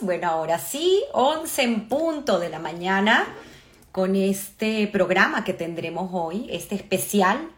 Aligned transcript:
Bueno, 0.00 0.28
ahora 0.28 0.60
sí, 0.60 1.02
11 1.12 1.62
en 1.64 1.88
punto 1.88 2.38
de 2.38 2.50
la 2.50 2.60
mañana 2.60 3.26
con 3.90 4.14
este 4.14 4.86
programa 4.86 5.42
que 5.42 5.54
tendremos 5.54 6.10
hoy, 6.12 6.46
este 6.52 6.76
especial, 6.76 7.48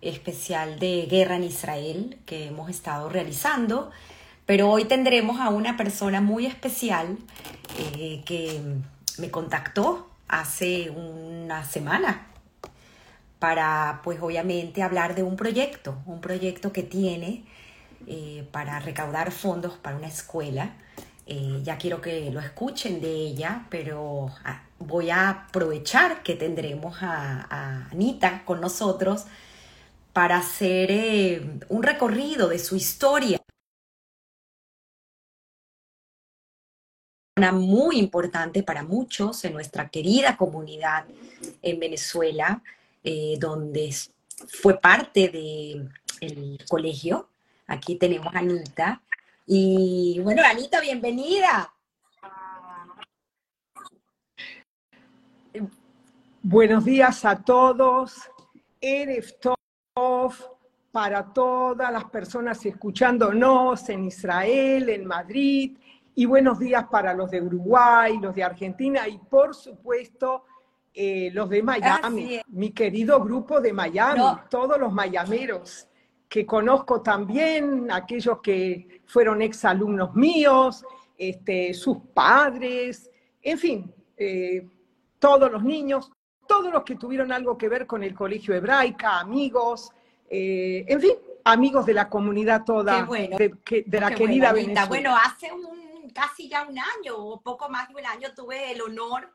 especial 0.00 0.80
de 0.80 1.06
guerra 1.08 1.36
en 1.36 1.44
Israel 1.44 2.18
que 2.26 2.48
hemos 2.48 2.68
estado 2.68 3.08
realizando. 3.08 3.92
Pero 4.44 4.70
hoy 4.70 4.86
tendremos 4.86 5.38
a 5.38 5.50
una 5.50 5.76
persona 5.76 6.20
muy 6.20 6.46
especial 6.46 7.16
eh, 7.78 8.22
que 8.26 8.60
me 9.18 9.30
contactó 9.30 10.10
hace 10.26 10.90
una 10.90 11.64
semana 11.64 12.26
para, 13.38 14.00
pues 14.02 14.20
obviamente, 14.20 14.82
hablar 14.82 15.14
de 15.14 15.22
un 15.22 15.36
proyecto, 15.36 15.96
un 16.06 16.20
proyecto 16.20 16.72
que 16.72 16.82
tiene 16.82 17.44
eh, 18.08 18.48
para 18.50 18.80
recaudar 18.80 19.30
fondos 19.30 19.74
para 19.74 19.94
una 19.94 20.08
escuela 20.08 20.72
eh, 21.32 21.62
ya 21.62 21.78
quiero 21.78 22.02
que 22.02 22.30
lo 22.30 22.40
escuchen 22.40 23.00
de 23.00 23.10
ella, 23.10 23.66
pero 23.70 24.28
ah, 24.44 24.64
voy 24.78 25.08
a 25.08 25.30
aprovechar 25.30 26.22
que 26.22 26.34
tendremos 26.34 26.98
a, 27.00 27.88
Anita 27.90 28.44
con 28.44 28.60
nosotros 28.60 29.24
para 30.12 30.36
hacer 30.36 30.90
eh, 30.90 31.58
un 31.70 31.82
recorrido 31.82 32.48
de 32.48 32.58
su 32.58 32.76
historia. 32.76 33.40
Una 37.38 37.52
muy 37.52 37.98
importante 37.98 38.62
para 38.62 38.82
muchos 38.82 39.42
en 39.46 39.54
nuestra 39.54 39.88
querida 39.88 40.36
comunidad 40.36 41.06
en 41.62 41.80
Venezuela, 41.80 42.62
eh, 43.02 43.36
donde 43.38 43.90
fue 44.48 44.78
parte 44.78 45.30
del 45.30 46.58
colegio. 46.68 47.30
Aquí 47.66 47.96
tenemos 47.96 48.34
a 48.34 48.40
Anita, 48.40 49.00
y 49.46 50.20
bueno, 50.20 50.42
Anita, 50.44 50.80
bienvenida. 50.80 51.72
Buenos 56.42 56.84
días 56.84 57.24
a 57.24 57.42
todos. 57.42 58.14
Erev 58.80 59.38
Tov 59.40 60.34
para 60.90 61.32
todas 61.32 61.92
las 61.92 62.04
personas 62.04 62.64
escuchándonos 62.66 63.88
en 63.88 64.04
Israel, 64.04 64.88
en 64.88 65.06
Madrid. 65.06 65.78
Y 66.14 66.26
buenos 66.26 66.58
días 66.58 66.86
para 66.90 67.14
los 67.14 67.30
de 67.30 67.40
Uruguay, 67.40 68.18
los 68.18 68.34
de 68.34 68.44
Argentina 68.44 69.08
y 69.08 69.18
por 69.18 69.54
supuesto 69.54 70.44
eh, 70.92 71.30
los 71.32 71.48
de 71.48 71.62
Miami, 71.62 72.40
mi 72.48 72.70
querido 72.72 73.18
grupo 73.22 73.60
de 73.60 73.72
Miami, 73.72 74.22
todos 74.50 74.78
los 74.78 74.92
mayameros 74.92 75.88
que 76.32 76.46
conozco 76.46 77.02
también, 77.02 77.90
aquellos 77.90 78.40
que 78.40 79.02
fueron 79.04 79.42
exalumnos 79.42 80.14
míos, 80.14 80.82
este, 81.18 81.74
sus 81.74 81.98
padres, 82.14 83.10
en 83.42 83.58
fin, 83.58 83.94
eh, 84.16 84.66
todos 85.18 85.52
los 85.52 85.62
niños, 85.62 86.10
todos 86.48 86.72
los 86.72 86.84
que 86.84 86.96
tuvieron 86.96 87.32
algo 87.32 87.58
que 87.58 87.68
ver 87.68 87.86
con 87.86 88.02
el 88.02 88.14
colegio 88.14 88.54
hebraica, 88.54 89.20
amigos, 89.20 89.90
eh, 90.30 90.86
en 90.88 91.02
fin, 91.02 91.12
amigos 91.44 91.84
de 91.84 91.92
la 91.92 92.08
comunidad 92.08 92.64
toda, 92.64 93.04
de, 93.04 94.00
la 94.00 94.14
querida 94.14 94.54
Venezuela. 94.54 94.86
Bueno, 94.86 95.14
hace 95.14 95.52
un, 95.52 96.08
casi 96.14 96.48
ya 96.48 96.62
un 96.66 96.78
año, 96.78 97.14
o 97.14 97.42
poco 97.42 97.68
más 97.68 97.88
de 97.90 97.96
un 97.96 98.06
año, 98.06 98.28
tuve 98.34 98.72
el 98.72 98.80
honor 98.80 99.34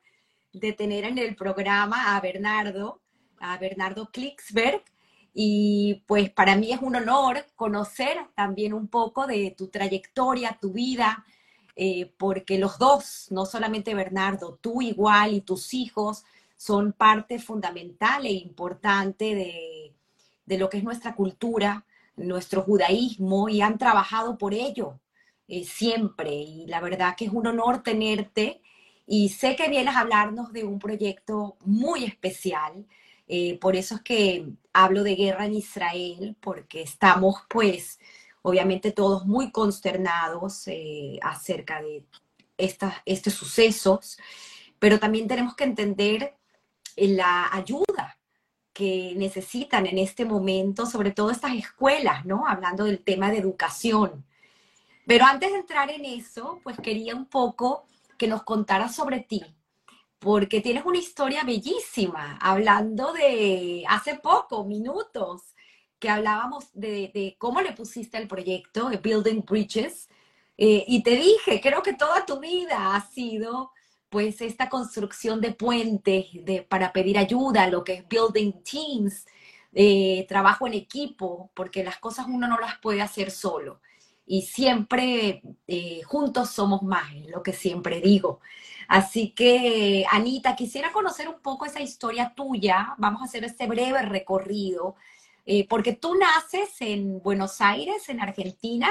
de 0.51 0.73
tener 0.73 1.03
en 1.03 1.19
el 1.19 1.35
programa 1.35 2.17
a 2.17 2.21
Bernardo, 2.21 3.03
a 3.39 3.55
Bernardo 3.59 4.09
Klicksberg, 4.11 4.83
y 5.33 6.03
pues 6.07 6.29
para 6.29 6.55
mí 6.55 6.71
es 6.71 6.81
un 6.81 6.95
honor 6.95 7.45
conocer 7.55 8.17
también 8.35 8.73
un 8.73 8.87
poco 8.87 9.27
de 9.27 9.53
tu 9.57 9.67
trayectoria, 9.67 10.57
tu 10.59 10.73
vida, 10.73 11.25
eh, 11.75 12.11
porque 12.17 12.57
los 12.57 12.79
dos, 12.79 13.27
no 13.29 13.45
solamente 13.45 13.93
Bernardo, 13.93 14.57
tú 14.61 14.81
igual 14.81 15.33
y 15.33 15.41
tus 15.41 15.73
hijos, 15.73 16.23
son 16.55 16.91
parte 16.93 17.39
fundamental 17.39 18.25
e 18.25 18.31
importante 18.31 19.35
de, 19.35 19.93
de 20.45 20.57
lo 20.57 20.69
que 20.69 20.77
es 20.77 20.83
nuestra 20.83 21.15
cultura, 21.15 21.85
nuestro 22.15 22.63
judaísmo, 22.63 23.47
y 23.47 23.61
han 23.61 23.77
trabajado 23.77 24.37
por 24.37 24.53
ello 24.53 24.99
eh, 25.47 25.63
siempre. 25.63 26.33
Y 26.33 26.65
la 26.67 26.81
verdad 26.81 27.15
que 27.15 27.25
es 27.25 27.31
un 27.31 27.47
honor 27.47 27.83
tenerte. 27.83 28.61
Y 29.05 29.29
sé 29.29 29.55
que 29.55 29.69
vienes 29.69 29.95
a 29.95 30.01
hablarnos 30.01 30.51
de 30.51 30.63
un 30.63 30.79
proyecto 30.79 31.57
muy 31.63 32.03
especial 32.03 32.85
eh, 33.27 33.57
por 33.59 33.75
eso 33.75 33.95
es 33.95 34.01
que 34.01 34.47
hablo 34.73 35.03
de 35.03 35.15
guerra 35.15 35.45
en 35.45 35.55
Israel, 35.55 36.35
porque 36.39 36.81
estamos 36.81 37.35
pues 37.49 37.99
obviamente 38.41 38.91
todos 38.91 39.25
muy 39.25 39.51
consternados 39.51 40.67
eh, 40.67 41.19
acerca 41.21 41.81
de 41.81 42.05
estos 42.57 43.33
sucesos, 43.33 44.17
pero 44.79 44.99
también 44.99 45.27
tenemos 45.27 45.55
que 45.55 45.65
entender 45.65 46.35
la 46.95 47.53
ayuda 47.53 48.17
que 48.73 49.13
necesitan 49.17 49.87
en 49.87 49.97
este 49.97 50.23
momento, 50.23 50.85
sobre 50.85 51.11
todo 51.11 51.31
estas 51.31 51.53
escuelas, 51.55 52.25
¿no? 52.25 52.47
Hablando 52.47 52.83
del 52.85 53.03
tema 53.03 53.31
de 53.31 53.39
educación. 53.39 54.23
Pero 55.07 55.25
antes 55.25 55.51
de 55.51 55.57
entrar 55.57 55.89
en 55.89 56.05
eso, 56.05 56.59
pues 56.63 56.77
quería 56.77 57.15
un 57.15 57.25
poco 57.25 57.85
que 58.17 58.27
nos 58.27 58.43
contaras 58.43 58.95
sobre 58.95 59.21
ti, 59.21 59.43
porque 60.19 60.61
tienes 60.61 60.85
una 60.85 60.97
historia 60.97 61.43
bellísima, 61.43 62.37
hablando 62.41 63.13
de 63.13 63.83
hace 63.87 64.15
poco, 64.15 64.65
minutos, 64.65 65.55
que 65.99 66.09
hablábamos 66.09 66.65
de, 66.73 67.35
cómo 67.37 67.61
le 67.61 67.73
pusiste 67.73 68.17
el 68.17 68.27
proyecto, 68.27 68.89
Building 69.01 69.43
Bridges, 69.45 70.09
eh, 70.57 70.83
y 70.87 71.03
te 71.03 71.11
dije, 71.11 71.61
creo 71.61 71.83
que 71.83 71.93
toda 71.93 72.25
tu 72.25 72.39
vida 72.39 72.95
ha 72.95 73.01
sido 73.01 73.71
pues 74.09 74.41
esta 74.41 74.69
construcción 74.69 75.41
de 75.41 75.51
puentes 75.51 76.25
de, 76.33 76.63
para 76.63 76.93
pedir 76.93 77.17
ayuda, 77.17 77.67
lo 77.67 77.83
que 77.83 77.93
es 77.93 78.07
Building 78.07 78.63
Teams, 78.63 79.25
eh, 79.73 80.25
trabajo 80.27 80.65
en 80.65 80.73
equipo, 80.73 81.51
porque 81.53 81.83
las 81.83 81.97
cosas 81.99 82.25
uno 82.27 82.47
no 82.47 82.57
las 82.59 82.79
puede 82.79 83.01
hacer 83.01 83.31
solo. 83.31 83.81
Y 84.27 84.41
siempre 84.41 85.41
eh, 85.67 86.01
juntos 86.03 86.49
somos 86.51 86.83
más, 86.83 87.15
es 87.15 87.27
lo 87.29 87.41
que 87.41 87.53
siempre 87.53 88.01
digo. 88.01 88.41
Así 88.87 89.31
que, 89.31 90.05
Anita, 90.11 90.55
quisiera 90.55 90.91
conocer 90.91 91.27
un 91.27 91.39
poco 91.39 91.65
esa 91.65 91.81
historia 91.81 92.33
tuya. 92.35 92.93
Vamos 92.97 93.21
a 93.21 93.25
hacer 93.25 93.45
este 93.45 93.67
breve 93.67 94.01
recorrido, 94.01 94.95
eh, 95.45 95.65
porque 95.67 95.93
tú 95.93 96.15
naces 96.15 96.75
en 96.81 97.21
Buenos 97.21 97.61
Aires, 97.61 98.09
en 98.09 98.19
Argentina. 98.21 98.89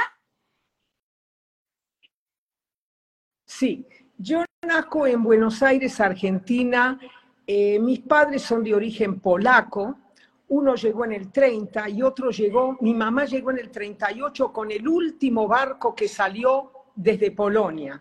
Sí, 3.45 3.87
yo 4.19 4.45
nazco 4.67 5.07
en 5.07 5.23
Buenos 5.23 5.63
Aires, 5.63 6.01
Argentina. 6.01 6.99
Eh, 7.47 7.79
mis 7.79 8.01
padres 8.01 8.43
son 8.43 8.65
de 8.65 8.75
origen 8.75 9.21
polaco. 9.21 9.97
Uno 10.49 10.75
llegó 10.77 11.05
en 11.05 11.13
el 11.13 11.33
30 11.33 11.89
y 11.91 12.03
otro 12.03 12.31
llegó, 12.31 12.77
mi 12.81 12.95
mamá 12.95 13.25
llegó 13.25 13.51
en 13.51 13.59
el 13.59 13.71
38 13.71 14.53
con 14.53 14.71
el 14.71 14.87
último 14.87 15.49
barco 15.49 15.95
que 15.95 16.07
salió 16.07 16.71
desde 16.95 17.33
Polonia. 17.33 18.01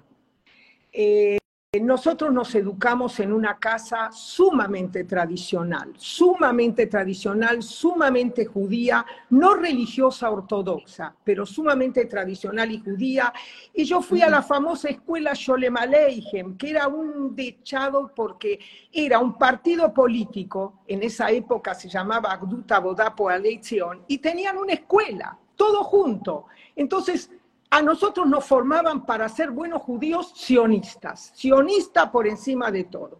Eh, 0.92 1.38
nosotros 1.80 2.32
nos 2.32 2.54
educamos 2.56 3.20
en 3.20 3.34
una 3.34 3.58
casa 3.58 4.10
sumamente 4.12 5.04
tradicional, 5.04 5.94
sumamente 5.98 6.88
tradicional, 6.88 7.64
sumamente 7.64 8.46
judía, 8.46 9.06
no 9.30 9.56
religiosa 9.56 10.30
ortodoxa, 10.30 11.16
pero 11.24 11.46
sumamente 11.46 12.06
tradicional 12.06 12.72
y 12.72 12.80
judía. 12.80 13.34
Y 13.74 13.84
yo 13.86 14.02
fui 14.02 14.22
a 14.22 14.30
la 14.30 14.42
famosa 14.42 14.90
escuela 14.90 15.32
Sholem 15.34 15.78
Aleichem, 15.78 16.58
que 16.58 16.70
era 16.70 16.88
un 16.88 17.36
dechado 17.36 18.12
porque 18.16 18.60
era 18.92 19.20
un 19.20 19.38
partido 19.38 19.94
político, 19.94 20.82
en 20.88 21.04
esa 21.04 21.32
época 21.32 21.74
se 21.74 21.90
llamaba 21.90 22.32
Agduta 22.32 22.80
Bodapo 22.80 23.30
Aleizion, 23.30 24.04
y 24.08 24.18
tenían 24.20 24.58
una 24.58 24.74
escuela, 24.74 25.38
todo 25.56 25.84
junto. 25.84 26.46
Entonces, 26.76 27.32
a 27.70 27.82
nosotros 27.82 28.28
nos 28.28 28.46
formaban 28.46 29.06
para 29.06 29.28
ser 29.30 29.52
buenos 29.52 29.82
judíos 29.82 30.32
sionistas, 30.36 31.32
sionista 31.36 32.12
por 32.12 32.28
encima 32.28 32.72
de 32.72 32.86
todo. 32.86 33.20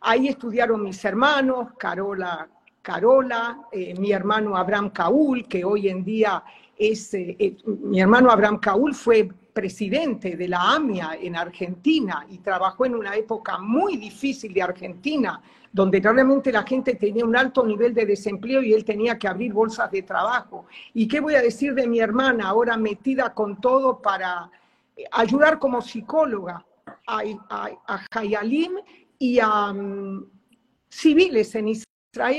Ahí 0.00 0.28
estudiaron 0.28 0.82
mis 0.82 1.04
hermanos, 1.04 1.68
Carola, 1.78 2.48
Carola, 2.82 3.60
eh, 3.72 3.94
mi 3.98 4.12
hermano 4.12 4.56
Abraham 4.56 4.90
Caúl, 4.90 5.48
que 5.48 5.64
hoy 5.64 5.88
en 5.88 6.04
día 6.04 6.44
es, 6.76 7.14
eh, 7.14 7.36
eh, 7.38 7.56
mi 7.64 8.00
hermano 8.00 8.30
Abraham 8.30 8.58
Caúl 8.58 8.94
fue 8.94 9.30
presidente 9.54 10.36
de 10.36 10.48
la 10.48 10.74
AMIA 10.74 11.16
en 11.20 11.36
Argentina 11.36 12.26
y 12.28 12.38
trabajó 12.38 12.84
en 12.84 12.96
una 12.96 13.14
época 13.14 13.56
muy 13.58 13.96
difícil 13.96 14.52
de 14.52 14.62
Argentina, 14.62 15.40
donde 15.72 16.00
realmente 16.00 16.52
la 16.52 16.64
gente 16.64 16.96
tenía 16.96 17.24
un 17.24 17.36
alto 17.36 17.64
nivel 17.64 17.94
de 17.94 18.04
desempleo 18.04 18.62
y 18.62 18.74
él 18.74 18.84
tenía 18.84 19.16
que 19.16 19.28
abrir 19.28 19.52
bolsas 19.52 19.90
de 19.92 20.02
trabajo. 20.02 20.66
¿Y 20.92 21.06
qué 21.06 21.20
voy 21.20 21.36
a 21.36 21.42
decir 21.42 21.72
de 21.74 21.86
mi 21.86 22.00
hermana 22.00 22.48
ahora 22.48 22.76
metida 22.76 23.32
con 23.32 23.60
todo 23.60 24.02
para 24.02 24.50
eh, 24.96 25.04
ayudar 25.12 25.58
como 25.58 25.80
psicóloga 25.80 26.66
a, 27.06 27.22
a, 27.48 28.00
Hayalim 28.10 28.72
y 29.18 29.38
a 29.40 29.72
mm, 29.72 30.26
civiles 30.88 31.54
en 31.54 31.68
Israel 31.68 31.93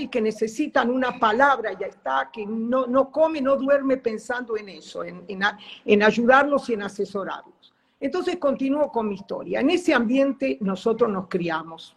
que 0.09 0.21
necesitan 0.21 0.89
una 0.89 1.19
palabra, 1.19 1.73
ya 1.77 1.87
está, 1.87 2.29
que 2.31 2.45
no, 2.45 2.87
no 2.87 3.11
come, 3.11 3.41
no 3.41 3.55
duerme 3.57 3.97
pensando 3.97 4.55
en 4.57 4.69
eso, 4.69 5.03
en, 5.03 5.23
en, 5.27 5.41
en 5.85 6.03
ayudarlos 6.03 6.69
y 6.69 6.73
en 6.73 6.83
asesorarlos. 6.83 7.73
Entonces 7.99 8.37
continúo 8.37 8.91
con 8.91 9.07
mi 9.09 9.15
historia. 9.15 9.59
En 9.59 9.69
ese 9.69 9.93
ambiente 9.93 10.57
nosotros 10.61 11.09
nos 11.09 11.27
criamos. 11.27 11.95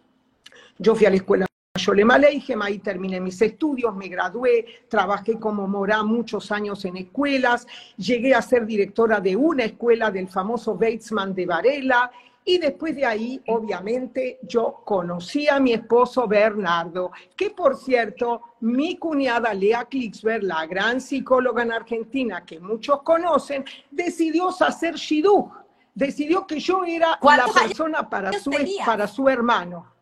Yo 0.78 0.94
fui 0.94 1.06
a 1.06 1.10
la 1.10 1.16
escuela 1.16 1.46
Yolema 1.78 2.18
Leijem, 2.18 2.60
ahí 2.60 2.78
terminé 2.78 3.20
mis 3.20 3.40
estudios, 3.40 3.94
me 3.94 4.08
gradué, 4.08 4.66
trabajé 4.88 5.38
como 5.38 5.66
morá 5.68 6.02
muchos 6.02 6.50
años 6.50 6.84
en 6.84 6.96
escuelas, 6.96 7.66
llegué 7.96 8.34
a 8.34 8.42
ser 8.42 8.66
directora 8.66 9.20
de 9.20 9.36
una 9.36 9.64
escuela 9.64 10.10
del 10.10 10.28
famoso 10.28 10.74
Batesman 10.74 11.34
de 11.34 11.46
Varela, 11.46 12.10
y 12.48 12.56
después 12.56 12.96
de 12.96 13.04
ahí, 13.04 13.42
obviamente, 13.48 14.38
yo 14.40 14.80
conocí 14.82 15.46
a 15.48 15.60
mi 15.60 15.74
esposo 15.74 16.26
Bernardo, 16.26 17.12
que 17.36 17.50
por 17.50 17.76
cierto, 17.76 18.40
mi 18.60 18.96
cuñada 18.96 19.52
Lea 19.52 19.84
Klicksberg, 19.84 20.44
la 20.44 20.64
gran 20.64 20.98
psicóloga 20.98 21.62
en 21.62 21.72
Argentina 21.72 22.46
que 22.46 22.58
muchos 22.58 23.02
conocen, 23.02 23.66
decidió 23.90 24.48
hacer 24.48 24.94
shidduch, 24.94 25.52
decidió 25.94 26.46
que 26.46 26.58
yo 26.58 26.84
era 26.86 27.18
la 27.20 27.48
persona 27.52 28.08
para 28.08 28.32
su, 28.32 28.50
para 28.82 29.06
su 29.06 29.28
hermano. 29.28 29.92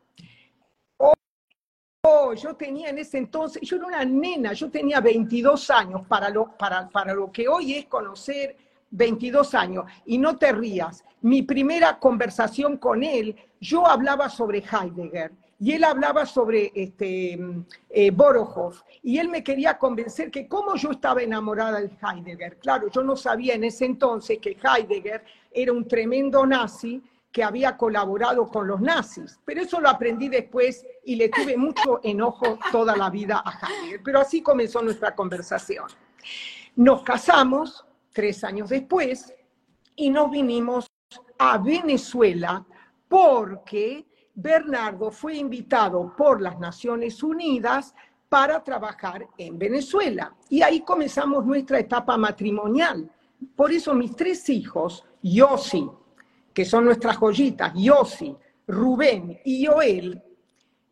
Oh, 2.03 2.33
yo 2.33 2.55
tenía 2.55 2.91
en 2.91 2.99
ese 2.99 3.19
entonces, 3.19 3.61
yo 3.63 3.75
era 3.75 3.87
una 3.87 4.05
nena, 4.05 4.53
yo 4.53 4.71
tenía 4.71 5.01
22 5.01 5.69
años 5.71 6.03
para 6.07 6.31
lo, 6.31 6.57
para, 6.57 6.89
para 6.89 7.13
lo 7.13 7.33
que 7.33 7.49
hoy 7.49 7.75
es 7.75 7.87
conocer 7.87 8.57
22 8.97 9.55
años. 9.55 9.85
Y 10.05 10.19
no 10.19 10.37
te 10.37 10.53
rías, 10.53 11.05
mi 11.23 11.43
primera 11.43 11.99
conversación 11.99 12.77
con 12.77 13.03
él, 13.03 13.37
yo 13.61 13.87
hablaba 13.87 14.29
sobre 14.29 14.59
Heidegger 14.59 15.33
y 15.59 15.73
él 15.73 15.85
hablaba 15.85 16.27
sobre 16.27 16.71
este, 16.75 17.33
eh, 17.89 18.13
y 19.03 19.19
él 19.19 19.29
me 19.29 19.43
quería 19.43 19.79
convencer 19.79 20.31
que 20.31 20.47
como 20.47 20.77
yo 20.77 20.91
estaba 20.91 21.23
enamorada 21.23 21.81
de 21.81 21.91
Heidegger, 22.03 22.59
claro, 22.59 22.89
yo 22.91 23.03
no 23.03 23.17
sabía 23.17 23.55
en 23.55 23.65
ese 23.65 23.87
entonces 23.87 24.39
que 24.39 24.57
Heidegger 24.63 25.25
era 25.51 25.73
un 25.73 25.89
tremendo 25.89 26.45
nazi 26.47 27.03
que 27.33 27.43
había 27.43 27.77
colaborado 27.77 28.47
con 28.47 28.67
los 28.67 28.81
nazis, 28.81 29.39
pero 29.45 29.63
eso 29.63 29.81
lo 29.81 29.89
aprendí 29.89 30.29
después 30.29 30.87
y 31.05 31.17
le 31.17 31.29
tuve 31.29 31.57
mucho 31.57 32.01
enojo 32.03 32.59
toda 32.71 32.97
la 32.97 33.09
vida 33.09 33.43
a 33.45 33.67
Heidegger, 33.67 34.03
pero 34.03 34.21
así 34.21 34.43
comenzó 34.43 34.83
nuestra 34.83 35.15
conversación. 35.15 35.87
Nos 36.77 37.03
casamos 37.03 37.86
tres 38.17 38.43
años 38.45 38.71
después 38.71 39.35
y 39.95 40.09
nos 40.09 40.31
vinimos 40.31 40.87
a 41.39 41.59
Venezuela 41.59 42.65
porque 43.07 44.07
Bernardo 44.35 45.11
fue 45.11 45.37
invitado 45.37 46.17
por 46.17 46.41
las 46.41 46.59
Naciones 46.59 47.23
Unidas 47.23 47.95
para 48.31 48.65
trabajar 48.65 49.29
en 49.37 49.59
Venezuela. 49.59 50.35
Y 50.49 50.63
ahí 50.63 50.81
comenzamos 50.81 51.45
nuestra 51.45 51.79
etapa 51.79 52.17
matrimonial. 52.17 53.07
Por 53.55 53.71
eso 53.71 53.93
mis 53.93 54.17
tres 54.17 54.49
hijos, 54.49 55.05
Yossi, 55.23 55.87
que 56.55 56.65
son 56.65 56.87
nuestras 56.87 57.19
joyitas, 57.19 57.75
Yossi, 57.75 58.35
Rubén 58.67 59.43
y 59.45 59.67
Joel, 59.67 60.23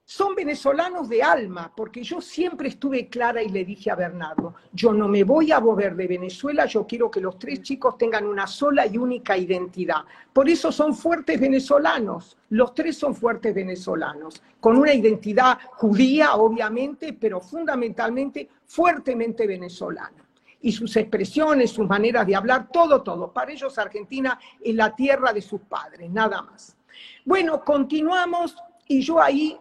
son 0.07 0.35
venezolanos 0.35 1.09
de 1.09 1.23
alma, 1.23 1.73
porque 1.75 2.03
yo 2.03 2.21
siempre 2.21 2.69
estuve 2.69 3.09
clara 3.09 3.43
y 3.43 3.49
le 3.49 3.65
dije 3.65 3.91
a 3.91 3.95
Bernardo, 3.95 4.55
yo 4.73 4.93
no 4.93 5.09
me 5.09 5.25
voy 5.25 5.51
a 5.51 5.61
mover 5.61 5.97
de 5.97 6.07
Venezuela, 6.07 6.67
yo 6.67 6.87
quiero 6.87 7.11
que 7.11 7.23
los 7.23 7.39
tres 7.39 7.63
chicos 7.63 7.97
tengan 7.97 8.27
una 8.27 8.47
sola 8.47 8.87
y 8.87 8.99
única 8.99 9.37
identidad. 9.37 10.05
Por 10.31 10.49
eso 10.51 10.71
son 10.71 10.95
fuertes 10.95 11.41
venezolanos, 11.41 12.37
los 12.51 12.75
tres 12.75 12.99
son 12.99 13.15
fuertes 13.15 13.55
venezolanos, 13.55 14.43
con 14.61 14.77
una 14.77 14.93
identidad 14.93 15.59
judía, 15.73 16.35
obviamente, 16.35 17.15
pero 17.15 17.41
fundamentalmente 17.41 18.51
fuertemente 18.67 19.47
venezolana 19.47 20.23
y 20.61 20.73
sus 20.73 20.97
expresiones, 20.97 21.71
sus 21.71 21.87
maneras 21.87 22.27
de 22.27 22.37
hablar, 22.37 22.69
todo, 22.71 23.03
todo. 23.03 23.33
Para 23.33 23.53
ellos 23.53 23.79
Argentina 23.79 24.39
es 24.63 24.75
la 24.75 24.95
tierra 24.95 25.33
de 25.33 25.41
sus 25.41 25.63
padres, 25.63 26.11
nada 26.11 26.43
más. 26.43 26.77
Bueno, 27.25 27.65
continuamos 27.65 28.55
y 28.87 29.01
yo 29.01 29.21
ahí 29.21 29.59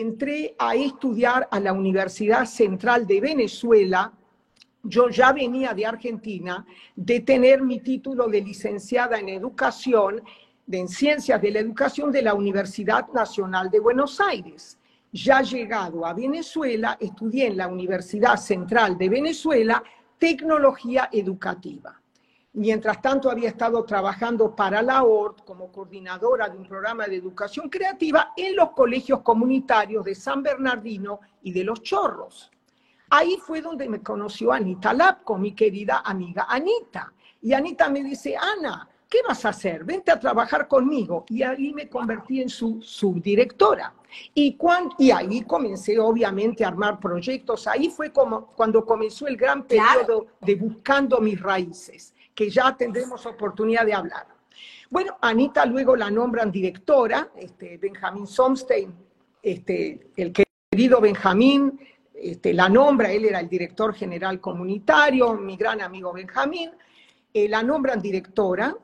entré 0.00 0.54
a 0.58 0.74
estudiar 0.74 1.48
a 1.50 1.60
la 1.60 1.72
Universidad 1.72 2.44
Central 2.46 3.06
de 3.06 3.20
Venezuela. 3.20 4.12
Yo 4.82 5.08
ya 5.08 5.32
venía 5.32 5.74
de 5.74 5.86
Argentina 5.86 6.66
de 6.96 7.20
tener 7.20 7.62
mi 7.62 7.80
título 7.80 8.26
de 8.28 8.40
licenciada 8.40 9.18
en 9.18 9.28
educación, 9.28 10.22
en 10.70 10.88
ciencias 10.88 11.40
de 11.40 11.50
la 11.50 11.60
educación 11.60 12.10
de 12.10 12.22
la 12.22 12.34
Universidad 12.34 13.08
Nacional 13.12 13.70
de 13.70 13.80
Buenos 13.80 14.20
Aires. 14.20 14.78
Ya 15.12 15.42
llegado 15.42 16.04
a 16.06 16.14
Venezuela, 16.14 16.96
estudié 16.98 17.46
en 17.46 17.58
la 17.58 17.68
Universidad 17.68 18.36
Central 18.36 18.96
de 18.98 19.08
Venezuela 19.08 19.82
tecnología 20.18 21.08
educativa. 21.12 22.01
Mientras 22.54 23.00
tanto, 23.00 23.30
había 23.30 23.48
estado 23.48 23.82
trabajando 23.84 24.54
para 24.54 24.82
la 24.82 25.04
ORT 25.04 25.42
como 25.42 25.72
coordinadora 25.72 26.50
de 26.50 26.58
un 26.58 26.68
programa 26.68 27.06
de 27.06 27.16
educación 27.16 27.70
creativa 27.70 28.34
en 28.36 28.54
los 28.56 28.72
colegios 28.72 29.20
comunitarios 29.22 30.04
de 30.04 30.14
San 30.14 30.42
Bernardino 30.42 31.20
y 31.42 31.52
de 31.52 31.64
Los 31.64 31.82
Chorros. 31.82 32.50
Ahí 33.08 33.38
fue 33.38 33.62
donde 33.62 33.88
me 33.88 34.02
conoció 34.02 34.52
Anita 34.52 34.92
Lapco, 34.92 35.38
mi 35.38 35.52
querida 35.52 36.02
amiga 36.04 36.46
Anita. 36.48 37.12
Y 37.40 37.54
Anita 37.54 37.88
me 37.88 38.02
dice, 38.02 38.36
Ana, 38.36 38.86
¿qué 39.08 39.20
vas 39.26 39.44
a 39.46 39.50
hacer? 39.50 39.84
Vente 39.84 40.10
a 40.10 40.20
trabajar 40.20 40.68
conmigo. 40.68 41.24
Y 41.28 41.42
ahí 41.42 41.72
me 41.72 41.88
convertí 41.88 42.42
en 42.42 42.48
su 42.50 42.82
subdirectora. 42.82 43.94
Y, 44.34 44.58
y 44.98 45.10
ahí 45.10 45.42
comencé 45.42 45.98
obviamente 45.98 46.64
a 46.64 46.68
armar 46.68 47.00
proyectos. 47.00 47.66
Ahí 47.66 47.90
fue 47.90 48.12
como 48.12 48.46
cuando 48.46 48.84
comenzó 48.84 49.26
el 49.26 49.36
gran 49.36 49.64
periodo 49.64 50.26
de 50.40 50.54
buscando 50.54 51.20
mis 51.20 51.40
raíces, 51.40 52.11
que 52.34 52.50
ya 52.50 52.76
tendremos 52.76 53.24
oportunidad 53.26 53.84
de 53.84 53.94
hablar. 53.94 54.26
Bueno, 54.90 55.16
Anita 55.20 55.64
luego 55.64 55.96
la 55.96 56.10
nombran 56.10 56.50
directora, 56.52 57.30
este, 57.36 57.78
Benjamín 57.78 58.26
Somstein, 58.26 58.94
este, 59.42 60.10
el 60.16 60.32
querido 60.32 61.00
Benjamín, 61.00 61.78
este, 62.14 62.52
la 62.52 62.68
nombra, 62.68 63.10
él 63.10 63.24
era 63.24 63.40
el 63.40 63.48
director 63.48 63.94
general 63.94 64.40
comunitario, 64.40 65.34
mi 65.34 65.56
gran 65.56 65.80
amigo 65.80 66.12
Benjamín, 66.12 66.70
eh, 67.32 67.48
la 67.48 67.62
nombran 67.62 68.00
directora, 68.00 68.76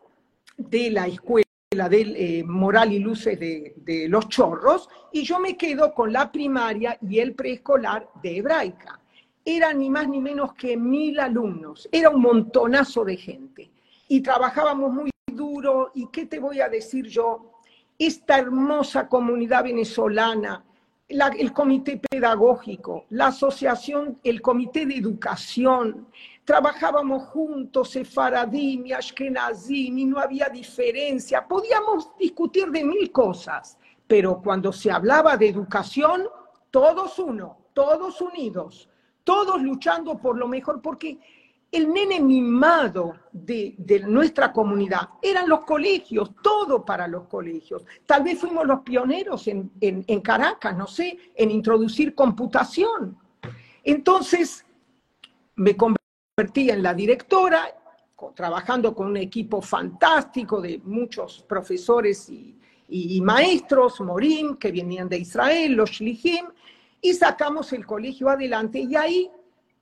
de 0.56 0.90
la 0.90 1.06
escuela 1.06 1.44
de 1.88 2.40
eh, 2.40 2.44
Moral 2.44 2.92
y 2.92 2.98
Luces 2.98 3.38
de, 3.38 4.06
Los 4.08 4.28
Chorros, 4.28 4.88
y 5.12 5.22
yo 5.22 5.38
me 5.38 5.56
quedo 5.56 5.94
con 5.94 6.12
la 6.12 6.32
primaria 6.32 6.98
y 7.00 7.20
el 7.20 7.34
preescolar 7.34 8.08
de 8.22 8.38
hebraica. 8.38 8.98
Eran 9.50 9.78
ni 9.78 9.88
más 9.88 10.06
ni 10.06 10.20
menos 10.20 10.52
que 10.52 10.76
mil 10.76 11.18
alumnos, 11.18 11.88
era 11.90 12.10
un 12.10 12.20
montonazo 12.20 13.02
de 13.02 13.16
gente. 13.16 13.70
Y 14.06 14.20
trabajábamos 14.20 14.92
muy 14.92 15.10
duro, 15.26 15.90
y 15.94 16.08
qué 16.08 16.26
te 16.26 16.38
voy 16.38 16.60
a 16.60 16.68
decir 16.68 17.06
yo, 17.06 17.52
esta 17.98 18.36
hermosa 18.36 19.08
comunidad 19.08 19.64
venezolana, 19.64 20.62
el 21.08 21.52
comité 21.54 21.98
pedagógico, 22.10 23.06
la 23.08 23.28
asociación, 23.28 24.18
el 24.22 24.42
comité 24.42 24.84
de 24.84 24.96
educación, 24.96 26.08
trabajábamos 26.44 27.22
juntos, 27.28 27.88
Sefaradim 27.88 28.84
y 28.84 28.92
Ashkenazim, 28.92 29.96
y 29.96 30.04
no 30.04 30.18
había 30.18 30.50
diferencia. 30.50 31.48
Podíamos 31.48 32.14
discutir 32.18 32.70
de 32.70 32.84
mil 32.84 33.10
cosas, 33.10 33.78
pero 34.06 34.42
cuando 34.44 34.74
se 34.74 34.90
hablaba 34.90 35.38
de 35.38 35.48
educación, 35.48 36.28
todos 36.70 37.18
uno, 37.18 37.56
todos 37.72 38.20
unidos, 38.20 38.90
todos 39.28 39.60
luchando 39.60 40.16
por 40.16 40.38
lo 40.38 40.48
mejor, 40.48 40.80
porque 40.80 41.18
el 41.70 41.92
nene 41.92 42.18
mimado 42.18 43.14
de, 43.30 43.76
nuestra 44.06 44.50
comunidad 44.54 45.10
eran 45.20 45.46
los 45.46 45.66
colegios, 45.66 46.30
todo 46.42 46.82
para 46.82 47.06
los 47.06 47.26
colegios. 47.26 47.84
Tal 48.06 48.22
vez 48.22 48.38
fuimos 48.38 48.66
los 48.66 48.80
pioneros 48.80 49.46
en, 49.48 49.70
en 49.82 50.20
Caracas, 50.22 50.74
no 50.74 50.86
sé, 50.86 51.18
en 51.34 51.50
introducir 51.50 52.14
computación. 52.14 53.18
Entonces, 53.84 54.64
me 55.56 55.76
convertí 55.76 56.70
en 56.70 56.82
la 56.82 56.94
directora, 56.94 57.66
trabajando 58.34 58.94
con 58.94 59.08
un 59.08 59.18
equipo 59.18 59.60
fantástico 59.60 60.62
de 60.62 60.80
muchos 60.84 61.44
profesores 61.46 62.30
y, 62.30 63.20
maestros, 63.20 64.00
Morim, 64.00 64.56
que 64.56 64.72
venían 64.72 65.06
de 65.06 65.18
Israel, 65.18 65.74
los 65.74 65.90
Shlihim, 65.90 66.46
y 67.00 67.14
sacamos 67.14 67.72
el 67.72 67.86
colegio 67.86 68.28
adelante. 68.28 68.80
Y 68.80 68.96
ahí 68.96 69.30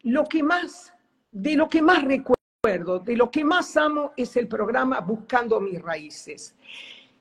lo 0.02 0.24
que 0.24 0.42
más, 0.42 0.92
de 1.30 1.56
lo 1.56 1.68
que 1.68 1.82
más 1.82 2.02
recuerdo, 2.04 2.98
de 3.00 3.16
lo 3.16 3.30
que 3.30 3.44
más 3.44 3.76
amo 3.76 4.12
es 4.16 4.36
el 4.36 4.48
programa 4.48 5.00
Buscando 5.00 5.60
mis 5.60 5.80
raíces. 5.80 6.54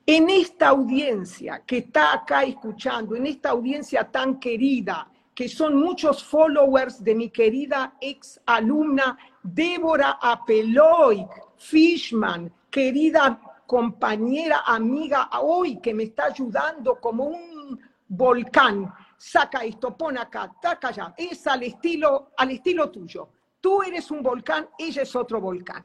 En 0.04 0.30
esta 0.30 0.68
audiencia 0.68 1.62
que 1.66 1.78
está 1.78 2.12
acá 2.12 2.44
escuchando, 2.44 3.16
en 3.16 3.26
esta 3.26 3.50
audiencia 3.50 4.04
tan 4.04 4.38
querida, 4.38 5.10
que 5.34 5.48
son 5.48 5.76
muchos 5.76 6.24
followers 6.24 7.04
de 7.04 7.14
mi 7.14 7.28
querida 7.28 7.94
ex 8.00 8.40
alumna 8.46 9.18
Débora 9.42 10.18
Apeloy 10.20 11.26
Fishman, 11.56 12.50
querida 12.70 13.38
compañera, 13.66 14.62
amiga 14.64 15.28
hoy 15.40 15.78
que 15.80 15.92
me 15.92 16.04
está 16.04 16.26
ayudando 16.26 17.00
como 17.00 17.24
un 17.24 17.78
volcán. 18.08 18.92
Saca 19.18 19.64
esto, 19.64 19.96
pon 19.96 20.18
acá, 20.18 20.52
taca 20.60 20.88
allá. 20.88 21.14
Es 21.16 21.46
al 21.46 21.62
estilo, 21.62 22.32
al 22.36 22.50
estilo 22.50 22.90
tuyo. 22.90 23.28
Tú 23.60 23.82
eres 23.82 24.10
un 24.10 24.22
volcán, 24.22 24.68
ella 24.78 25.02
es 25.02 25.16
otro 25.16 25.40
volcán. 25.40 25.84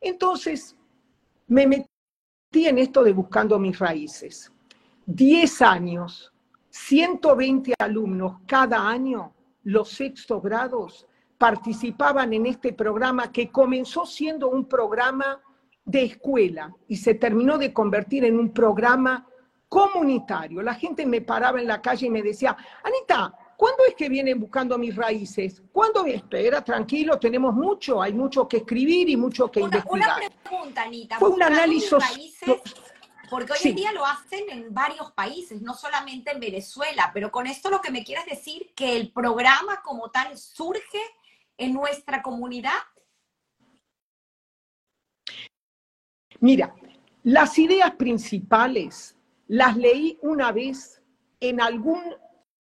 Entonces, 0.00 0.76
me 1.46 1.66
metí 1.66 2.66
en 2.66 2.78
esto 2.78 3.02
de 3.02 3.12
Buscando 3.12 3.58
mis 3.58 3.78
Raíces. 3.78 4.52
10 5.06 5.62
años, 5.62 6.32
120 6.70 7.74
alumnos 7.78 8.38
cada 8.46 8.88
año, 8.88 9.34
los 9.64 9.90
sextos 9.90 10.42
grados, 10.42 11.06
participaban 11.38 12.32
en 12.32 12.46
este 12.46 12.72
programa 12.72 13.32
que 13.32 13.50
comenzó 13.50 14.06
siendo 14.06 14.48
un 14.48 14.66
programa 14.66 15.40
de 15.84 16.04
escuela 16.04 16.74
y 16.86 16.96
se 16.96 17.14
terminó 17.14 17.58
de 17.58 17.72
convertir 17.72 18.24
en 18.24 18.38
un 18.38 18.52
programa 18.52 19.26
comunitario. 19.72 20.60
La 20.60 20.74
gente 20.74 21.06
me 21.06 21.22
paraba 21.22 21.58
en 21.58 21.66
la 21.66 21.80
calle 21.80 22.06
y 22.06 22.10
me 22.10 22.22
decía, 22.22 22.54
Anita, 22.84 23.34
¿cuándo 23.56 23.84
es 23.88 23.94
que 23.94 24.10
vienen 24.10 24.38
buscando 24.38 24.76
mis 24.76 24.94
raíces? 24.94 25.62
¿Cuándo? 25.72 26.04
Espera, 26.04 26.62
tranquilo, 26.62 27.18
tenemos 27.18 27.54
mucho, 27.54 28.02
hay 28.02 28.12
mucho 28.12 28.46
que 28.46 28.58
escribir 28.58 29.08
y 29.08 29.16
mucho 29.16 29.50
que 29.50 29.60
investigar. 29.60 30.18
Una 30.18 30.30
pregunta, 30.42 30.82
Anita. 30.82 31.18
Fue 31.18 31.30
un 31.30 31.42
análisis... 31.42 31.94
Porque 33.30 33.52
hoy 33.54 33.70
en 33.70 33.76
día 33.76 33.92
lo 33.92 34.04
hacen 34.04 34.44
en 34.50 34.74
varios 34.74 35.10
países, 35.12 35.62
no 35.62 35.72
solamente 35.72 36.32
en 36.32 36.38
Venezuela, 36.38 37.10
pero 37.14 37.32
con 37.32 37.46
esto 37.46 37.70
lo 37.70 37.80
que 37.80 37.90
me 37.90 38.04
quieres 38.04 38.26
decir 38.26 38.74
que 38.76 38.94
el 38.94 39.10
programa 39.10 39.80
como 39.82 40.10
tal 40.10 40.36
surge 40.36 41.00
en 41.56 41.72
nuestra 41.72 42.20
comunidad. 42.20 42.76
Mira, 46.40 46.74
las 47.22 47.58
ideas 47.58 47.92
principales 47.92 49.16
las 49.52 49.76
leí 49.76 50.18
una 50.22 50.50
vez 50.50 51.02
en 51.38 51.60
algún 51.60 52.00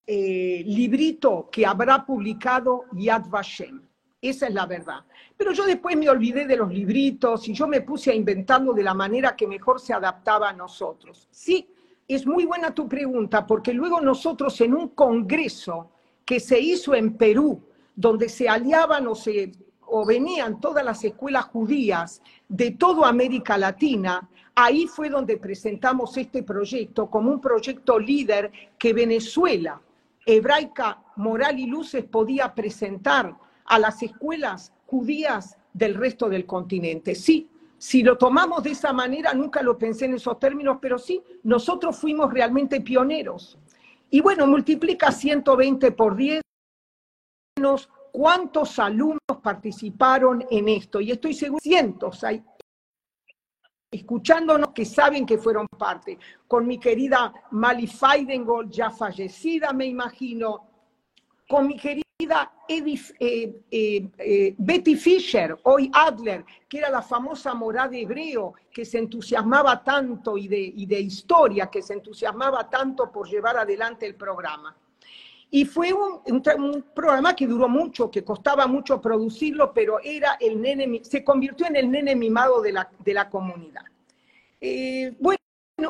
eh, 0.07 0.63
librito 0.65 1.51
que 1.53 1.67
habrá 1.67 2.07
publicado 2.07 2.87
Yad 2.93 3.29
Vashem. 3.29 3.83
Esa 4.23 4.47
es 4.47 4.55
la 4.55 4.65
verdad. 4.65 5.05
Pero 5.37 5.53
yo 5.53 5.67
después 5.67 5.99
me 5.99 6.09
olvidé 6.09 6.47
de 6.47 6.57
los 6.57 6.73
libritos 6.73 7.47
y 7.47 7.53
yo 7.53 7.69
me 7.69 7.83
puse 7.83 8.11
a 8.11 8.15
inventarlo 8.15 8.73
de 8.73 8.83
la 8.83 8.95
manera 8.95 9.37
que 9.37 9.47
mejor 9.47 9.81
se 9.81 9.93
adaptaba 9.93 10.49
a 10.49 10.55
nosotros. 10.55 11.29
Sí, 11.31 11.69
es 12.09 12.27
muy 12.27 12.47
buena 12.47 12.75
tu 12.75 12.89
pregunta, 12.89 13.47
porque 13.47 13.75
luego 13.75 14.01
nosotros 14.01 14.59
en 14.63 14.73
un 14.73 14.89
congreso 14.89 15.91
que 16.25 16.41
se 16.41 16.59
hizo 16.59 16.95
en 16.95 17.19
Perú, 17.19 17.61
donde 17.95 18.31
se 18.31 18.49
aliaban 18.49 19.07
o, 19.09 19.15
se, 19.15 19.53
o 19.83 20.07
venían 20.07 20.59
todas 20.59 20.87
las 20.87 21.05
escuelas 21.05 21.45
judías 21.45 22.23
de 22.49 22.71
toda 22.71 23.11
América 23.11 23.59
Latina, 23.59 24.27
ahí 24.61 24.89
fue 24.89 25.09
donde 25.09 25.37
presentamos 25.37 26.17
este 26.17 26.43
proyecto 26.43 27.09
como 27.09 27.31
un 27.31 27.41
proyecto 27.41 27.97
líder 27.97 28.51
que 28.77 28.93
Venezuela, 28.93 29.81
hebraica, 30.27 31.01
moral 31.15 31.61
y 31.61 31.67
luces 31.67 32.05
podía 32.05 32.53
presentar 32.53 33.37
a 33.65 33.79
las 33.79 34.03
escuelas 34.03 34.73
judías 34.87 35.57
del 35.73 35.95
resto 35.95 36.29
del 36.29 36.45
continente. 36.45 37.15
Sí, 37.15 37.49
si 37.79 38.03
lo 38.03 38.19
tomamos 38.19 38.65
de 38.65 38.73
esa 38.73 38.93
manera, 38.93 39.33
nunca 39.33 39.63
lo 39.63 39.79
pensé 39.79 40.07
en 40.07 40.15
esos 40.15 40.41
términos, 40.41 40.79
pero 40.83 40.99
sí, 40.99 41.23
nosotros 41.45 41.97
fuimos 41.97 42.33
realmente 42.33 42.81
pioneros. 42.81 43.57
Y 44.11 44.21
bueno, 44.21 44.45
multiplica 44.49 45.13
120 45.13 45.93
por 45.93 46.17
10, 46.17 46.43
cuántos 48.11 48.77
alumnos 48.81 49.21
participaron 49.41 50.45
en 50.51 50.69
esto. 50.69 51.01
Y 51.01 51.13
estoy 51.13 51.35
seguro, 51.35 51.61
cientos 51.63 52.25
hay 52.25 52.43
escuchándonos 53.91 54.71
que 54.71 54.85
saben 54.85 55.25
que 55.25 55.39
fueron 55.39 55.67
parte. 55.67 56.19
Con 56.47 56.67
mi 56.67 56.79
querida 56.79 57.33
Mali 57.53 57.87
Feidengold, 57.87 58.71
ya 58.71 58.91
fallecida, 58.91 59.73
me 59.73 59.87
imagino. 59.87 60.67
Con 61.49 61.67
mi 61.67 61.77
querida 61.77 62.05
eh, 62.69 63.55
eh, 63.71 64.11
eh, 64.19 64.55
Betty 64.59 64.97
Fisher, 64.97 65.57
hoy 65.63 65.91
Adler, 65.95 66.45
que 66.69 66.79
era 66.79 66.91
la 66.91 67.01
famosa 67.01 67.55
morada 67.55 67.97
hebreo, 67.97 68.55
que 68.71 68.85
se 68.85 68.99
entusiasmaba 68.99 69.83
tanto 69.83 70.35
de, 70.35 70.73
y 70.77 70.85
de 70.85 71.01
historia, 71.01 71.69
que 71.69 71.81
se 71.81 71.95
entusiasmaba 71.95 72.69
tanto 72.69 73.11
por 73.11 73.29
llevar 73.29 73.57
adelante 73.57 74.05
el 74.05 74.17
programa. 74.17 74.77
Y 75.51 75.65
fue 75.65 75.93
un, 75.93 76.85
programa 76.95 77.35
que 77.35 77.47
duró 77.47 77.69
mucho, 77.69 78.11
que 78.11 78.23
costaba 78.23 78.67
mucho 78.67 79.01
producirlo, 79.01 79.73
pero 79.73 79.99
era 80.03 80.37
el 80.41 80.61
nene, 80.61 81.01
se 81.03 81.25
convirtió 81.25 81.67
en 81.67 81.77
el 81.77 81.91
nene 81.91 82.15
mimado 82.15 82.61
de 82.61 82.73
la, 82.73 82.91
de 82.99 83.15
la 83.15 83.31
comunidad. 83.31 83.85
bueno, 85.19 85.39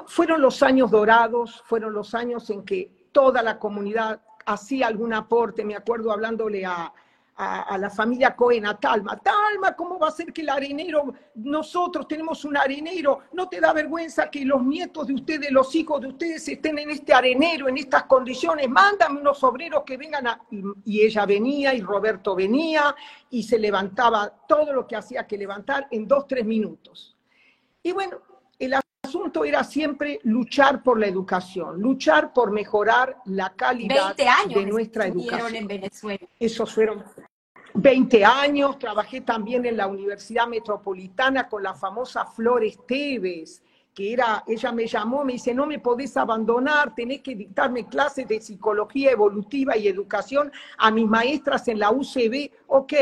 fueron 0.07 0.41
los 0.41 0.62
años 0.62 0.91
dorados, 0.91 1.62
fueron 1.67 1.93
los 1.93 2.15
años 2.15 2.49
en 2.50 2.65
que 2.65 3.09
toda 3.11 3.43
la 3.43 3.59
comunidad 3.59 4.21
hacía 4.47 4.87
algún 4.87 5.12
aporte, 5.12 5.65
me 5.65 5.75
acuerdo 5.75 6.12
hablándole 6.12 6.65
a, 6.65 6.93
la 7.38 7.88
familia 7.88 8.35
Cohen, 8.35 8.66
a 8.66 8.78
Talma. 8.78 9.16
Talma, 9.16 9.76
¿cómo 9.76 9.99
va 9.99 10.09
a 10.09 10.11
ser 10.11 10.33
que 10.33 10.42
el 10.42 10.49
arenero, 10.49 11.14
nosotros 11.37 12.09
tenemos 12.09 12.45
un 12.45 12.57
arenero? 12.57 13.21
¿No 13.33 13.49
te 13.49 13.61
da 13.61 13.73
vergüenza 13.73 14.28
que 14.28 14.45
los 14.45 14.62
nietos 14.64 15.07
de 15.07 15.14
ustedes, 15.14 15.50
los 15.52 15.73
hijos 15.76 16.00
de 16.00 16.09
ustedes 16.09 16.49
estén 16.49 16.78
en 16.78 16.90
este 16.90 17.14
arenero, 17.14 17.68
en 17.68 17.78
estas 17.78 18.04
condiciones? 18.04 18.68
Mándame 18.68 19.21
unos 19.21 19.42
obreros 19.45 19.85
que 19.85 19.97
vengan 19.97 20.26
a... 20.26 20.40
Y, 20.85 21.00
ella 21.00 21.25
venía 21.26 21.75
y 21.75 21.80
Roberto 21.80 22.35
venía 22.35 22.95
y 23.30 23.45
se 23.45 23.59
levantaba 23.59 24.28
todo 24.49 24.73
lo 24.73 24.87
que 24.87 24.97
hacía 24.97 25.26
que 25.26 25.38
levantar 25.38 25.87
en 25.92 26.09
dos, 26.09 26.26
tres 26.26 26.45
minutos. 26.45 27.16
Y 27.83 27.92
bueno, 27.92 28.18
el 28.59 28.75
asunto 29.04 29.45
era 29.45 29.62
siempre 29.62 30.18
luchar 30.25 30.83
por 30.83 30.99
la 30.99 31.07
educación, 31.07 31.80
luchar 31.80 32.33
por 32.33 32.50
mejorar 32.50 33.16
la 33.26 33.54
calidad 33.54 34.16
de 34.16 34.66
nuestra 34.66 35.07
educación. 35.07 35.54
en 35.54 35.66
Venezuela. 35.68 36.26
Esos 36.38 36.75
fueron 36.75 37.04
20 37.80 38.25
años, 38.25 38.76
trabajé 38.76 39.20
también 39.20 39.64
en 39.64 39.76
la 39.76 39.87
Universidad 39.87 40.49
Metropolitana 40.49 41.49
con 41.49 41.62
la 41.62 41.75
famosa 41.75 42.26
Flores 42.26 42.76
Teves, 42.88 43.62
que 43.94 44.12
era, 44.12 44.42
ella 44.49 44.73
me 44.73 44.88
llamó, 44.88 45.25
me 45.25 45.35
dice, 45.35 45.54
no 45.54 45.64
me 45.64 45.78
podés 45.78 46.16
abandonar, 46.16 46.92
tenés 46.97 47.23
que 47.23 47.37
dictarme 47.37 47.87
clases 47.87 48.26
de 48.26 48.40
psicología 48.40 49.12
evolutiva 49.12 49.76
y 49.76 49.87
educación 49.87 50.50
a 50.76 50.90
mis 50.90 51.06
maestras 51.06 51.68
en 51.68 51.78
la 51.78 51.92
UCB. 51.92 52.50
Ok, 52.66 52.94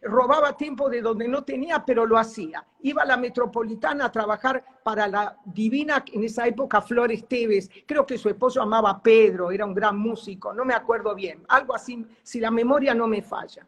robaba 0.00 0.56
tiempo 0.56 0.88
de 0.88 1.02
donde 1.02 1.28
no 1.28 1.44
tenía, 1.44 1.84
pero 1.84 2.06
lo 2.06 2.16
hacía. 2.16 2.64
Iba 2.80 3.02
a 3.02 3.06
la 3.06 3.18
metropolitana 3.18 4.06
a 4.06 4.12
trabajar 4.12 4.64
para 4.82 5.08
la 5.08 5.36
divina, 5.44 6.02
en 6.10 6.24
esa 6.24 6.46
época, 6.46 6.80
Flores 6.80 7.28
Teves. 7.28 7.68
Creo 7.84 8.06
que 8.06 8.16
su 8.16 8.30
esposo 8.30 8.62
amaba 8.62 9.02
Pedro, 9.02 9.50
era 9.50 9.66
un 9.66 9.74
gran 9.74 9.98
músico, 9.98 10.54
no 10.54 10.64
me 10.64 10.72
acuerdo 10.72 11.14
bien. 11.14 11.44
Algo 11.48 11.74
así, 11.74 12.02
si 12.22 12.40
la 12.40 12.50
memoria 12.50 12.94
no 12.94 13.06
me 13.06 13.20
falla. 13.20 13.66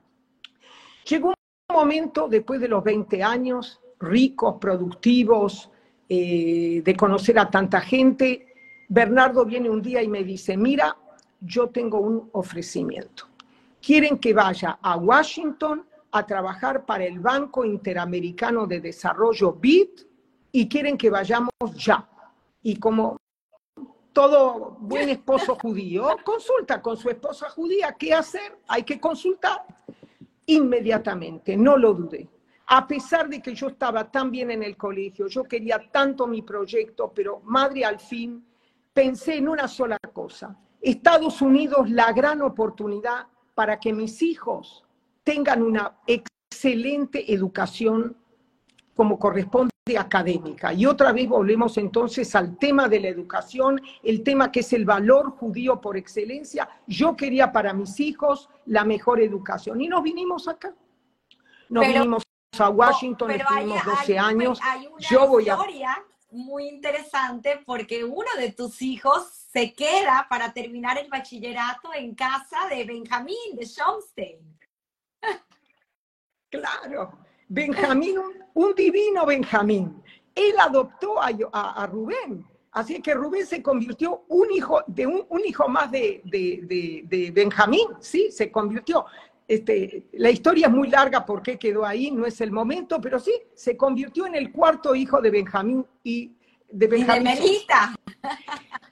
Llegó 1.08 1.28
un 1.28 1.34
momento, 1.74 2.28
después 2.28 2.60
de 2.60 2.68
los 2.68 2.84
20 2.84 3.22
años, 3.22 3.80
ricos, 3.98 4.56
productivos, 4.60 5.70
eh, 6.08 6.82
de 6.84 6.96
conocer 6.96 7.38
a 7.38 7.50
tanta 7.50 7.80
gente, 7.80 8.54
Bernardo 8.88 9.44
viene 9.44 9.70
un 9.70 9.80
día 9.80 10.02
y 10.02 10.08
me 10.08 10.22
dice, 10.22 10.56
mira, 10.56 10.96
yo 11.40 11.68
tengo 11.68 11.98
un 11.98 12.28
ofrecimiento. 12.32 13.24
Quieren 13.80 14.18
que 14.18 14.34
vaya 14.34 14.78
a 14.82 14.96
Washington 14.96 15.86
a 16.10 16.26
trabajar 16.26 16.84
para 16.84 17.04
el 17.04 17.20
Banco 17.20 17.64
Interamericano 17.64 18.66
de 18.66 18.80
Desarrollo 18.80 19.52
BID 19.52 19.88
y 20.52 20.68
quieren 20.68 20.98
que 20.98 21.10
vayamos 21.10 21.52
ya. 21.74 22.06
Y 22.62 22.76
como 22.76 23.16
todo 24.12 24.76
buen 24.80 25.08
esposo 25.08 25.54
judío, 25.54 26.08
consulta 26.24 26.82
con 26.82 26.96
su 26.96 27.08
esposa 27.08 27.48
judía 27.50 27.94
qué 27.98 28.12
hacer, 28.12 28.58
hay 28.66 28.82
que 28.82 28.98
consultar. 28.98 29.64
Inmediatamente, 30.48 31.56
no 31.56 31.76
lo 31.76 31.94
dudé 31.94 32.28
a 32.70 32.86
pesar 32.86 33.28
de 33.28 33.40
que 33.40 33.54
yo 33.54 33.68
estaba 33.68 34.10
tan 34.10 34.30
bien 34.30 34.50
en 34.50 34.62
el 34.62 34.76
colegio, 34.76 35.26
yo 35.26 35.44
quería 35.44 35.90
tanto 35.90 36.26
mi 36.26 36.42
proyecto, 36.42 37.10
pero 37.14 37.40
madre, 37.44 37.84
al 37.84 37.98
fin 37.98 38.44
pensé 38.92 39.36
en 39.36 39.48
una 39.48 39.66
sola 39.66 39.96
cosa. 40.12 40.54
Estados 40.80 41.40
Unidos, 41.40 41.88
la 41.90 42.12
gran 42.12 42.42
oportunidad 42.42 43.26
para 43.54 43.80
que 43.80 43.92
mis 43.94 44.20
hijos 44.20 44.84
tengan 45.24 45.62
una 45.62 45.98
excelente 46.06 47.32
educación 47.32 48.14
como 48.94 49.18
corresponde 49.18 49.72
académica. 49.97 50.73
Y 50.73 50.85
otra 50.85 51.12
vez 51.12 51.28
volvemos 51.28 51.78
entonces 51.78 52.35
al 52.35 52.59
tema 52.59 52.88
de 52.88 53.00
la 53.00 53.09
educación, 53.09 53.80
el 54.02 54.23
tema 54.23 54.50
que 54.50 54.61
es 54.61 54.73
el 54.73 54.85
valor 54.85 55.30
judío 55.30 55.80
por 55.80 55.97
excelencia. 55.97 56.68
Yo 56.87 57.16
quería 57.16 57.52
para 57.52 57.73
mis 57.73 58.00
hijos 58.00 58.50
la 58.66 58.85
mejor 58.85 59.21
educación 59.21 59.80
y 59.80 59.88
nos 59.88 60.02
vinimos 60.02 60.49
acá. 60.49 60.75
Nos 61.68 61.87
vinimos 61.87 62.23
a 62.59 62.68
Washington, 62.71 63.30
estuvimos 63.30 63.85
12 63.85 64.18
años. 64.18 64.59
Hay 64.62 64.87
una 64.87 65.09
Yo 65.09 65.28
voy 65.28 65.49
historia 65.49 66.04
muy 66.30 66.68
interesante 66.68 67.62
porque 67.64 68.04
uno 68.04 68.28
de 68.37 68.52
tus 68.52 68.83
hijos 68.83 69.28
se 69.50 69.73
queda 69.73 70.26
para 70.28 70.52
terminar 70.52 70.99
el 70.99 71.09
bachillerato 71.09 71.95
en 71.95 72.14
casa 72.14 72.66
de 72.68 72.85
Benjamín, 72.85 73.54
de 73.54 73.64
Schomstein. 73.64 74.59
Claro, 76.50 77.18
Benjamín, 77.48 78.16
un, 78.54 78.74
divino 78.74 79.26
Benjamín. 79.26 80.02
Él 80.34 80.54
adoptó 80.58 81.16
a, 81.20 81.86
Rubén. 81.86 82.46
Así 82.72 83.00
que 83.00 83.14
Rubén 83.14 83.46
se 83.46 83.62
convirtió 83.62 84.24
un 84.28 84.50
hijo, 84.52 84.82
de 84.86 85.06
un, 85.06 85.26
hijo 85.44 85.68
más 85.68 85.90
de, 85.90 86.20
de, 86.24 87.04
de, 87.04 87.30
Benjamín, 87.30 87.88
sí, 88.00 88.30
se 88.30 88.50
convirtió. 88.50 89.06
Este, 89.46 90.08
la 90.12 90.30
historia 90.30 90.66
es 90.66 90.72
muy 90.72 90.88
larga 90.88 91.24
porque 91.24 91.58
quedó 91.58 91.84
ahí, 91.86 92.10
no 92.10 92.26
es 92.26 92.40
el 92.42 92.52
momento, 92.52 93.00
pero 93.00 93.18
sí, 93.18 93.32
se 93.54 93.76
convirtió 93.76 94.26
en 94.26 94.34
el 94.34 94.52
cuarto 94.52 94.94
hijo 94.94 95.22
de 95.22 95.30
Benjamín 95.30 95.86
y 96.04 96.32
de 96.70 96.86
Benjamín. 96.86 97.26
Y 97.26 97.30
de 97.30 97.40
Melita. 97.40 97.94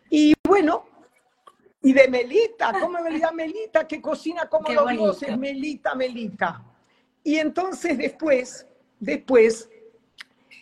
Y 0.09 0.35
bueno, 0.43 0.85
y 1.83 1.93
de 1.93 2.09
Melita, 2.09 2.73
¿cómo 2.81 2.99
me 3.01 3.33
Melita? 3.33 3.87
Que 3.87 4.01
cocina 4.01 4.49
como 4.49 4.73
los 4.73 4.91
dioses, 4.91 5.37
Melita, 5.37 5.95
Melita. 5.95 6.65
Y 7.27 7.41
entonces 7.41 7.99
después, 7.99 8.65
después, 9.01 9.69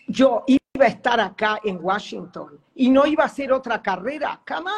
yo 0.08 0.44
iba 0.46 0.86
a 0.86 0.88
estar 0.88 1.20
acá 1.20 1.60
en 1.62 1.78
Washington 1.78 2.58
y 2.74 2.88
no 2.88 3.04
iba 3.04 3.24
a 3.24 3.26
hacer 3.26 3.52
otra 3.52 3.82
carrera, 3.82 4.40
come 4.48 4.70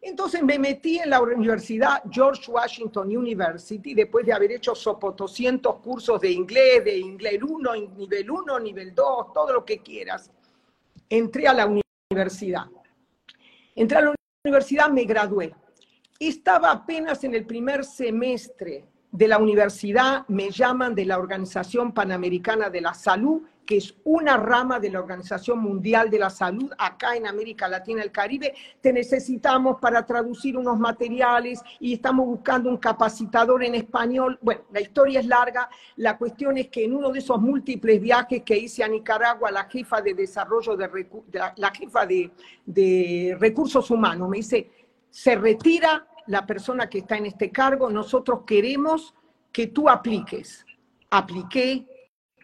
Entonces 0.00 0.42
me 0.42 0.58
metí 0.58 0.96
en 0.96 1.10
la 1.10 1.20
universidad 1.20 2.02
George 2.10 2.50
Washington 2.50 3.14
University 3.14 3.92
después 3.92 4.24
de 4.24 4.32
haber 4.32 4.52
hecho 4.52 4.72
200 4.72 5.76
cursos 5.80 6.22
de 6.22 6.30
inglés, 6.30 6.86
de 6.86 6.96
inglés 6.96 7.38
1, 7.42 7.74
nivel 7.98 8.30
1, 8.30 8.58
nivel 8.60 8.94
2, 8.94 9.32
todo 9.34 9.52
lo 9.52 9.62
que 9.62 9.80
quieras. 9.80 10.30
Entré 11.06 11.46
a 11.46 11.52
la 11.52 11.66
universidad. 12.10 12.64
Entré 13.74 13.98
a 13.98 14.00
la 14.00 14.14
universidad, 14.42 14.88
me 14.88 15.04
gradué. 15.04 15.54
Estaba 16.18 16.70
apenas 16.70 17.22
en 17.24 17.34
el 17.34 17.44
primer 17.44 17.84
semestre 17.84 18.88
de 19.12 19.28
la 19.28 19.38
universidad, 19.38 20.26
me 20.28 20.50
llaman 20.50 20.94
de 20.94 21.04
la 21.04 21.18
Organización 21.18 21.92
Panamericana 21.92 22.70
de 22.70 22.80
la 22.80 22.94
Salud 22.94 23.42
que 23.70 23.76
es 23.76 23.94
una 24.02 24.36
rama 24.36 24.80
de 24.80 24.90
la 24.90 24.98
Organización 24.98 25.60
Mundial 25.60 26.10
de 26.10 26.18
la 26.18 26.28
Salud 26.28 26.72
acá 26.76 27.14
en 27.14 27.24
América 27.24 27.68
Latina 27.68 28.00
y 28.00 28.02
el 28.02 28.10
Caribe. 28.10 28.52
Te 28.80 28.92
necesitamos 28.92 29.78
para 29.80 30.04
traducir 30.04 30.56
unos 30.56 30.76
materiales 30.76 31.60
y 31.78 31.92
estamos 31.92 32.26
buscando 32.26 32.68
un 32.68 32.78
capacitador 32.78 33.62
en 33.62 33.76
español. 33.76 34.40
Bueno, 34.42 34.62
la 34.72 34.80
historia 34.80 35.20
es 35.20 35.26
larga. 35.26 35.70
La 35.94 36.18
cuestión 36.18 36.58
es 36.58 36.66
que 36.66 36.84
en 36.84 36.96
uno 36.96 37.10
de 37.12 37.20
esos 37.20 37.40
múltiples 37.40 38.00
viajes 38.00 38.42
que 38.42 38.58
hice 38.58 38.82
a 38.82 38.88
Nicaragua, 38.88 39.52
la 39.52 39.66
jefa 39.66 40.02
de 40.02 40.14
desarrollo 40.14 40.76
de, 40.76 41.06
la 41.54 41.70
jefa 41.70 42.06
de, 42.06 43.36
recursos 43.38 43.88
humanos 43.88 44.28
me 44.28 44.38
dice, 44.38 44.68
se 45.10 45.36
retira 45.36 46.08
la 46.30 46.46
persona 46.46 46.88
que 46.88 46.98
está 46.98 47.16
en 47.16 47.26
este 47.26 47.50
cargo, 47.50 47.90
nosotros 47.90 48.42
queremos 48.46 49.14
que 49.50 49.66
tú 49.66 49.88
apliques. 49.88 50.64
Apliqué, 51.10 51.84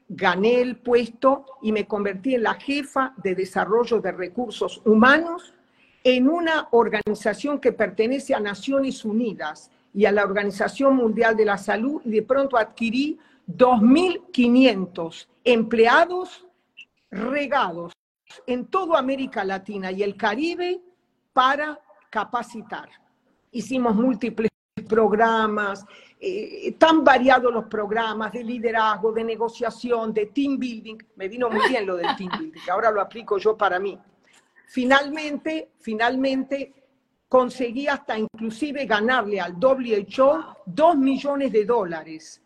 gané 0.08 0.60
el 0.60 0.78
puesto 0.78 1.46
y 1.62 1.70
me 1.70 1.86
convertí 1.86 2.34
en 2.34 2.42
la 2.42 2.54
jefa 2.54 3.14
de 3.16 3.36
desarrollo 3.36 4.00
de 4.00 4.10
recursos 4.10 4.82
humanos 4.84 5.54
en 6.02 6.28
una 6.28 6.66
organización 6.72 7.60
que 7.60 7.70
pertenece 7.70 8.34
a 8.34 8.40
Naciones 8.40 9.04
Unidas 9.04 9.70
y 9.94 10.04
a 10.04 10.10
la 10.10 10.24
Organización 10.24 10.96
Mundial 10.96 11.36
de 11.36 11.44
la 11.44 11.56
Salud 11.56 12.02
y 12.04 12.10
de 12.10 12.22
pronto 12.22 12.56
adquirí 12.56 13.20
2.500 13.48 15.28
empleados 15.44 16.44
regados 17.12 17.92
en 18.48 18.66
toda 18.66 18.98
América 18.98 19.44
Latina 19.44 19.92
y 19.92 20.02
el 20.02 20.16
Caribe 20.16 20.80
para 21.32 21.78
capacitar. 22.10 23.05
Hicimos 23.52 23.94
múltiples 23.94 24.50
programas, 24.86 25.84
eh, 26.20 26.74
tan 26.78 27.04
variados 27.04 27.52
los 27.52 27.64
programas 27.64 28.32
de 28.32 28.44
liderazgo, 28.44 29.12
de 29.12 29.24
negociación, 29.24 30.12
de 30.12 30.26
team 30.26 30.58
building. 30.58 30.98
Me 31.16 31.28
vino 31.28 31.50
muy 31.50 31.68
bien 31.68 31.86
lo 31.86 31.96
del 31.96 32.14
team 32.16 32.30
building, 32.38 32.60
ahora 32.70 32.90
lo 32.90 33.00
aplico 33.00 33.38
yo 33.38 33.56
para 33.56 33.78
mí. 33.78 33.98
Finalmente, 34.66 35.70
finalmente 35.78 36.72
conseguí 37.28 37.86
hasta 37.86 38.18
inclusive 38.18 38.86
ganarle 38.86 39.40
al 39.40 39.54
WHO 39.54 40.56
dos 40.64 40.96
millones 40.96 41.52
de 41.52 41.64
dólares 41.64 42.42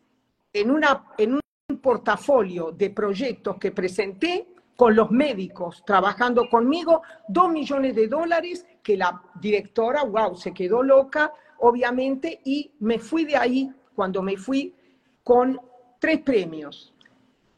en, 0.52 0.70
una, 0.70 1.04
en 1.18 1.34
un 1.34 1.80
portafolio 1.80 2.72
de 2.72 2.90
proyectos 2.90 3.56
que 3.58 3.72
presenté 3.72 4.48
con 4.76 4.96
los 4.96 5.10
médicos 5.10 5.82
trabajando 5.84 6.48
conmigo, 6.48 7.02
dos 7.28 7.50
millones 7.50 7.94
de 7.94 8.08
dólares 8.08 8.66
que 8.82 8.96
la 8.96 9.22
directora, 9.40 10.02
wow, 10.04 10.36
se 10.36 10.52
quedó 10.52 10.82
loca, 10.82 11.32
obviamente, 11.58 12.40
y 12.44 12.72
me 12.80 12.98
fui 12.98 13.24
de 13.24 13.36
ahí, 13.36 13.72
cuando 13.94 14.22
me 14.22 14.36
fui, 14.36 14.74
con 15.22 15.60
tres 15.98 16.20
premios. 16.20 16.94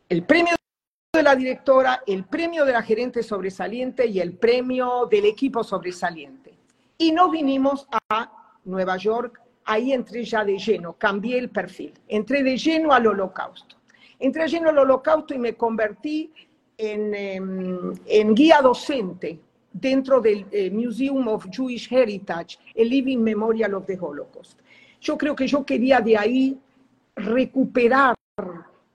El 0.09 0.25
premio 0.25 0.55
de 1.13 1.23
la 1.23 1.35
directora, 1.35 2.03
el 2.07 2.25
premio 2.25 2.65
de 2.65 2.73
la 2.73 2.83
gerente 2.83 3.23
sobresaliente 3.23 4.07
y 4.07 4.21
el 4.21 4.35
premio 4.35 5.07
del 5.11 5.27
equipo 5.27 5.63
sobresaliente. 5.63 6.55
Y 6.99 7.13
nos 7.13 7.31
vinimos 7.31 7.87
a 8.11 8.59
Nueva 8.65 8.97
York, 8.97 9.41
ahí 9.65 9.93
entré 9.93 10.25
ya 10.25 10.45
de 10.45 10.59
lleno, 10.59 10.95
cambié 10.95 11.39
el 11.39 11.51
perfil, 11.51 11.93
entré 12.09 12.43
de 12.43 12.57
lleno 12.57 12.93
al 12.93 13.07
holocausto. 13.07 13.77
Entré 14.19 14.45
de 14.45 14.49
lleno 14.49 14.71
al 14.71 14.79
holocausto 14.79 15.35
y 15.35 15.39
me 15.39 15.55
convertí 15.55 16.33
en, 16.77 17.15
em, 17.15 17.93
en 18.07 18.35
guía 18.35 18.61
docente 18.63 19.39
dentro 19.73 20.21
del 20.21 20.47
eh, 20.51 20.71
Museum 20.71 21.27
of 21.29 21.47
Jewish 21.51 21.93
Heritage, 21.93 22.59
el 22.75 22.89
Living 22.89 23.19
Memorial 23.19 23.75
of 23.75 23.87
the 23.87 23.99
Holocaust. 24.01 24.61
Yo 25.01 25.17
creo 25.17 25.35
que 25.35 25.47
yo 25.47 25.65
quería 25.65 26.01
de 26.01 26.17
ahí 26.17 26.59
recuperar 27.17 28.15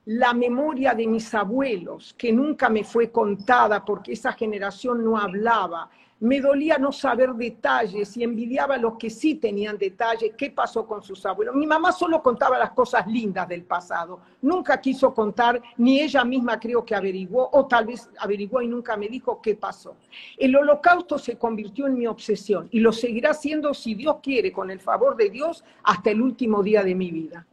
la 0.06 0.32
memoria 0.32 0.94
de 0.94 1.06
mis 1.06 1.34
abuelos, 1.34 2.14
que 2.16 2.32
nunca 2.32 2.70
me 2.70 2.82
fue 2.82 3.10
contada 3.10 3.84
porque 3.84 4.12
esa 4.12 4.32
generación 4.32 5.04
no 5.04 5.18
hablaba, 5.18 5.90
me 6.20 6.40
dolía 6.40 6.78
no 6.78 6.90
saber 6.90 7.32
detalles 7.34 8.16
y 8.16 8.24
envidiaba 8.24 8.74
a 8.74 8.78
los 8.78 8.94
que 8.96 9.08
sí 9.08 9.36
tenían 9.36 9.78
detalles, 9.78 10.32
qué 10.36 10.50
pasó 10.50 10.86
con 10.86 11.02
sus 11.02 11.24
abuelos. 11.24 11.54
Mi 11.54 11.66
mamá 11.66 11.92
solo 11.92 12.22
contaba 12.22 12.58
las 12.58 12.70
cosas 12.70 13.06
lindas 13.06 13.48
del 13.48 13.64
pasado, 13.64 14.20
nunca 14.42 14.80
quiso 14.80 15.14
contar, 15.14 15.62
ni 15.76 16.00
ella 16.00 16.24
misma 16.24 16.58
creo 16.58 16.84
que 16.84 16.94
averiguó, 16.94 17.48
o 17.52 17.66
tal 17.66 17.86
vez 17.86 18.10
averiguó 18.18 18.60
y 18.62 18.68
nunca 18.68 18.96
me 18.96 19.08
dijo 19.08 19.40
qué 19.40 19.54
pasó. 19.54 19.94
El 20.36 20.56
holocausto 20.56 21.18
se 21.18 21.38
convirtió 21.38 21.86
en 21.86 21.96
mi 21.96 22.06
obsesión 22.06 22.68
y 22.72 22.80
lo 22.80 22.92
seguirá 22.92 23.32
siendo, 23.32 23.72
si 23.72 23.94
Dios 23.94 24.16
quiere, 24.22 24.50
con 24.50 24.70
el 24.70 24.80
favor 24.80 25.16
de 25.16 25.30
Dios, 25.30 25.64
hasta 25.84 26.10
el 26.10 26.20
último 26.20 26.62
día 26.62 26.82
de 26.82 26.94
mi 26.94 27.10
vida. 27.12 27.46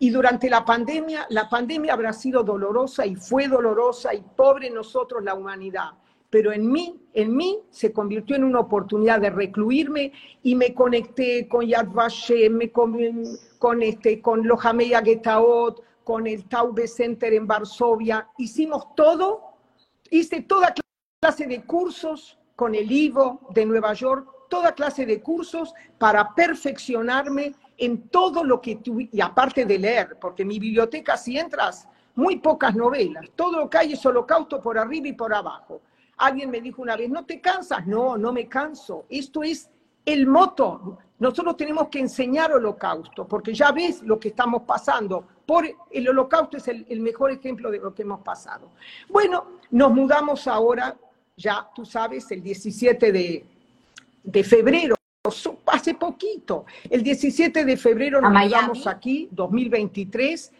Y 0.00 0.10
durante 0.10 0.48
la 0.48 0.64
pandemia, 0.64 1.26
la 1.28 1.48
pandemia 1.48 1.92
habrá 1.92 2.12
sido 2.14 2.42
dolorosa 2.42 3.04
y 3.04 3.16
fue 3.16 3.48
dolorosa 3.48 4.14
y 4.14 4.22
pobre 4.22 4.70
nosotros 4.70 5.22
la 5.22 5.34
humanidad 5.34 5.90
pero 6.30 6.52
en 6.52 6.70
mí, 6.70 7.00
en 7.12 7.36
mí 7.36 7.58
se 7.70 7.92
convirtió 7.92 8.36
en 8.36 8.44
una 8.44 8.60
oportunidad 8.60 9.20
de 9.20 9.30
recluirme 9.30 10.12
y 10.42 10.54
me 10.54 10.72
conecté 10.72 11.48
con 11.48 11.66
Yad 11.66 11.88
Vashem, 11.88 12.54
me 12.54 12.70
con, 12.70 12.96
con, 13.58 13.82
este, 13.82 14.22
con 14.22 14.46
Lojameya 14.46 15.02
Getaot, 15.02 15.82
con 16.04 16.26
el 16.28 16.44
Taube 16.48 16.86
Center 16.86 17.34
en 17.34 17.46
Varsovia. 17.46 18.28
Hicimos 18.38 18.94
todo, 18.94 19.54
hice 20.10 20.42
toda 20.42 20.72
clase 21.20 21.46
de 21.46 21.62
cursos 21.64 22.38
con 22.54 22.74
el 22.74 22.90
IVO 22.90 23.48
de 23.50 23.66
Nueva 23.66 23.92
York, 23.92 24.28
toda 24.48 24.72
clase 24.72 25.06
de 25.06 25.20
cursos 25.20 25.74
para 25.98 26.34
perfeccionarme 26.34 27.54
en 27.76 28.08
todo 28.08 28.44
lo 28.44 28.60
que 28.60 28.76
tuve, 28.76 29.08
y 29.10 29.20
aparte 29.20 29.64
de 29.64 29.78
leer, 29.78 30.18
porque 30.20 30.44
mi 30.44 30.58
biblioteca, 30.58 31.16
si 31.16 31.38
entras, 31.38 31.88
muy 32.14 32.38
pocas 32.38 32.74
novelas, 32.74 33.24
todo 33.34 33.60
lo 33.60 33.70
que 33.70 33.78
hay 33.78 33.92
es 33.94 34.04
holocausto 34.04 34.60
por 34.60 34.78
arriba 34.78 35.08
y 35.08 35.12
por 35.14 35.32
abajo. 35.32 35.80
Alguien 36.20 36.50
me 36.50 36.60
dijo 36.60 36.82
una 36.82 36.96
vez, 36.96 37.08
¿no 37.08 37.24
te 37.24 37.40
cansas? 37.40 37.86
No, 37.86 38.18
no 38.18 38.30
me 38.30 38.46
canso. 38.46 39.06
Esto 39.08 39.42
es 39.42 39.70
el 40.04 40.26
moto. 40.26 40.98
Nosotros 41.18 41.56
tenemos 41.56 41.88
que 41.88 41.98
enseñar 41.98 42.52
holocausto, 42.52 43.26
porque 43.26 43.54
ya 43.54 43.72
ves 43.72 44.02
lo 44.02 44.20
que 44.20 44.28
estamos 44.28 44.62
pasando. 44.62 45.26
Por 45.46 45.64
el 45.90 46.08
holocausto 46.08 46.58
es 46.58 46.68
el, 46.68 47.00
mejor 47.00 47.30
ejemplo 47.30 47.70
de 47.70 47.78
lo 47.78 47.94
que 47.94 48.02
hemos 48.02 48.20
pasado. 48.20 48.70
Bueno, 49.08 49.46
nos 49.70 49.92
mudamos 49.92 50.46
ahora, 50.46 50.94
ya 51.36 51.68
tú 51.74 51.86
sabes, 51.86 52.30
el 52.30 52.42
17 52.42 53.12
de, 53.12 53.44
de 54.22 54.44
febrero, 54.44 54.96
hace 55.66 55.94
poquito. 55.94 56.66
El 56.88 57.02
17 57.02 57.64
de 57.64 57.76
febrero 57.78 58.20
nos 58.20 58.30
mudamos 58.30 58.86
aquí, 58.86 59.26
2023, 59.32 60.52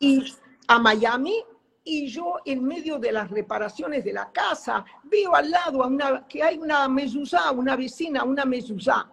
y 0.00 0.24
a 0.66 0.78
Miami, 0.80 1.36
y 1.84 2.06
yo 2.06 2.36
en 2.46 2.64
medio 2.64 2.98
de 2.98 3.12
las 3.12 3.30
reparaciones 3.30 4.04
de 4.04 4.14
la 4.14 4.30
casa 4.32 4.84
veo 5.04 5.34
al 5.34 5.50
lado 5.50 5.84
a 5.84 5.86
una, 5.86 6.26
que 6.26 6.42
hay 6.42 6.56
una 6.58 6.88
mezuzá, 6.88 7.52
una 7.52 7.76
vecina, 7.76 8.24
una 8.24 8.46
mezuzá. 8.46 9.06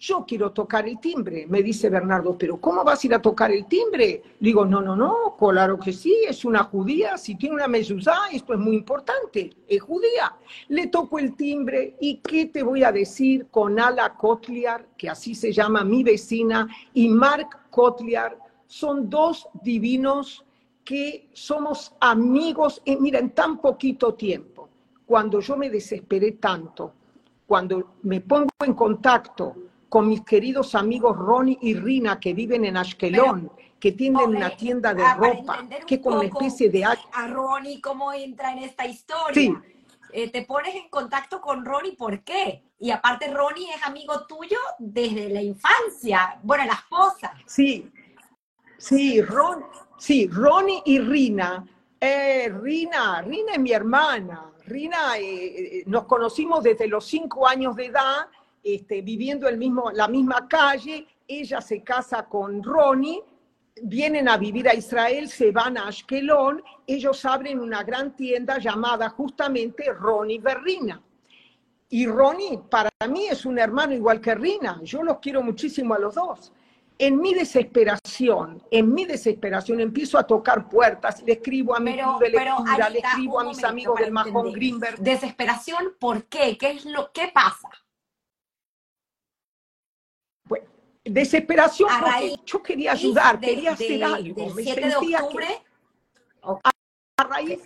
Yo 0.00 0.24
quiero 0.24 0.52
tocar 0.52 0.86
el 0.86 1.00
timbre, 1.00 1.46
me 1.48 1.60
dice 1.60 1.90
Bernardo, 1.90 2.38
pero 2.38 2.60
¿cómo 2.60 2.84
vas 2.84 3.02
a 3.02 3.06
ir 3.08 3.14
a 3.14 3.22
tocar 3.22 3.50
el 3.50 3.64
timbre? 3.64 4.22
Digo, 4.38 4.64
no, 4.64 4.80
no, 4.80 4.94
no, 4.94 5.34
claro 5.36 5.76
que 5.76 5.92
sí, 5.92 6.14
es 6.28 6.44
una 6.44 6.62
judía, 6.62 7.18
si 7.18 7.34
tiene 7.34 7.56
una 7.56 7.66
mezuzá, 7.66 8.28
esto 8.30 8.52
es 8.52 8.60
muy 8.60 8.76
importante, 8.76 9.50
es 9.66 9.82
judía. 9.82 10.36
Le 10.68 10.86
toco 10.86 11.18
el 11.18 11.34
timbre 11.34 11.96
y 12.00 12.18
¿qué 12.18 12.46
te 12.46 12.62
voy 12.62 12.84
a 12.84 12.92
decir 12.92 13.48
con 13.50 13.80
Ala 13.80 14.14
Kotliar, 14.14 14.86
que 14.96 15.08
así 15.08 15.34
se 15.34 15.50
llama 15.50 15.82
mi 15.82 16.04
vecina, 16.04 16.68
y 16.94 17.08
Mark 17.08 17.48
Kotliar? 17.70 18.38
Son 18.68 19.10
dos 19.10 19.48
divinos 19.62 20.44
que 20.88 21.28
somos 21.34 21.94
amigos, 22.00 22.80
en, 22.86 23.02
mira, 23.02 23.18
en 23.18 23.34
tan 23.34 23.58
poquito 23.58 24.14
tiempo, 24.14 24.70
cuando 25.04 25.38
yo 25.38 25.54
me 25.54 25.68
desesperé 25.68 26.32
tanto, 26.32 26.94
cuando 27.46 27.96
me 28.04 28.22
pongo 28.22 28.48
en 28.64 28.72
contacto 28.72 29.54
con 29.86 30.08
mis 30.08 30.22
queridos 30.22 30.74
amigos 30.74 31.14
Ronnie 31.14 31.58
y 31.60 31.74
Rina 31.74 32.18
que 32.18 32.32
viven 32.32 32.64
en 32.64 32.78
Ashkelon, 32.78 33.52
que 33.78 33.92
tienen 33.92 34.28
una 34.28 34.56
tienda 34.56 34.94
de 34.94 35.04
ropa, 35.12 35.68
que 35.86 36.00
con 36.00 36.14
una 36.14 36.24
especie 36.24 36.70
de... 36.70 36.86
A 36.86 36.96
Ronnie, 37.26 37.82
¿cómo 37.82 38.10
entra 38.10 38.52
en 38.52 38.60
esta 38.60 38.86
historia? 38.86 39.34
Sí, 39.34 39.54
eh, 40.14 40.30
te 40.30 40.46
pones 40.46 40.74
en 40.74 40.88
contacto 40.88 41.42
con 41.42 41.66
Ronnie, 41.66 41.96
¿por 41.96 42.22
qué? 42.24 42.62
Y 42.78 42.90
aparte 42.90 43.30
Ronnie 43.30 43.68
es 43.74 43.82
amigo 43.82 44.24
tuyo 44.26 44.56
desde 44.78 45.28
la 45.28 45.42
infancia, 45.42 46.38
bueno, 46.42 46.64
la 46.64 46.72
esposa. 46.72 47.34
Sí, 47.44 47.92
sí, 48.78 49.20
Ron, 49.20 49.66
sí, 49.98 50.28
Ronnie 50.28 50.82
y 50.84 50.98
Rina. 50.98 51.66
Eh, 52.00 52.48
Rina, 52.48 53.22
Rina 53.22 53.52
es 53.52 53.60
mi 53.60 53.72
hermana. 53.72 54.50
Rina, 54.66 55.18
eh, 55.18 55.82
nos 55.86 56.04
conocimos 56.04 56.62
desde 56.62 56.86
los 56.86 57.04
cinco 57.04 57.46
años 57.46 57.76
de 57.76 57.86
edad, 57.86 58.28
este, 58.62 59.02
viviendo 59.02 59.48
el 59.48 59.58
mismo, 59.58 59.90
la 59.90 60.08
misma 60.08 60.46
calle. 60.48 61.06
Ella 61.26 61.60
se 61.60 61.82
casa 61.82 62.24
con 62.26 62.62
Ronnie 62.62 63.22
vienen 63.82 64.28
a 64.28 64.36
vivir 64.36 64.68
a 64.68 64.74
Israel, 64.74 65.28
se 65.28 65.50
van 65.50 65.78
a 65.78 65.88
Ashkelon, 65.88 66.62
ellos 66.86 67.24
abren 67.24 67.60
una 67.60 67.82
gran 67.82 68.14
tienda 68.16 68.58
llamada 68.58 69.08
justamente 69.10 69.92
Ronnie 69.92 70.38
Berrina. 70.38 71.00
Y 71.90 72.06
Ronnie 72.06 72.58
para 72.70 72.90
mí 73.08 73.26
es 73.28 73.46
un 73.46 73.58
hermano 73.58 73.94
igual 73.94 74.20
que 74.20 74.34
Rina, 74.34 74.80
yo 74.82 75.02
los 75.02 75.18
quiero 75.18 75.42
muchísimo 75.42 75.94
a 75.94 75.98
los 75.98 76.14
dos. 76.14 76.52
En 77.00 77.20
mi 77.20 77.32
desesperación, 77.32 78.60
en 78.72 78.92
mi 78.92 79.04
desesperación 79.04 79.80
empiezo 79.80 80.18
a 80.18 80.26
tocar 80.26 80.68
puertas, 80.68 81.22
le 81.22 81.34
escribo 81.34 81.76
a 81.76 81.78
mi 81.78 81.96
club 81.96 82.18
de 82.18 82.30
lectura, 82.30 82.90
le 82.90 82.98
escribo 82.98 83.38
a 83.38 83.44
mis 83.44 83.62
amigos 83.62 84.00
del 84.00 84.10
Mahon 84.10 84.52
Greenberg. 84.52 84.98
Desesperación, 84.98 85.94
¿por 86.00 86.24
qué? 86.24 86.58
¿Qué 86.58 86.70
es 86.72 86.84
lo 86.84 87.12
qué 87.12 87.30
pasa? 87.32 87.70
Desesperación 91.04 91.88
porque 92.00 92.36
yo 92.44 92.62
quería 92.62 92.92
ayudar, 92.92 93.40
quería 93.40 93.72
hacer 93.72 94.02
algo. 94.02 94.52
Me 94.54 94.64
sentía 94.64 95.22
Que, 95.30 95.62
a, 97.16 97.24
raíz, 97.24 97.60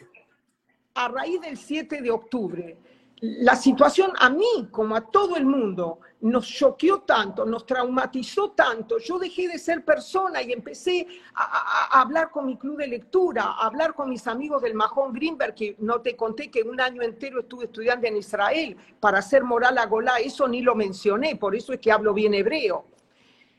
a 0.94 1.08
raíz 1.08 1.40
del 1.40 1.56
7 1.56 2.02
de 2.02 2.10
octubre, 2.10 2.76
la 3.22 3.54
situación 3.54 4.10
a 4.18 4.30
mí, 4.30 4.66
como 4.72 4.96
a 4.96 5.00
todo 5.00 5.36
el 5.36 5.46
mundo, 5.46 6.00
nos 6.22 6.44
choqueó 6.48 7.02
tanto, 7.02 7.46
nos 7.46 7.64
traumatizó 7.64 8.50
tanto. 8.50 8.98
Yo 8.98 9.16
dejé 9.16 9.46
de 9.46 9.60
ser 9.60 9.84
persona 9.84 10.42
y 10.42 10.50
empecé 10.50 11.06
a, 11.32 12.00
hablar 12.00 12.32
con 12.32 12.46
mi 12.46 12.56
club 12.56 12.78
de 12.78 12.88
lectura, 12.88 13.44
a 13.44 13.66
hablar 13.66 13.94
con 13.94 14.10
mis 14.10 14.26
amigos 14.26 14.60
del 14.60 14.74
Mahón 14.74 15.12
Greenberg, 15.12 15.54
que 15.54 15.76
no 15.78 16.00
te 16.00 16.16
conté 16.16 16.50
que 16.50 16.64
un 16.64 16.80
año 16.80 17.00
entero 17.00 17.38
estuve 17.38 17.66
estudiando 17.66 18.08
en 18.08 18.16
Israel 18.16 18.76
para 18.98 19.20
hacer 19.20 19.44
moral 19.44 19.78
a 19.78 19.86
Golá. 19.86 20.16
Eso 20.16 20.48
ni 20.48 20.60
lo 20.60 20.74
mencioné, 20.74 21.36
por 21.36 21.54
eso 21.54 21.72
es 21.72 21.78
que 21.78 21.92
hablo 21.92 22.12
bien 22.12 22.34
hebreo. 22.34 22.86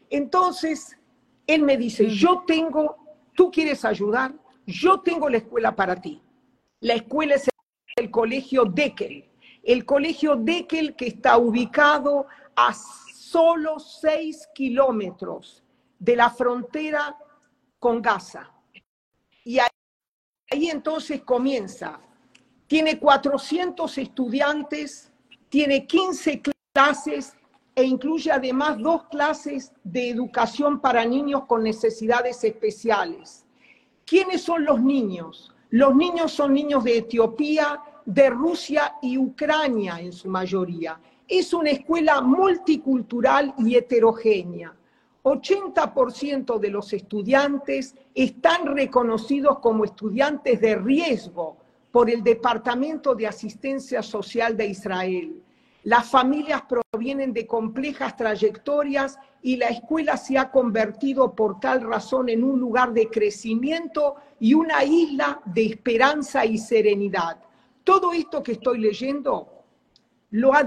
Entonces, 0.10 0.98
él 1.48 1.62
me 1.62 1.78
dice, 1.78 2.10
yo 2.10 2.44
tengo, 2.46 2.98
tú 3.34 3.50
quieres 3.50 3.86
ayudar, 3.86 4.34
yo 4.66 5.00
tengo 5.00 5.30
la 5.30 5.38
escuela 5.38 5.74
para 5.74 5.96
ti. 5.96 6.22
La 6.82 6.96
escuela 6.96 7.36
es 7.36 7.48
el 7.96 8.12
colegio 8.12 8.66
Deckel. 8.66 9.30
El 9.64 9.86
colegio 9.86 10.36
Deckel 10.36 10.96
que 10.96 11.08
está 11.08 11.38
ubicado 11.38 12.28
a 12.56 12.74
solo 12.74 13.80
seis 13.80 14.48
kilómetros 14.54 15.64
de 15.98 16.16
la 16.16 16.30
frontera 16.30 17.18
con 17.80 18.02
Gaza. 18.02 18.52
Y 19.46 19.60
ahí, 19.60 19.70
ahí 20.52 20.70
entonces 20.70 21.24
comienza. 21.24 22.00
Tiene 22.68 23.00
400 23.00 23.98
estudiantes, 23.98 25.12
tiene 25.50 25.88
15 25.88 26.42
clases 26.74 27.36
e 27.76 27.84
incluye 27.84 28.32
además 28.32 28.78
dos 28.78 29.06
clases 29.06 29.72
de 29.84 30.10
educación 30.10 30.80
para 30.80 31.06
niños 31.06 31.46
con 31.46 31.64
necesidades 31.64 32.44
especiales. 32.44 33.46
¿Quiénes 34.06 34.42
son 34.42 34.66
los 34.66 34.82
niños? 34.82 35.54
Los 35.70 35.96
niños 35.96 36.32
son 36.32 36.54
niños 36.54 36.84
de 36.84 37.00
Etiopía, 37.00 37.82
de 38.06 38.30
Rusia 38.30 38.96
y 39.02 39.18
Ucrania 39.18 40.00
en 40.00 40.12
su 40.12 40.30
mayoría. 40.30 41.00
Es 41.28 41.54
una 41.54 41.72
escuela 41.72 42.22
multicultural 42.22 43.54
y 43.58 43.76
heterogénea. 43.76 44.74
80% 45.24 46.60
de 46.60 46.70
los 46.70 46.92
estudiantes 46.92 47.96
están 48.14 48.66
reconocidos 48.76 49.60
como 49.60 49.86
estudiantes 49.86 50.60
de 50.60 50.76
riesgo 50.76 51.58
por 51.92 52.10
el 52.10 52.24
Departamento 52.24 53.16
de 53.16 53.28
Asistencia 53.28 54.04
Social 54.04 54.58
de 54.58 54.68
Israel. 54.68 55.42
Las 55.84 56.10
familias 56.10 56.64
provienen 56.64 57.34
de 57.34 57.46
complejas 57.46 58.16
trayectorias 58.18 59.18
y 59.42 59.58
la 59.58 59.68
escuela 59.68 60.18
se 60.18 60.38
ha 60.38 60.50
convertido 60.50 61.34
por 61.34 61.60
tal 61.60 61.82
razón 61.82 62.30
en 62.30 62.44
un 62.44 62.60
lugar 62.60 62.94
de 62.94 63.08
crecimiento 63.10 64.16
y 64.40 64.54
una 64.54 64.84
isla 64.84 65.42
de 65.46 65.66
esperanza 65.66 66.46
y 66.46 66.58
serenidad. 66.58 67.38
Todo 67.85 68.13
esto 68.13 68.43
que 68.43 68.53
estoy 68.53 68.79
leyendo 68.79 69.65
lo 70.31 70.53
ha 70.55 70.63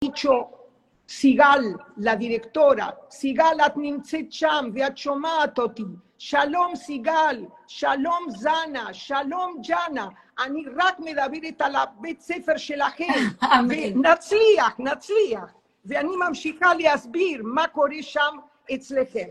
dicho 0.00 0.58
Sigal, 1.06 1.74
la 1.96 2.16
directora. 2.16 2.94
Sigal 3.08 3.60
Atnimtsecham, 3.60 4.72
Veachomatoti. 4.72 5.86
Shalom 6.18 6.74
Sigal, 6.74 7.48
Shalom 7.66 8.30
Zana, 8.30 8.92
Shalom 8.92 9.62
Jana. 9.62 10.10
אני 10.38 10.64
רק 10.76 11.00
מדברת 11.00 11.60
על 11.60 11.76
הבית 11.76 12.20
ספר 12.20 12.56
שלכם, 12.56 13.04
ונצליח, 13.68 14.78
נצליח. 14.78 15.54
ואני 15.84 16.16
ממשיכה 16.28 16.74
להסביר 16.74 17.42
מה 17.44 17.68
קורה 17.68 18.02
שם 18.02 18.36
אצלכם. 18.74 19.28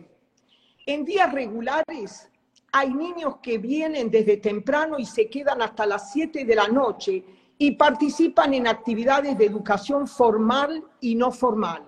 En 0.89 1.04
días 1.04 1.32
regulares 1.34 2.28
hay 2.73 2.93
niños 2.95 3.37
que 3.43 3.59
vienen 3.59 4.11
desde 4.11 4.39
temprano 4.39 4.99
y 4.99 5.05
se 5.05 5.29
quedan 5.29 5.61
hasta 5.61 5.85
las 5.85 6.11
7 6.13 6.45
de 6.47 6.55
la 6.55 6.69
noche 6.69 7.23
y 7.59 7.73
participan 7.73 8.55
en 8.55 8.67
actividades 8.67 9.37
de 9.37 9.45
educación 9.45 10.09
formal 10.09 10.83
y 11.01 11.15
no 11.15 11.31
formal. 11.31 11.85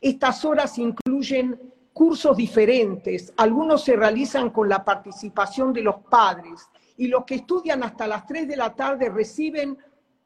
Estas 0.00 0.44
horas 0.44 0.78
incluyen 0.78 1.60
cursos 1.92 2.36
diferentes, 2.36 3.32
algunos 3.36 3.82
se 3.82 3.96
realizan 3.96 4.50
con 4.50 4.68
la 4.68 4.84
participación 4.84 5.72
de 5.72 5.82
los 5.82 5.96
padres, 6.08 6.68
y 6.96 7.08
los 7.08 7.24
que 7.24 7.36
estudian 7.36 7.82
hasta 7.82 8.06
las 8.06 8.24
3 8.24 8.46
de 8.46 8.56
la 8.56 8.74
tarde 8.74 9.08
reciben 9.08 9.76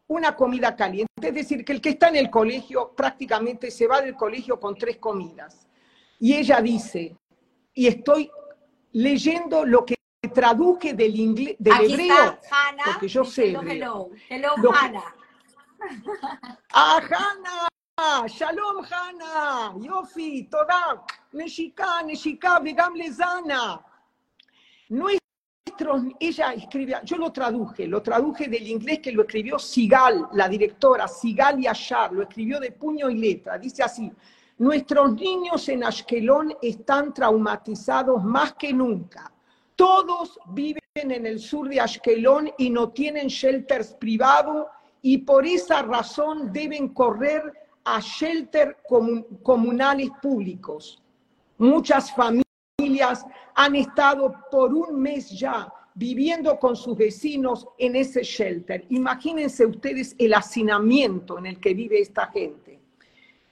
una 0.08 0.36
comida 0.36 0.76
caliente. 0.76 1.08
Es 1.22 1.34
decir, 1.34 1.64
que 1.64 1.72
el 1.72 1.80
que 1.80 1.90
está 1.90 2.08
en 2.08 2.16
el 2.16 2.30
colegio 2.30 2.92
prácticamente 2.94 3.70
se 3.70 3.86
va 3.86 4.02
del 4.02 4.14
colegio 4.14 4.60
con 4.60 4.76
tres 4.76 4.98
comidas. 4.98 5.66
Y 6.20 6.34
ella 6.34 6.60
dice, 6.60 7.16
y 7.74 7.86
estoy 7.86 8.30
leyendo 8.92 9.64
lo 9.64 9.84
que 9.86 9.96
traduje 10.28 10.94
del, 10.94 11.18
inglés, 11.18 11.56
del 11.58 11.90
hebreo, 11.90 12.38
porque 12.84 13.08
yo 13.08 13.24
sé 13.24 13.50
Hello, 13.50 14.10
hello, 14.28 14.54
Hannah. 14.72 15.14
Ah, 16.74 17.00
Hannah, 17.00 18.28
shalom 18.28 18.84
Hannah, 18.84 19.74
yofi, 19.78 20.48
toda, 20.48 21.02
neshika, 21.32 22.02
neshika, 22.04 22.60
vegam 22.60 22.94
lezana. 22.94 23.84
No 24.90 25.08
ella 26.20 26.52
escribe, 26.52 26.94
yo 27.02 27.16
lo 27.16 27.32
traduje, 27.32 27.86
lo 27.86 28.00
traduje 28.02 28.46
del 28.46 28.68
inglés 28.68 29.00
que 29.00 29.10
lo 29.10 29.22
escribió 29.22 29.58
Sigal, 29.58 30.28
la 30.34 30.48
directora, 30.48 31.08
Sigal 31.08 31.60
y 31.60 31.66
Ashar, 31.66 32.12
lo 32.12 32.22
escribió 32.22 32.60
de 32.60 32.72
puño 32.72 33.10
y 33.10 33.18
letra. 33.18 33.58
Dice 33.58 33.82
así, 33.82 34.12
nuestros 34.58 35.14
niños 35.14 35.68
en 35.68 35.82
Ashkelon 35.82 36.54
están 36.62 37.12
traumatizados 37.12 38.22
más 38.22 38.54
que 38.54 38.72
nunca. 38.72 39.31
Todos 39.82 40.38
viven 40.50 40.80
en 40.94 41.26
el 41.26 41.40
sur 41.40 41.68
de 41.68 41.80
Ashkelon 41.80 42.52
y 42.56 42.70
no 42.70 42.90
tienen 42.90 43.26
shelters 43.26 43.94
privados 43.94 44.68
y 45.02 45.18
por 45.18 45.44
esa 45.44 45.82
razón 45.82 46.52
deben 46.52 46.90
correr 46.90 47.42
a 47.82 47.98
shelters 47.98 48.76
comunales 49.42 50.08
públicos. 50.22 51.02
Muchas 51.58 52.14
familias 52.14 53.26
han 53.56 53.74
estado 53.74 54.32
por 54.52 54.72
un 54.72 55.02
mes 55.02 55.36
ya 55.36 55.68
viviendo 55.94 56.60
con 56.60 56.76
sus 56.76 56.96
vecinos 56.96 57.66
en 57.76 57.96
ese 57.96 58.22
shelter. 58.22 58.86
Imagínense 58.90 59.66
ustedes 59.66 60.14
el 60.16 60.32
hacinamiento 60.32 61.38
en 61.38 61.46
el 61.46 61.58
que 61.58 61.74
vive 61.74 62.00
esta 62.00 62.28
gente. 62.28 62.61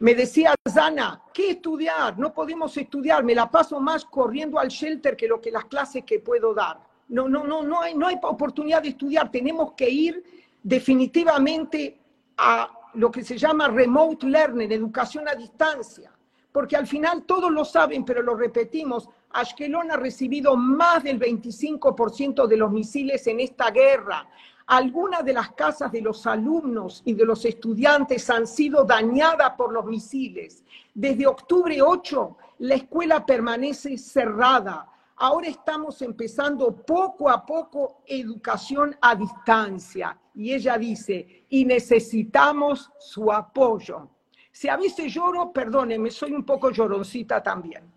Me 0.00 0.14
decía 0.14 0.54
Zana, 0.66 1.22
¿qué 1.32 1.50
estudiar? 1.50 2.18
No 2.18 2.32
podemos 2.32 2.74
estudiar, 2.74 3.22
me 3.22 3.34
la 3.34 3.50
paso 3.50 3.78
más 3.80 4.06
corriendo 4.06 4.58
al 4.58 4.68
shelter 4.68 5.14
que 5.14 5.28
lo 5.28 5.42
que 5.42 5.50
las 5.50 5.66
clases 5.66 6.04
que 6.04 6.20
puedo 6.20 6.54
dar. 6.54 6.80
No, 7.08 7.28
no, 7.28 7.44
no, 7.44 7.62
no 7.62 7.82
hay, 7.82 7.94
no 7.94 8.06
hay 8.06 8.16
oportunidad 8.22 8.80
de 8.80 8.88
estudiar, 8.88 9.30
tenemos 9.30 9.74
que 9.74 9.90
ir 9.90 10.24
definitivamente 10.62 12.00
a 12.38 12.70
lo 12.94 13.10
que 13.10 13.22
se 13.22 13.36
llama 13.36 13.68
remote 13.68 14.26
learning, 14.26 14.72
educación 14.72 15.28
a 15.28 15.34
distancia, 15.34 16.10
porque 16.50 16.76
al 16.76 16.86
final 16.86 17.24
todos 17.24 17.50
lo 17.50 17.66
saben, 17.66 18.02
pero 18.02 18.22
lo 18.22 18.34
repetimos, 18.34 19.06
Ashkelon 19.32 19.90
ha 19.90 19.96
recibido 19.96 20.56
más 20.56 21.04
del 21.04 21.20
25% 21.20 22.46
de 22.46 22.56
los 22.56 22.72
misiles 22.72 23.26
en 23.26 23.40
esta 23.40 23.70
guerra. 23.70 24.26
Algunas 24.70 25.24
de 25.24 25.33
las 25.33 25.50
casas 25.50 25.90
de 25.90 26.00
los 26.00 26.28
alumnos 26.28 27.02
y 27.04 27.14
de 27.14 27.24
los 27.24 27.44
estudiantes 27.44 28.30
han 28.30 28.46
sido 28.46 28.85
dañadas 28.85 29.54
por 29.56 29.72
los 29.72 29.85
misiles. 29.85 30.62
Desde 30.94 31.26
octubre 31.26 31.83
8, 31.83 32.37
la 32.61 32.76
escuela 32.76 33.26
permanece 33.26 33.98
cerrada. 33.98 34.87
Ahora 35.16 35.48
estamos 35.48 36.00
empezando 36.02 36.70
poco 36.70 37.28
a 37.28 37.44
poco 37.44 38.02
educación 38.06 38.96
a 39.00 39.16
distancia. 39.16 40.16
y 40.37 40.52
ella 40.52 40.78
dice, 40.78 41.46
y 41.48 41.64
necesitamos 41.64 42.92
su 43.00 43.33
apoyo. 43.33 44.09
Si 44.52 44.68
a 44.68 44.76
veces 44.76 45.12
lloro, 45.12 45.52
perdóneme, 45.52 46.12
soy 46.12 46.33
un 46.33 46.44
poco 46.44 46.70
lloroncita 46.70 47.42
también. 47.42 47.92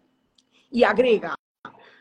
Y 0.71 0.83
agrega, 0.83 1.35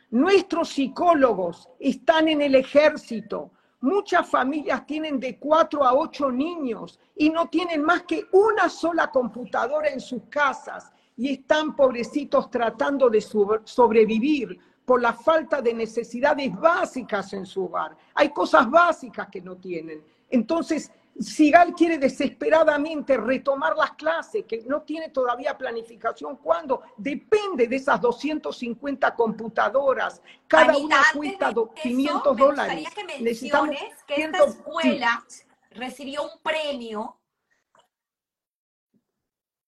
nuestros 0.08 0.70
psicólogos 0.70 1.68
están 1.78 2.28
en 2.28 2.40
el 2.40 2.54
ejército, 2.54 3.50
Muchas 3.82 4.28
familias 4.28 4.86
tienen 4.86 5.18
de 5.18 5.40
cuatro 5.40 5.84
a 5.84 5.92
ocho 5.92 6.30
niños 6.30 7.00
y 7.16 7.30
no 7.30 7.48
tienen 7.48 7.82
más 7.82 8.04
que 8.04 8.26
una 8.30 8.68
sola 8.68 9.10
computadora 9.10 9.88
en 9.88 10.00
sus 10.00 10.22
casas 10.28 10.92
y 11.16 11.32
están 11.32 11.74
pobrecitos 11.74 12.48
tratando 12.48 13.10
de 13.10 13.20
sobrevivir 13.20 14.56
por 14.84 15.02
la 15.02 15.12
falta 15.12 15.60
de 15.60 15.74
necesidades 15.74 16.54
básicas 16.54 17.32
en 17.32 17.44
su 17.44 17.64
hogar. 17.64 17.96
Hay 18.14 18.28
cosas 18.28 18.70
básicas 18.70 19.26
que 19.28 19.40
no 19.40 19.56
tienen. 19.56 20.00
Entonces, 20.30 20.92
Sigal 21.20 21.75
quiere 21.75 21.98
desesperadamente 21.98 23.16
retomar 23.16 23.77
las 23.77 23.92
clases, 23.92 24.44
que 24.46 24.62
no 24.66 24.83
tiene 24.83 25.11
todavía 25.11 25.57
planificación. 25.57 26.37
¿Cuándo? 26.37 26.83
Depende 26.96 27.66
de 27.66 27.77
esas 27.77 28.01
250 28.01 29.14
computadoras. 29.14 30.22
Cada 30.48 30.77
una 30.77 31.03
cuesta 31.14 31.53
500 31.83 32.37
dólares. 32.37 32.88
Que 32.94 33.22
Necesitamos 33.22 33.77
que 34.07 34.22
esta 34.22 34.44
escuela 34.44 35.25
recibió 35.70 36.22
un 36.25 36.40
premio. 36.42 37.18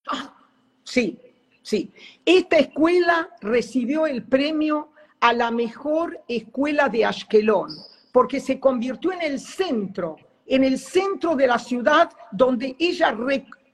Ah, 0.07 0.35
sí, 0.83 1.19
sí. 1.61 1.93
Esta 2.25 2.57
escuela 2.57 3.29
recibió 3.41 4.07
el 4.07 4.23
premio 4.23 4.91
a 5.19 5.31
la 5.31 5.51
mejor 5.51 6.23
escuela 6.27 6.89
de 6.89 7.05
Ashkelon, 7.05 7.69
porque 8.11 8.39
se 8.39 8.59
convirtió 8.59 9.11
en 9.11 9.21
el 9.21 9.39
centro 9.39 10.17
en 10.45 10.63
el 10.63 10.77
centro 10.79 11.35
de 11.35 11.47
la 11.47 11.59
ciudad 11.59 12.11
donde 12.31 12.75
ella 12.79 13.15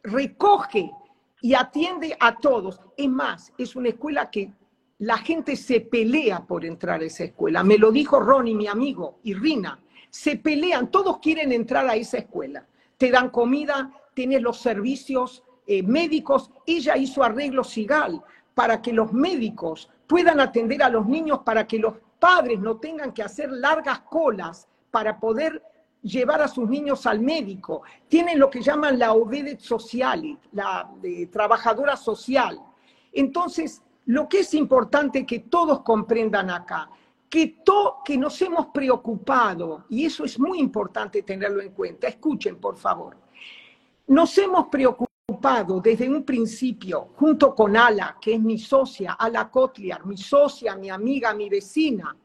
recoge 0.04 0.92
y 1.42 1.54
atiende 1.54 2.16
a 2.20 2.38
todos. 2.38 2.80
Es 2.96 3.10
más, 3.10 3.52
es 3.58 3.76
una 3.76 3.90
escuela 3.90 4.30
que 4.30 4.52
la 5.00 5.18
gente 5.18 5.56
se 5.56 5.82
pelea 5.82 6.46
por 6.46 6.64
entrar 6.64 7.02
a 7.02 7.06
esa 7.06 7.24
escuela. 7.24 7.64
Me 7.64 7.78
lo 7.78 7.92
dijo 7.92 8.20
Ronnie, 8.20 8.56
mi 8.56 8.68
amigo, 8.68 9.20
y 9.24 9.34
Rina. 9.34 9.80
Se 10.10 10.38
pelean, 10.38 10.92
todos 10.92 11.18
quieren 11.20 11.52
entrar 11.52 11.88
a 11.88 11.96
esa 11.96 12.20
escuela. 12.20 12.68
Te 12.98 13.10
dan 13.10 13.30
comida, 13.30 13.92
tienes 14.14 14.42
los 14.42 14.60
servicios 14.60 15.44
eh, 15.66 15.82
médicos. 15.82 16.52
Ella 16.66 16.98
hizo 16.98 17.24
arreglo 17.24 17.64
Sigal 17.64 18.22
para 18.54 18.82
que 18.82 18.94
los 18.94 19.12
médicos 19.12 19.90
puedan 20.06 20.40
atender 20.40 20.84
a 20.84 20.90
los 20.90 21.08
niños, 21.08 21.40
para 21.40 21.66
que 21.66 21.80
los 21.80 21.96
padres 22.20 22.60
no 22.60 22.78
tengan 22.78 23.14
que 23.14 23.24
hacer 23.24 23.50
largas 23.52 24.02
colas 24.02 24.68
para 24.92 25.20
poder 25.20 25.64
llevar 26.02 26.42
a 26.42 26.48
sus 26.48 26.68
niños 26.70 27.06
al 27.06 27.20
médico, 27.20 27.84
tienen 28.08 28.40
lo 28.40 28.50
que 28.50 28.62
llaman 28.62 28.98
la 28.98 29.14
obedet 29.14 29.60
social, 29.60 30.38
la 30.52 30.90
trabajadora 31.32 31.96
social. 31.96 32.60
Entonces, 33.12 33.82
lo 34.06 34.28
que 34.28 34.40
es 34.40 34.54
importante 34.54 35.26
que 35.26 35.40
todos 35.40 35.82
comprendan 35.82 36.50
acá, 36.50 36.90
que, 37.30 37.58
que 38.04 38.18
nos 38.18 38.42
hemos 38.42 38.68
preocupado, 38.68 39.86
y 39.90 40.06
eso 40.06 40.26
es 40.26 40.40
muy 40.40 40.60
importante 40.60 41.22
tenerlo 41.24 41.62
en 41.62 41.72
cuenta, 41.72 42.08
escuchen 42.08 42.58
por 42.58 42.76
favor, 42.76 43.16
nos 44.08 44.38
hemos 44.38 44.68
preocupado 44.68 45.80
desde 45.82 46.10
un 46.10 46.24
principio, 46.24 47.10
junto 47.16 47.56
con 47.56 47.78
Ala, 47.78 48.18
que 48.20 48.34
es 48.34 48.42
mi 48.42 48.58
socia, 48.58 49.14
Ala 49.14 49.50
Kotliar, 49.50 50.06
mi 50.06 50.18
socia, 50.18 50.76
mi 50.76 50.90
amiga, 50.90 51.34
mi 51.34 51.48
vecina, 51.48 52.16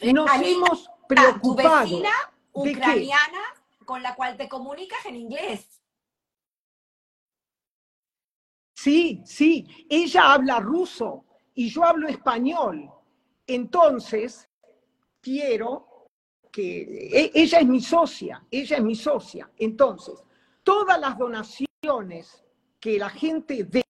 nos 0.00 0.30
hemos 0.40 0.88
preocupado 1.06 2.00
ucraniana 2.54 3.42
con 3.84 4.02
la 4.02 4.14
cual 4.14 4.36
te 4.36 4.48
comunicas 4.48 5.04
en 5.06 5.16
inglés. 5.16 5.82
Sí, 8.74 9.22
sí, 9.24 9.86
ella 9.88 10.32
habla 10.32 10.60
ruso 10.60 11.24
y 11.54 11.68
yo 11.68 11.84
hablo 11.84 12.08
español. 12.08 12.90
Entonces, 13.46 14.48
quiero 15.20 16.08
que 16.50 16.82
e, 17.12 17.30
ella 17.34 17.60
es 17.60 17.66
mi 17.66 17.80
socia, 17.80 18.44
ella 18.50 18.76
es 18.76 18.82
mi 18.82 18.94
socia. 18.94 19.50
Entonces, 19.56 20.22
todas 20.62 21.00
las 21.00 21.16
donaciones 21.18 22.44
que 22.78 22.98
la 22.98 23.08
gente 23.10 23.64
dé, 23.64 23.84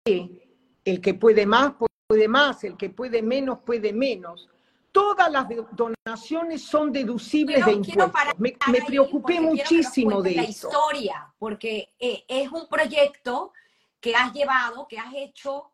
el 0.83 1.01
que 1.01 1.13
puede 1.13 1.45
más, 1.45 1.73
puede 2.07 2.27
más, 2.27 2.63
el 2.63 2.75
que 2.75 2.89
puede 2.89 3.21
menos, 3.21 3.59
puede 3.65 3.93
menos, 3.93 4.49
todas 4.91 5.31
las 5.31 5.47
donaciones 5.71 6.63
son 6.63 6.91
deducibles 6.91 7.65
de 7.65 7.73
impuestos. 7.73 8.11
Me, 8.37 8.81
preocupé 8.85 9.39
muchísimo 9.39 10.21
de 10.21 10.35
la 10.35 10.43
eso. 10.43 10.67
historia, 10.67 11.33
porque 11.37 11.93
eh, 11.99 12.23
es 12.27 12.51
un 12.51 12.67
proyecto 12.67 13.53
que 13.99 14.15
has 14.15 14.33
llevado, 14.33 14.87
que 14.87 14.97
has 14.97 15.13
hecho 15.13 15.71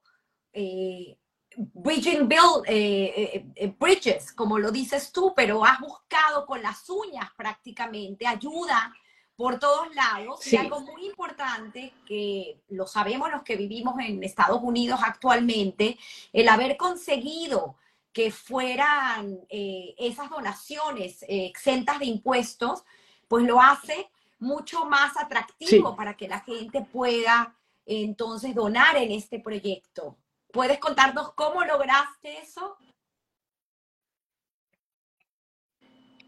eh, 0.54 1.18
Bridging 1.56 2.28
Bill, 2.28 2.62
eh, 2.68 3.52
eh, 3.56 3.76
Bridges, 3.80 4.32
como 4.34 4.60
lo 4.60 4.70
dices 4.72 5.12
tú, 5.12 5.34
pero 5.36 5.66
has 5.66 5.80
buscado 5.80 6.46
con 6.46 6.62
las 6.62 6.88
uñas 6.90 7.30
prácticamente 7.36 8.28
ayuda 8.28 8.94
por 9.36 9.58
todos 9.58 9.94
lados. 9.96 10.46
Y 10.52 10.58
algo 10.58 10.82
muy 10.82 11.08
importante 11.08 11.94
que 12.06 12.62
lo 12.70 12.86
sabemos 12.86 13.32
los 13.32 13.44
que 13.44 13.56
vivimos 13.56 13.96
en 14.00 14.24
Estados 14.24 14.60
Unidos 14.62 15.00
actualmente, 15.04 15.98
el 16.32 16.48
haber 16.48 16.78
conseguido 16.78 17.78
que 18.18 18.32
fueran 18.32 19.42
eh, 19.48 19.94
esas 19.96 20.28
donaciones 20.32 21.22
eh, 21.22 21.46
exentas 21.46 22.00
de 22.00 22.06
impuestos, 22.06 22.84
pues 23.28 23.46
lo 23.46 23.62
hace 23.62 24.10
mucho 24.40 24.86
más 24.86 25.16
atractivo 25.18 25.96
para 25.96 26.18
que 26.18 26.28
la 26.28 26.40
gente 26.40 26.82
pueda 26.92 27.56
entonces 27.86 28.56
donar 28.56 28.98
en 28.98 29.12
este 29.12 29.40
proyecto. 29.40 30.18
¿Puedes 30.52 30.80
contarnos 30.80 31.34
cómo 31.34 31.64
lograste 31.64 32.40
eso? 32.40 32.78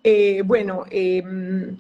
Eh, 0.04 0.44
bueno, 0.46 0.86
em, 0.92 1.76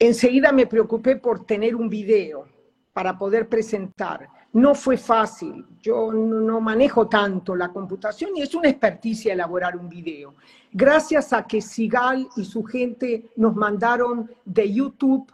enseguida 0.00 0.50
me 0.50 0.66
preocupé 0.66 1.14
por 1.14 1.46
tener 1.46 1.76
un 1.76 1.88
video 1.88 2.48
para 2.92 3.16
poder 3.16 3.48
presentar. 3.48 4.28
No 4.54 4.74
fue 4.74 4.98
fácil, 4.98 5.64
yo 5.80 6.12
no 6.12 6.60
manejo 6.60 7.08
tanto 7.08 7.56
la 7.56 7.70
computación 7.70 8.32
y 8.36 8.42
es 8.42 8.54
una 8.54 8.68
experticia 8.68 9.32
elaborar 9.32 9.76
un 9.78 9.88
video. 9.88 10.34
Gracias 10.70 11.32
a 11.32 11.46
que 11.46 11.62
Sigal 11.62 12.28
y 12.36 12.44
su 12.44 12.62
gente 12.62 13.30
nos 13.36 13.56
mandaron 13.56 14.30
de 14.44 14.70
YouTube 14.70 15.32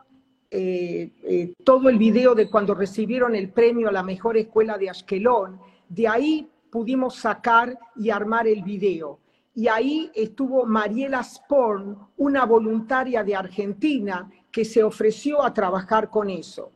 eh, 0.50 1.10
eh, 1.24 1.52
todo 1.62 1.90
el 1.90 1.98
video 1.98 2.34
de 2.34 2.48
cuando 2.48 2.74
recibieron 2.74 3.34
el 3.34 3.50
premio 3.50 3.88
a 3.88 3.92
la 3.92 4.02
mejor 4.02 4.36
escuela 4.36 4.78
de 4.78 4.88
Ashkelon, 4.88 5.60
de 5.88 6.08
ahí 6.08 6.48
pudimos 6.70 7.16
sacar 7.16 7.78
y 7.96 8.10
armar 8.10 8.46
el 8.46 8.62
video. 8.62 9.18
Y 9.54 9.66
ahí 9.68 10.10
estuvo 10.14 10.64
Mariela 10.64 11.22
Sporn, 11.22 11.98
una 12.18 12.46
voluntaria 12.46 13.24
de 13.24 13.34
Argentina 13.34 14.30
que 14.50 14.64
se 14.64 14.82
ofreció 14.82 15.42
a 15.42 15.52
trabajar 15.52 16.08
con 16.08 16.30
eso. 16.30 16.70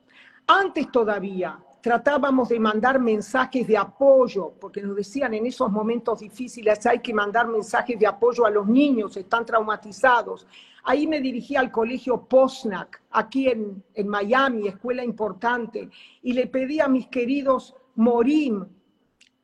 Antes 0.46 0.90
todavía, 0.90 1.58
tratábamos 1.82 2.48
de 2.48 2.60
mandar 2.60 3.00
mensajes 3.00 3.66
de 3.66 3.76
apoyo, 3.76 4.54
porque 4.60 4.80
nos 4.80 4.94
decían 4.94 5.34
en 5.34 5.44
esos 5.46 5.70
momentos 5.70 6.20
difíciles 6.20 6.86
hay 6.86 7.00
que 7.00 7.12
mandar 7.12 7.48
mensajes 7.48 7.98
de 7.98 8.06
apoyo 8.06 8.46
a 8.46 8.50
los 8.50 8.68
niños, 8.68 9.16
están 9.16 9.44
traumatizados. 9.44 10.46
Ahí 10.84 11.08
me 11.08 11.20
dirigí 11.20 11.56
al 11.56 11.72
colegio 11.72 12.22
Posnack, 12.22 13.02
aquí 13.10 13.48
en, 13.48 13.82
en 13.94 14.08
Miami, 14.08 14.68
escuela 14.68 15.04
importante, 15.04 15.90
y 16.22 16.32
le 16.32 16.46
pedí 16.46 16.78
a 16.78 16.88
mis 16.88 17.08
queridos 17.08 17.74
Morim, 17.96 18.64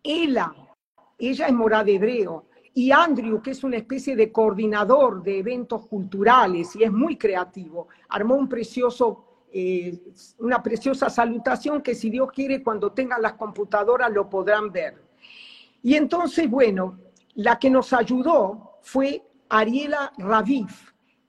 Ela, 0.03 0.55
ella 1.18 1.46
es 1.48 1.53
morada 1.53 1.90
hebreo, 1.90 2.46
y 2.72 2.92
Andrew, 2.92 3.42
que 3.42 3.51
es 3.51 3.64
una 3.64 3.77
especie 3.77 4.14
de 4.14 4.31
coordinador 4.31 5.24
de 5.24 5.40
eventos 5.40 5.88
culturales 5.88 6.77
y 6.77 6.85
es 6.85 6.92
muy 6.92 7.16
creativo, 7.16 7.88
armó 8.09 8.37
un 8.37 8.48
precioso 8.48 9.28
eh, 9.52 9.98
una 10.38 10.62
preciosa 10.62 11.08
salutación 11.08 11.82
que 11.82 11.94
si 11.94 12.11
Dios 12.11 12.30
quiere 12.32 12.62
cuando 12.62 12.92
tengan 12.92 13.22
las 13.22 13.34
computadoras 13.34 14.11
lo 14.11 14.28
podrán 14.28 14.70
ver. 14.70 15.02
Y 15.82 15.94
entonces, 15.94 16.50
bueno, 16.50 16.98
la 17.34 17.58
que 17.58 17.70
nos 17.70 17.92
ayudó 17.92 18.78
fue 18.82 19.22
Ariela 19.48 20.12
Raviv. 20.18 20.68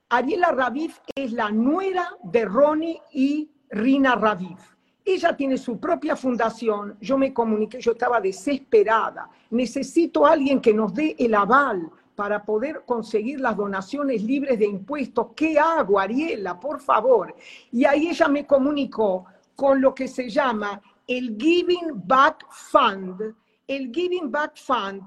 Ariela 0.10 0.52
Raviv 0.52 0.94
es 1.16 1.32
la 1.32 1.52
nuera 1.52 2.10
de 2.24 2.46
Ronnie 2.46 3.02
y 3.14 3.52
Rina 3.70 4.16
Raviv. 4.16 4.58
Ella 5.06 5.36
tiene 5.36 5.58
su 5.58 5.80
propia 5.80 6.16
fundación. 6.16 6.98
Yo 7.00 7.18
me 7.18 7.34
comuniqué, 7.34 7.80
yo 7.80 7.92
estaba 7.92 8.20
desesperada. 8.20 9.30
Necesito 9.52 10.26
alguien 10.26 10.60
que 10.60 10.74
nos 10.74 10.94
dé 10.94 11.16
el 11.18 11.34
aval 11.36 11.90
para 12.20 12.44
poder 12.44 12.84
conseguir 12.86 13.40
las 13.40 13.56
donaciones 13.56 14.22
libres 14.22 14.60
de 14.60 14.66
impuestos. 14.66 15.28
¿Qué 15.34 15.58
hago, 15.58 15.98
Ariela? 15.98 16.60
Por 16.60 16.82
favor. 16.82 17.34
Y 17.72 17.86
ahí 17.86 18.10
ella 18.10 18.28
me 18.28 18.46
comunicó 18.46 19.24
con 19.56 19.80
lo 19.80 19.96
que 19.96 20.10
se 20.10 20.30
llama 20.30 20.82
el 21.08 21.38
Giving 21.40 21.94
Back 22.06 22.46
Fund. 22.52 23.34
El 23.66 23.90
Giving 23.94 24.30
Back 24.30 24.58
Fund 24.58 25.04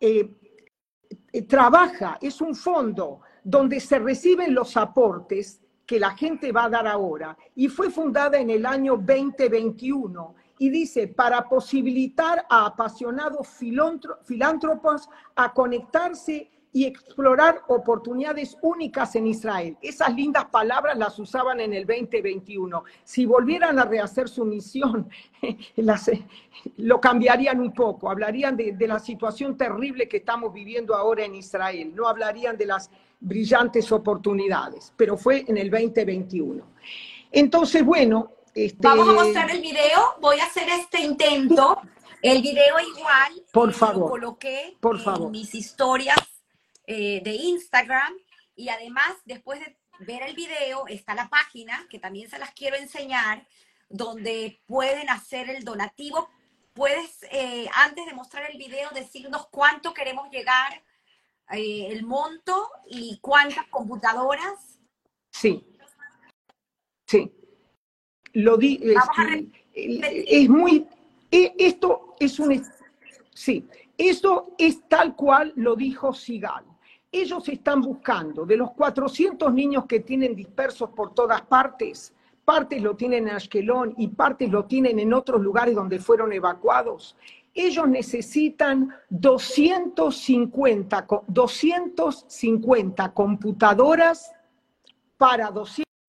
eh, 0.00 0.28
eh, 1.32 1.42
trabaja, 1.42 2.18
es 2.20 2.40
un 2.40 2.56
fondo 2.56 3.20
donde 3.44 3.78
se 3.78 4.00
reciben 4.00 4.52
los 4.52 4.76
aportes 4.76 5.62
que 5.86 6.00
la 6.00 6.10
gente 6.16 6.50
va 6.50 6.64
a 6.64 6.70
dar 6.70 6.88
ahora 6.88 7.38
y 7.54 7.68
fue 7.68 7.88
fundada 7.88 8.36
en 8.40 8.50
el 8.50 8.66
año 8.66 8.96
2021 8.96 10.34
y 10.58 10.70
dice, 10.70 11.08
para 11.08 11.48
posibilitar 11.48 12.46
a 12.48 12.66
apasionados 12.66 13.48
filántropos 14.24 15.08
a 15.34 15.52
conectarse 15.52 16.50
y 16.76 16.84
explorar 16.84 17.62
oportunidades 17.68 18.58
únicas 18.60 19.16
en 19.16 19.26
Israel. 19.26 19.78
Esas 19.80 20.14
lindas 20.14 20.44
palabras 20.44 20.98
las 20.98 21.18
usaban 21.18 21.58
en 21.60 21.72
el 21.72 21.86
2021. 21.86 22.84
Si 23.02 23.24
volvieran 23.24 23.78
a 23.78 23.86
rehacer 23.86 24.28
su 24.28 24.44
misión, 24.44 25.08
lo 26.76 27.00
cambiarían 27.00 27.60
un 27.60 27.72
poco. 27.72 28.10
Hablarían 28.10 28.58
de, 28.58 28.72
de 28.72 28.88
la 28.88 28.98
situación 28.98 29.56
terrible 29.56 30.06
que 30.06 30.18
estamos 30.18 30.52
viviendo 30.52 30.94
ahora 30.94 31.24
en 31.24 31.36
Israel. 31.36 31.94
No 31.94 32.08
hablarían 32.08 32.58
de 32.58 32.66
las 32.66 32.90
brillantes 33.20 33.90
oportunidades, 33.90 34.92
pero 34.98 35.16
fue 35.16 35.46
en 35.48 35.56
el 35.56 35.70
2021. 35.70 36.62
Entonces, 37.32 37.82
bueno... 37.82 38.32
Este... 38.56 38.78
Vamos 38.80 39.06
a 39.06 39.12
mostrar 39.12 39.50
el 39.50 39.60
video. 39.60 40.16
Voy 40.18 40.40
a 40.40 40.46
hacer 40.46 40.66
este 40.70 41.02
intento. 41.02 41.78
El 42.22 42.40
video 42.40 42.80
igual. 42.80 43.44
Por 43.52 43.70
favor. 43.74 44.04
Lo 44.04 44.08
coloqué 44.08 44.78
por 44.80 44.98
favor. 44.98 45.30
mis 45.30 45.54
historias 45.54 46.16
eh, 46.86 47.20
de 47.22 47.32
Instagram 47.32 48.14
y 48.54 48.70
además 48.70 49.14
después 49.26 49.60
de 49.60 49.76
ver 49.98 50.22
el 50.22 50.34
video 50.34 50.86
está 50.88 51.14
la 51.14 51.28
página 51.28 51.86
que 51.90 51.98
también 51.98 52.30
se 52.30 52.38
las 52.38 52.54
quiero 52.54 52.76
enseñar 52.76 53.46
donde 53.90 54.62
pueden 54.64 55.10
hacer 55.10 55.50
el 55.50 55.62
donativo. 55.62 56.30
Puedes, 56.72 57.24
eh, 57.30 57.68
antes 57.74 58.06
de 58.06 58.14
mostrar 58.14 58.50
el 58.50 58.56
video, 58.56 58.88
decirnos 58.94 59.48
cuánto 59.50 59.92
queremos 59.92 60.30
llegar, 60.30 60.82
eh, 61.50 61.88
el 61.90 62.06
monto 62.06 62.70
y 62.86 63.18
cuántas 63.20 63.66
computadoras. 63.66 64.80
Sí, 65.30 65.62
sí. 67.06 67.35
Lo 68.36 68.56
di, 68.56 68.80
este, 68.82 69.48
es 69.74 70.48
muy, 70.48 70.86
e, 71.30 71.54
esto 71.58 72.14
es 72.18 72.38
un, 72.38 72.62
sí, 73.32 73.66
esto 73.96 74.54
es 74.58 74.88
tal 74.88 75.16
cual 75.16 75.52
lo 75.56 75.74
dijo 75.74 76.12
Sigal 76.12 76.64
ellos 77.20 77.48
están 77.48 77.80
buscando, 77.80 78.44
de 78.44 78.56
los 78.56 78.72
400 78.72 79.52
niños 79.52 79.86
que 79.86 80.00
tienen 80.00 80.34
dispersos 80.34 80.90
por 80.90 81.14
todas 81.14 81.42
partes, 81.42 82.12
partes 82.44 82.82
lo 82.82 82.94
tienen 82.94 83.28
en 83.28 83.34
Ashkelon 83.34 83.94
y 83.96 84.08
partes 84.08 84.50
lo 84.50 84.64
tienen 84.66 84.98
en 84.98 85.12
otros 85.12 85.40
lugares 85.40 85.74
donde 85.74 85.98
fueron 85.98 86.32
evacuados. 86.32 87.16
Ellos 87.54 87.88
necesitan 87.88 88.94
250, 89.08 91.06
250 91.26 93.12
computadoras 93.14 94.32
para 95.16 95.50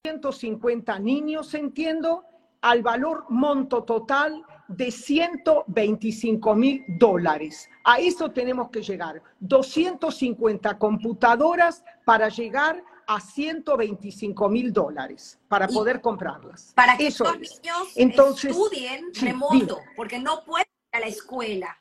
250 0.07 0.99
niños, 0.99 1.53
entiendo, 1.53 2.23
al 2.61 2.81
valor 2.81 3.25
monto 3.29 3.83
total 3.83 4.43
de 4.67 4.91
125 4.91 6.55
mil 6.55 6.83
dólares. 6.87 7.69
A 7.83 7.99
eso 7.99 8.31
tenemos 8.31 8.69
que 8.69 8.81
llegar. 8.81 9.21
250 9.39 10.77
computadoras 10.77 11.83
para 12.05 12.29
llegar 12.29 12.83
a 13.07 13.21
125 13.21 14.49
mil 14.49 14.73
dólares 14.73 15.39
para 15.47 15.67
poder 15.67 16.01
comprarlas. 16.01 16.73
Para 16.75 16.97
que 16.97 17.05
los 17.05 17.39
niños 17.39 17.93
Entonces, 17.95 18.51
estudien 18.51 19.05
remoto, 19.13 19.79
porque 19.95 20.19
no 20.19 20.43
pueden 20.43 20.67
ir 20.67 20.97
a 20.97 20.99
la 20.99 21.07
escuela. 21.07 21.77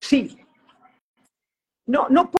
Sí. 0.00 0.38
No, 1.86 2.08
no 2.08 2.30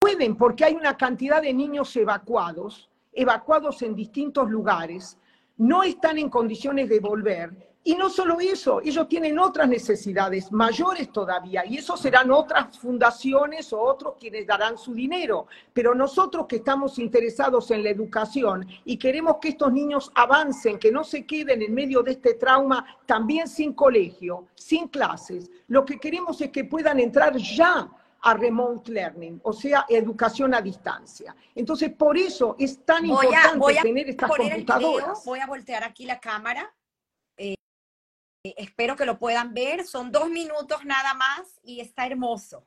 pueden 0.00 0.36
porque 0.36 0.64
hay 0.64 0.74
una 0.74 0.96
cantidad 0.96 1.42
de 1.42 1.52
niños 1.52 1.94
evacuados, 1.96 2.88
evacuados 3.20 3.82
en 3.82 3.94
distintos 3.94 4.48
lugares, 4.48 5.18
no 5.56 5.82
están 5.82 6.18
en 6.18 6.30
condiciones 6.30 6.88
de 6.88 7.00
volver 7.00 7.68
y 7.88 7.94
no 7.94 8.10
solo 8.10 8.38
eso, 8.38 8.82
ellos 8.84 9.08
tienen 9.08 9.38
otras 9.38 9.66
necesidades 9.66 10.52
mayores 10.52 11.10
todavía, 11.10 11.64
y 11.64 11.78
eso 11.78 11.96
serán 11.96 12.30
otras 12.30 12.76
fundaciones 12.78 13.72
o 13.72 13.80
otros 13.80 14.16
quienes 14.20 14.46
darán 14.46 14.76
su 14.76 14.92
dinero. 14.92 15.46
Pero 15.72 15.94
nosotros 15.94 16.44
que 16.46 16.56
estamos 16.56 16.98
interesados 16.98 17.70
en 17.70 17.82
la 17.82 17.88
educación 17.88 18.66
y 18.84 18.98
queremos 18.98 19.36
que 19.40 19.48
estos 19.48 19.72
niños 19.72 20.12
avancen, 20.14 20.78
que 20.78 20.92
no 20.92 21.02
se 21.02 21.24
queden 21.24 21.62
en 21.62 21.72
medio 21.72 22.02
de 22.02 22.10
este 22.12 22.34
trauma, 22.34 22.84
también 23.06 23.48
sin 23.48 23.72
colegio, 23.72 24.48
sin 24.54 24.88
clases, 24.88 25.50
lo 25.68 25.86
que 25.86 25.98
queremos 25.98 26.38
es 26.42 26.50
que 26.50 26.64
puedan 26.64 27.00
entrar 27.00 27.38
ya 27.38 27.88
a 28.20 28.34
remote 28.34 28.90
learning, 28.90 29.40
o 29.44 29.52
sea, 29.52 29.86
educación 29.88 30.54
a 30.54 30.60
distancia. 30.60 31.34
Entonces, 31.54 31.90
por 31.92 32.18
eso 32.18 32.56
es 32.58 32.84
tan 32.84 33.06
importante 33.06 33.82
tener 33.82 34.10
estas 34.10 34.30
computadoras. 34.30 35.24
voy 35.24 35.38
a 35.40 35.46
voltear 35.46 35.84
aquí 35.84 36.04
la 36.04 36.18
cámara 36.18 36.74
eh, 38.44 38.54
espero 38.56 38.96
que 38.96 39.04
lo 39.04 39.18
puedan 39.18 39.52
ver. 39.54 39.84
Son 39.84 40.10
dos 40.10 40.28
minutos 40.30 40.84
nada 40.84 41.14
más 41.14 41.60
y 41.62 41.80
está 41.80 42.06
hermoso. 42.06 42.66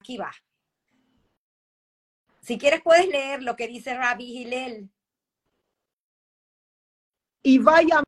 Aquí 0.00 0.16
va. 0.18 0.32
Si 2.40 2.58
quieres 2.58 2.82
puedes 2.82 3.08
leer 3.08 3.42
lo 3.42 3.56
que 3.56 3.66
dice 3.66 3.94
Rabbi 3.94 4.24
Hillel. 4.24 4.90
If 7.42 7.62
I 7.66 7.90
am 7.92 8.04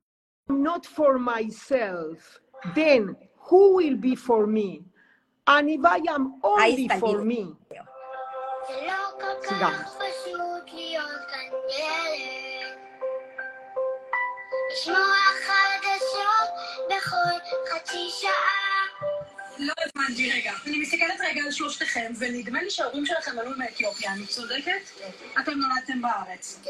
not 0.49 0.87
for 0.87 1.19
myself, 1.19 2.41
then 2.75 3.17
who 3.51 3.77
will 3.77 3.97
be 3.97 4.17
for 4.17 4.47
me? 4.47 4.85
אני 5.49 5.79
וים 5.83 6.33
only 6.45 7.01
for 7.01 7.19
me. 7.21 7.75
זה 8.69 8.87
לא 8.87 9.21
כל 9.21 9.47
כך 9.49 9.95
פשוט 9.95 10.73
להיות 10.73 11.21
כאן 11.31 11.59
ילד. 11.79 12.79
לשמוע 14.73 15.17
חדשות 15.47 16.51
בכל 16.89 17.55
חצי 17.71 18.09
שעה. 18.11 18.66
לא 19.59 19.73
הבנתי 19.87 20.33
רגע. 20.33 20.53
אני 20.67 20.79
מסתכלת 20.79 21.21
רגע 21.31 21.43
על 21.45 21.51
שלושתכם, 21.51 22.13
ונדמה 22.19 22.63
לי 22.63 22.71
שההורים 22.71 23.07
שלכם 23.07 23.39
עלו 23.39 23.51
מאתיופיה, 23.59 24.13
אני 24.13 24.27
צודקת? 24.27 24.91
אתם 25.41 25.53
נולדתם 25.53 26.03
בארץ. 26.03 26.61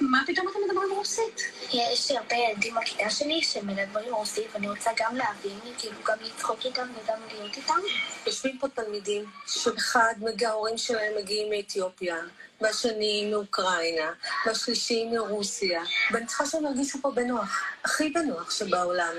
מה 0.00 0.22
פתאום 0.26 0.48
אתם 0.48 0.58
מדברים 0.68 0.90
רוסית? 0.90 1.40
יש 1.72 2.10
הרבה 2.10 2.36
ילדים 2.36 2.74
בכיתה 2.74 3.10
שלי 3.10 3.42
שמדברים 3.42 4.14
רוסית, 4.14 4.46
ואני 4.54 4.68
רוצה 4.68 4.90
גם 4.96 5.16
להבין, 5.16 5.58
כאילו 5.78 5.96
גם 6.04 6.16
לצחוק 6.20 6.64
איתם 6.64 6.88
וגם 7.02 7.18
להיות 7.32 7.56
איתם. 7.56 7.78
יושבים 8.26 8.58
פה 8.58 8.68
תלמידים 8.68 9.24
שאחד 9.46 10.14
מההורים 10.20 10.78
שלהם 10.78 11.12
מגיעים 11.18 11.50
מאתיופיה. 11.50 12.16
והשני 12.60 13.30
מאוקראינה, 13.30 14.12
והשלישי 14.46 15.04
מרוסיה, 15.04 15.82
ואני 16.12 16.26
צריכה 16.26 16.46
שהם 16.46 16.64
ירגישו 16.64 16.98
פה 17.02 17.10
בנוח, 17.10 17.62
הכי 17.84 18.08
בנוח 18.08 18.50
שבעולם. 18.50 19.14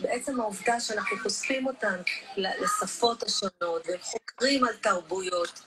בעצם 0.00 0.40
העובדה 0.40 0.80
שאנחנו 0.80 1.16
חושפים 1.22 1.66
אותם 1.66 1.94
לשפות 2.36 3.22
השונות, 3.22 3.86
והם 3.88 4.00
חוקרים 4.02 4.64
על 4.64 4.76
תרבויות, 4.76 5.62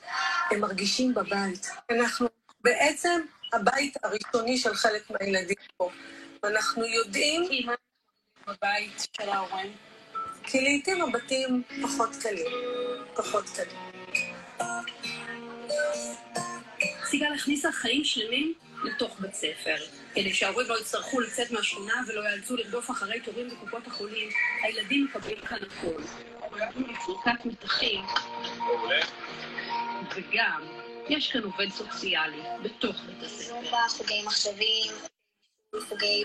הם 0.51 0.59
מרגישים 0.59 1.13
בבית. 1.13 1.67
אנחנו 1.89 2.27
בעצם 2.61 3.21
הבית 3.53 3.97
הראשוני 4.03 4.57
של 4.57 4.73
חלק 4.73 5.09
מהילדים 5.09 5.55
פה. 5.77 5.89
ואנחנו 6.43 6.85
יודעים... 6.85 7.43
בבית 8.47 9.07
של 9.17 9.29
ההורים? 9.29 9.75
כי 10.43 10.61
לעיתים 10.61 11.01
הבתים 11.01 11.63
פחות 11.81 12.09
קלים, 12.21 12.51
פחות 13.15 13.45
קלים. 13.55 13.95
סיגל 17.05 17.33
הכניסה 17.33 17.71
חיים 17.71 18.03
שלמים 18.03 18.53
לתוך 18.83 19.19
בית 19.19 19.33
ספר, 19.33 19.75
כדי 20.13 20.33
שההורים 20.33 20.67
לא 20.67 20.79
יצטרכו 20.79 21.19
לצאת 21.19 21.51
מהשכונה 21.51 21.93
ולא 22.07 22.29
יאלצו 22.29 22.55
לרדוף 22.55 22.91
אחרי 22.91 23.19
תורים 23.19 23.49
בקופות 23.49 23.87
החולים. 23.87 24.29
הילדים 24.63 25.05
מקבלים 25.05 25.37
כאן 25.37 25.57
הכול. 25.71 26.03
זריקת 27.05 27.45
מתחים, 27.45 28.01
וגם 30.15 30.61
יש 31.09 31.31
כאן 31.31 31.43
עובד 31.43 31.69
סוציאלי 31.69 32.41
בתוך 32.63 32.95
בית 33.05 33.23
הספר. 33.23 33.55
חוגי 33.89 34.23
מחשבים, 34.25 34.93
חוגי... 35.89 36.23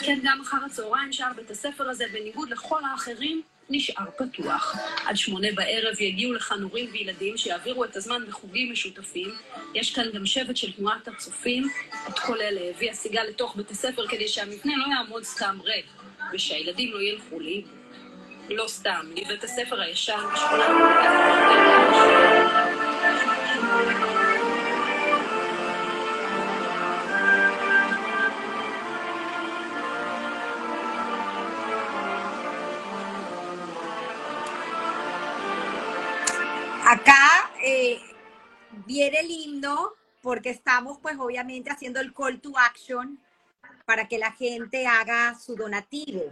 כן, 0.00 0.18
גם 0.22 0.40
אחר 0.40 0.56
הצהריים 0.66 1.12
שער 1.12 1.32
בית 1.36 1.50
הספר 1.50 1.88
הזה, 1.88 2.04
בניגוד 2.12 2.50
לכל 2.50 2.84
האחרים, 2.84 3.42
נשאר 3.70 4.04
פתוח. 4.18 4.76
עד 5.06 5.16
שמונה 5.16 5.48
בערב 5.54 6.00
יגיעו 6.00 6.32
לכאן 6.32 6.62
הורים 6.62 6.90
וילדים 6.92 7.36
שיעבירו 7.36 7.84
את 7.84 7.96
הזמן 7.96 8.22
בחוגים 8.28 8.72
משותפים. 8.72 9.30
יש 9.74 9.94
כאן 9.94 10.04
גם 10.14 10.26
שבט 10.26 10.56
של 10.56 10.72
תנועת 10.72 11.08
הצופים. 11.08 11.68
את 12.08 12.18
כל 12.18 12.40
אלה 12.40 12.70
הביאה 12.70 12.94
סיגל 12.94 13.22
לתוך 13.22 13.56
בית 13.56 13.70
הספר 13.70 14.06
כדי 14.08 14.28
שהמבנה 14.28 14.76
לא 14.76 14.94
יעמוד 14.94 15.22
סתם 15.22 15.58
ריק, 15.64 15.86
ושהילדים 16.32 16.92
לא 16.92 17.02
ילכו 17.02 17.40
לאיבוד. 17.40 17.70
לא 18.50 18.68
סתם, 18.68 19.06
מבית 19.10 19.44
הספר 19.44 19.80
הישן 19.80 20.20
בשכונה... 20.34 20.66
viene 39.10 39.20
el 39.20 39.30
himno 39.30 39.92
porque 40.20 40.50
estamos 40.50 40.98
pues 41.00 41.16
obviamente 41.18 41.70
haciendo 41.70 42.00
el 42.00 42.12
call 42.12 42.40
to 42.40 42.52
action 42.58 43.20
para 43.84 44.08
que 44.08 44.18
la 44.18 44.32
gente 44.32 44.86
haga 44.86 45.38
su 45.38 45.54
donativo. 45.54 46.24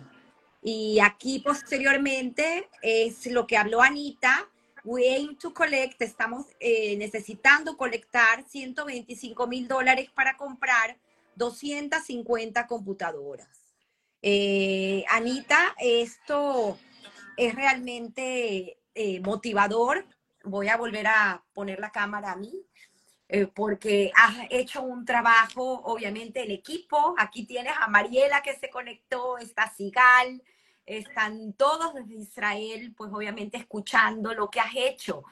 Y 0.61 0.99
aquí 1.01 1.39
posteriormente 1.39 2.69
es 2.83 3.27
lo 3.27 3.47
que 3.47 3.57
habló 3.57 3.81
Anita. 3.81 4.49
We 4.83 5.09
aim 5.09 5.37
to 5.37 5.55
collect, 5.55 6.03
estamos 6.03 6.47
eh, 6.59 6.97
necesitando 6.97 7.77
colectar 7.77 8.45
125 8.49 9.47
mil 9.47 9.69
dólares 9.69 10.11
para 10.15 10.37
comprar 10.37 10.97
250 11.37 12.67
computadoras. 12.67 13.49
Eh, 14.21 15.05
Anita, 15.11 15.75
esto 15.79 16.77
es 17.37 17.55
realmente 17.55 18.79
eh, 18.95 19.21
motivador. 19.21 20.07
Voy 20.45 20.69
a 20.69 20.77
volver 20.77 21.07
a 21.07 21.43
poner 21.53 21.81
la 21.81 21.91
cámara 21.91 22.33
a 22.33 22.37
mí. 22.37 22.53
Eh, 23.27 23.47
porque 23.47 24.13
has 24.15 24.37
hecho 24.51 24.83
un 24.83 25.05
trabajo, 25.05 25.81
obviamente, 25.85 26.45
en 26.45 26.51
equipo. 26.51 27.15
Aquí 27.19 27.47
tienes 27.47 27.73
a 27.81 27.89
Mariela 27.89 28.43
que 28.43 28.55
se 28.55 28.69
conectó, 28.69 29.39
está 29.39 29.73
Sigal, 29.75 30.43
están 30.87 31.55
todos 31.55 31.95
desde 31.95 32.15
Israel, 32.15 32.95
pues 32.97 33.11
obviamente 33.13 33.57
escuchando 33.57 34.35
lo 34.35 34.51
que 34.51 34.61
has 34.61 34.75
hecho 34.77 35.25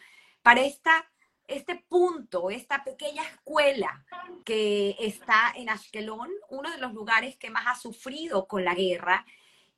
para 0.42 0.62
esta, 0.62 1.08
este 1.46 1.84
punto, 1.88 2.50
esta 2.50 2.82
pequeña 2.82 3.22
escuela 3.22 4.04
que 4.44 4.96
está 4.98 5.52
en 5.54 5.68
Ashkelon, 5.68 6.30
uno 6.48 6.70
de 6.70 6.78
los 6.78 6.94
lugares 6.94 7.36
que 7.36 7.50
más 7.50 7.66
ha 7.66 7.74
sufrido 7.74 8.46
con 8.46 8.64
la 8.64 8.74
guerra. 8.74 9.24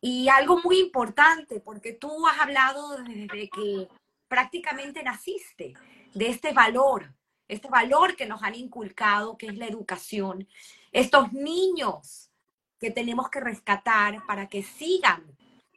Y 0.01 0.28
algo 0.28 0.61
muy 0.62 0.78
importante, 0.80 1.61
porque 1.61 1.93
tú 1.93 2.26
has 2.26 2.39
hablado 2.39 2.99
desde 2.99 3.49
que 3.49 3.89
prácticamente 4.29 5.03
naciste, 5.03 5.75
de 6.14 6.29
este 6.29 6.53
valor, 6.53 7.12
este 7.49 7.68
valor 7.68 8.16
que 8.16 8.27
nos 8.27 8.43
han 8.43 8.55
inculcado, 8.55 9.37
que 9.37 9.47
es 9.47 9.57
la 9.57 9.66
educación, 9.66 10.49
estos 10.93 11.33
niños 11.33 12.31
que 12.79 12.91
tenemos 12.91 13.29
que 13.31 13.41
rescatar 13.41 14.25
para 14.27 14.49
que 14.49 14.62
sigan 14.62 15.25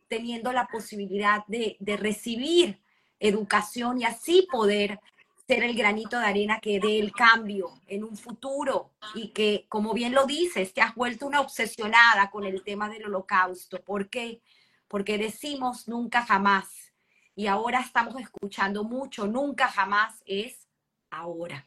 teniendo 0.07 0.51
la 0.53 0.67
posibilidad 0.67 1.45
de, 1.47 1.77
recibir 1.97 2.81
educación 3.19 3.99
y 3.99 4.05
así 4.05 4.47
poder 4.51 4.99
ser 5.47 5.63
el 5.63 5.75
granito 5.75 6.19
de 6.19 6.25
arena 6.25 6.59
que 6.59 6.79
dé 6.79 6.99
el 6.99 7.11
cambio 7.11 7.81
en 7.87 8.03
un 8.03 8.17
futuro 8.17 8.91
y 9.15 9.29
que, 9.29 9.65
como 9.69 9.93
bien 9.93 10.13
lo 10.13 10.25
dices, 10.25 10.73
te 10.73 10.81
has 10.81 10.93
vuelto 10.95 11.25
una 11.25 11.41
obsesionada 11.41 12.29
con 12.29 12.43
el 12.43 12.63
tema 12.63 12.89
del 12.89 13.05
holocausto. 13.05 13.81
¿Por 13.81 14.09
qué? 14.09 14.41
Porque 14.87 15.17
decimos 15.17 15.87
nunca 15.87 16.25
jamás 16.25 16.86
y 17.37 17.45
ahora 17.45 17.81
estamos 17.81 18.19
escuchando 18.19 18.83
mucho, 18.83 19.27
nunca 19.27 19.67
jamás 19.67 20.23
es 20.25 20.67
ahora. 21.11 21.63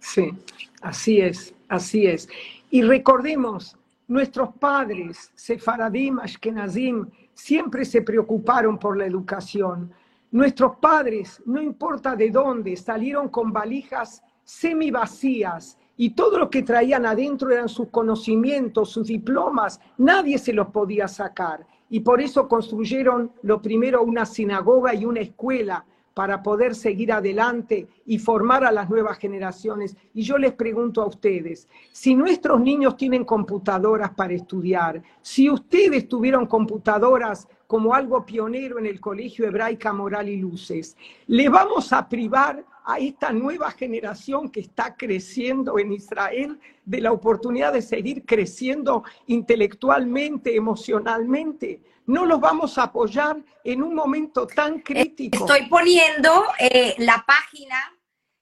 Sí, 0.00 0.32
así 0.80 1.20
es, 1.20 1.54
así 1.68 2.06
es. 2.06 2.30
Y 2.70 2.80
recordemos, 2.80 3.76
nuestros 4.08 4.54
padres, 4.54 5.30
Sefaradim, 5.34 6.18
Ashkenazim, 6.18 7.10
siempre 7.34 7.84
se 7.84 8.00
preocuparon 8.00 8.78
por 8.78 8.96
la 8.96 9.04
educación. 9.04 9.92
Nuestros 10.30 10.78
padres, 10.78 11.42
no 11.44 11.60
importa 11.60 12.16
de 12.16 12.30
dónde, 12.30 12.74
salieron 12.76 13.28
con 13.28 13.52
valijas 13.52 14.22
semi 14.44 14.90
vacías 14.90 15.76
y 16.00 16.14
todo 16.14 16.38
lo 16.38 16.48
que 16.48 16.62
traían 16.62 17.04
adentro 17.04 17.50
eran 17.50 17.68
sus 17.68 17.88
conocimientos, 17.88 18.88
sus 18.88 19.06
diplomas, 19.06 19.78
nadie 19.98 20.38
se 20.38 20.54
los 20.54 20.68
podía 20.68 21.06
sacar 21.06 21.66
y 21.90 22.00
por 22.00 22.22
eso 22.22 22.48
construyeron 22.48 23.32
lo 23.42 23.60
primero 23.60 24.02
una 24.02 24.24
sinagoga 24.24 24.94
y 24.94 25.04
una 25.04 25.20
escuela 25.20 25.84
para 26.14 26.42
poder 26.42 26.74
seguir 26.74 27.12
adelante 27.12 27.86
y 28.06 28.18
formar 28.18 28.64
a 28.64 28.72
las 28.72 28.88
nuevas 28.88 29.18
generaciones. 29.18 29.94
Y 30.14 30.22
yo 30.22 30.38
les 30.38 30.54
pregunto 30.54 31.02
a 31.02 31.06
ustedes, 31.06 31.68
si 31.92 32.14
nuestros 32.14 32.58
niños 32.62 32.96
tienen 32.96 33.26
computadoras 33.26 34.10
para 34.12 34.32
estudiar, 34.32 35.02
si 35.20 35.50
ustedes 35.50 36.08
tuvieron 36.08 36.46
computadoras 36.46 37.46
como 37.66 37.94
algo 37.94 38.24
pionero 38.24 38.78
en 38.78 38.86
el 38.86 39.00
Colegio 39.00 39.46
Hebraica 39.46 39.92
Moral 39.92 40.30
y 40.30 40.36
Luces, 40.36 40.96
¿le 41.26 41.50
vamos 41.50 41.92
a 41.92 42.08
privar 42.08 42.64
a 42.84 42.98
esta 42.98 43.32
nueva 43.32 43.70
generación 43.70 44.50
que 44.50 44.60
está 44.60 44.96
creciendo 44.96 45.78
en 45.78 45.92
Israel 45.92 46.58
de 46.84 47.00
la 47.00 47.12
oportunidad 47.12 47.72
de 47.72 47.82
seguir 47.82 48.24
creciendo 48.24 49.04
intelectualmente, 49.26 50.54
emocionalmente. 50.56 51.82
No 52.06 52.26
los 52.26 52.40
vamos 52.40 52.78
a 52.78 52.84
apoyar 52.84 53.36
en 53.62 53.82
un 53.82 53.94
momento 53.94 54.46
tan 54.46 54.80
crítico. 54.80 55.46
Estoy 55.46 55.68
poniendo 55.68 56.44
eh, 56.58 56.94
la 56.98 57.24
página, 57.26 57.76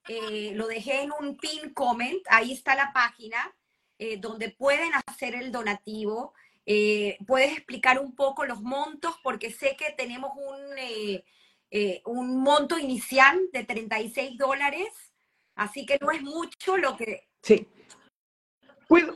eh, 0.08 0.52
lo 0.54 0.66
dejé 0.66 1.02
en 1.02 1.12
un 1.20 1.36
pin 1.36 1.74
comment, 1.74 2.22
ahí 2.30 2.52
está 2.52 2.74
la 2.74 2.92
página 2.92 3.54
eh, 3.98 4.16
donde 4.18 4.50
pueden 4.50 4.90
hacer 5.06 5.34
el 5.34 5.52
donativo. 5.52 6.32
puedes 7.26 7.52
explicar 7.52 7.98
un 7.98 8.14
poco 8.14 8.44
los 8.44 8.60
montos 8.60 9.14
porque 9.22 9.50
sé 9.50 9.74
que 9.76 9.90
tenemos 9.96 10.30
un 10.36 10.76
eh, 11.70 12.02
un 12.06 12.38
monto 12.42 12.78
inicial 12.78 13.40
de 13.52 13.64
36 13.64 14.38
dólares, 14.38 14.88
así 15.54 15.84
que 15.84 15.98
no 16.00 16.10
es 16.10 16.22
mucho 16.22 16.76
lo 16.76 16.96
que... 16.96 17.28
Sí. 17.42 17.66
Puedo, 18.86 19.14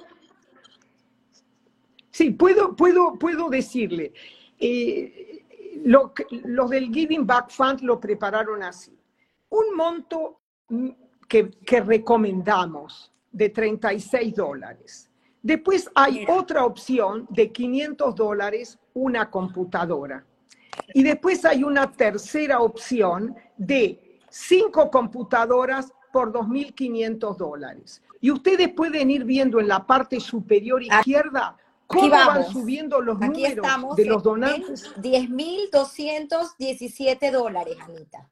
sí, 2.11 2.31
puedo, 2.31 2.77
puedo, 2.77 3.19
puedo 3.19 3.49
decirle, 3.49 4.13
eh, 4.59 5.47
lo, 5.85 6.13
los 6.45 6.71
del 6.71 6.93
Giving 6.93 7.27
Back 7.27 7.51
Fund 7.51 7.81
lo 7.81 7.99
prepararon 7.99 8.63
así. 8.63 8.97
Un 9.49 9.75
monto 9.75 10.43
que, 11.27 11.51
que 11.51 11.81
recomendamos 11.81 13.13
de 13.31 13.49
36 13.49 14.35
dólares. 14.35 15.11
Después 15.41 15.91
hay 15.95 16.25
otra 16.29 16.65
opción 16.65 17.27
de 17.31 17.51
500 17.51 18.15
dólares, 18.15 18.79
una 18.93 19.31
computadora. 19.31 20.25
Y 20.95 21.03
después 21.03 21.45
hay 21.45 21.65
una 21.65 21.93
tercera 21.93 22.61
opción 22.61 23.37
de 23.57 24.21
cinco 24.31 24.89
computadoras 24.91 25.93
por 26.13 26.33
2.500 26.33 27.37
dólares. 27.37 28.01
Y 28.21 28.31
ustedes 28.31 28.73
pueden 28.73 29.11
ir 29.11 29.25
viendo 29.25 29.59
en 29.61 29.69
la 29.69 29.87
parte 29.87 30.21
superior 30.21 30.83
izquierda 30.83 31.57
cómo 31.87 32.11
van 32.11 32.45
subiendo 32.45 33.01
los 33.01 33.19
números 33.19 33.97
de 33.97 34.05
los 34.07 34.23
donantes. 34.23 34.95
10.217 34.97 37.31
dólares, 37.31 37.79
Anita. 37.81 38.29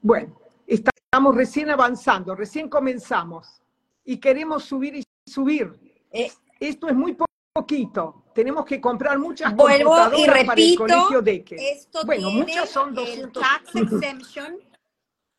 Bueno, 0.00 0.40
estamos 0.66 1.34
recién 1.34 1.70
avanzando, 1.70 2.36
recién 2.36 2.68
comenzamos 2.68 3.62
y 4.04 4.18
queremos 4.18 4.64
subir 4.64 4.96
y 4.96 5.04
subir. 5.26 5.72
Eh, 6.10 6.30
Esto 6.60 6.88
es 6.88 6.94
muy 6.94 7.16
poquito 7.52 8.22
tenemos 8.38 8.64
que 8.64 8.80
comprar 8.80 9.18
muchas 9.18 9.52
Vuelvo 9.52 9.96
y 10.16 10.24
repito, 10.24 10.46
para 10.46 10.60
el 10.60 10.76
colegio 10.76 11.22
de 11.22 11.42
que. 11.42 11.56
Esto 11.56 12.06
bueno, 12.06 12.30
muchas 12.30 12.70
son 12.70 12.94
200. 12.94 13.42
tax 13.42 13.74
exemption. 13.74 14.60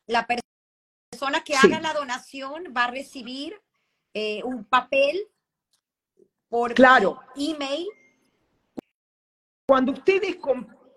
La 0.06 0.28
persona 0.28 1.42
que 1.46 1.56
haga 1.56 1.80
la 1.80 1.94
donación 1.94 2.74
va 2.76 2.84
a 2.84 2.92
recibir 2.92 3.58
eh, 4.14 4.42
un 4.44 4.66
papel 4.66 5.30
por 6.50 6.74
claro. 6.74 7.22
email. 7.38 7.88
Cuando 9.66 9.94
ustedes, 9.94 10.36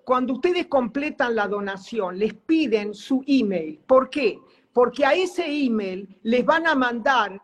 cuando 0.04 0.32
ustedes 0.32 0.66
completan 0.66 1.36
la 1.36 1.46
donación, 1.46 2.18
les 2.18 2.34
piden 2.34 2.94
su 2.94 3.22
email. 3.28 3.78
¿Por 3.86 4.10
qué? 4.10 4.40
Porque 4.72 5.06
a 5.06 5.14
ese 5.14 5.44
email 5.46 6.18
les 6.24 6.44
van 6.44 6.66
a 6.66 6.74
mandar 6.74 7.40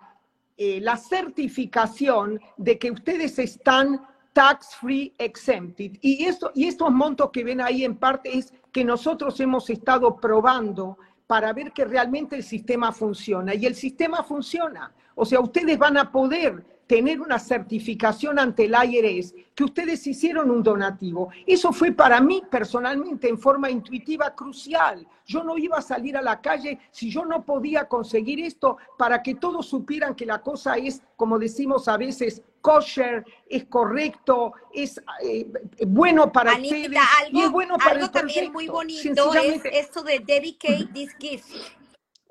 eh, 0.57 0.81
la 0.81 0.97
certificación 0.97 2.41
de 2.57 2.77
que 2.77 2.91
ustedes 2.91 3.39
están 3.39 4.05
tax 4.39 4.77
free 4.77 5.13
exempted. 5.19 5.99
Y, 6.01 6.25
esto, 6.25 6.53
y 6.55 6.69
estos 6.69 6.93
montos 6.93 7.31
que 7.33 7.43
ven 7.43 7.61
ahí 7.61 7.85
en 7.85 7.97
parte 7.97 8.39
es 8.39 8.55
que 8.71 8.85
nosotros 8.85 9.41
hemos 9.41 9.69
estado 9.69 10.15
probando 10.15 10.97
para 11.27 11.53
ver 11.53 11.73
que 11.73 11.85
realmente 11.85 12.37
el 12.37 12.45
sistema 12.45 12.93
funciona. 12.93 13.57
Y 13.57 13.67
el 13.67 13.75
sistema 13.75 14.23
funciona. 14.23 14.93
O 15.17 15.27
sea, 15.27 15.41
ustedes 15.41 15.77
van 15.77 15.97
a 15.97 16.13
poder 16.13 16.65
tener 16.87 17.21
una 17.21 17.41
certificación 17.41 18.39
ante 18.39 18.67
el 18.67 18.75
IRS 18.75 19.35
que 19.57 19.65
ustedes 19.65 20.07
hicieron 20.07 20.53
un 20.53 20.63
donativo. 20.63 21.31
Eso 21.45 21.73
fue 21.73 21.91
para 21.91 22.21
mí 22.21 22.41
personalmente 22.49 23.29
en 23.29 23.39
forma 23.39 23.69
intuitiva 23.71 24.35
crucial. 24.37 25.05
Yo 25.27 25.43
no 25.43 25.59
iba 25.59 25.79
a 25.79 25.83
salir 25.83 26.17
a 26.17 26.23
la 26.23 26.41
calle 26.41 26.79
si 26.93 27.11
yo 27.11 27.27
no 27.27 27.45
podía 27.45 27.89
conseguir 27.89 28.39
esto 28.39 28.79
para 28.97 29.21
que 29.21 29.35
todos 29.35 29.67
supieran 29.67 30.15
que 30.15 30.25
la 30.25 30.41
cosa 30.41 30.77
es, 30.77 31.03
como 31.17 31.41
decimos 31.41 31.89
a 31.89 31.97
veces, 31.97 32.43
kosher, 32.69 33.25
es 33.49 33.65
correcto, 33.65 34.53
es 34.75 35.01
eh, 35.23 35.47
bueno 35.87 36.31
para 36.31 36.53
ustedes 36.53 36.91
y 37.31 37.41
es 37.41 37.51
bueno 37.51 37.79
para 37.79 37.93
algo 37.93 38.11
también 38.11 38.53
muy 38.53 38.69
bonito 38.69 39.35
es 39.35 39.63
esto 39.73 40.03
de 40.03 40.19
dedicate 40.21 40.87
this 40.93 41.15
gift. 41.19 41.49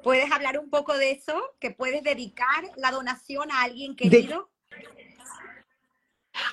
¿Puedes 0.03 0.31
hablar 0.31 0.59
un 0.59 0.69
poco 0.69 0.95
de 0.95 1.11
eso? 1.11 1.33
¿Que 1.59 1.71
puedes 1.71 2.03
dedicar 2.03 2.63
la 2.75 2.91
donación 2.91 3.51
a 3.51 3.63
alguien 3.63 3.95
querido? 3.95 4.49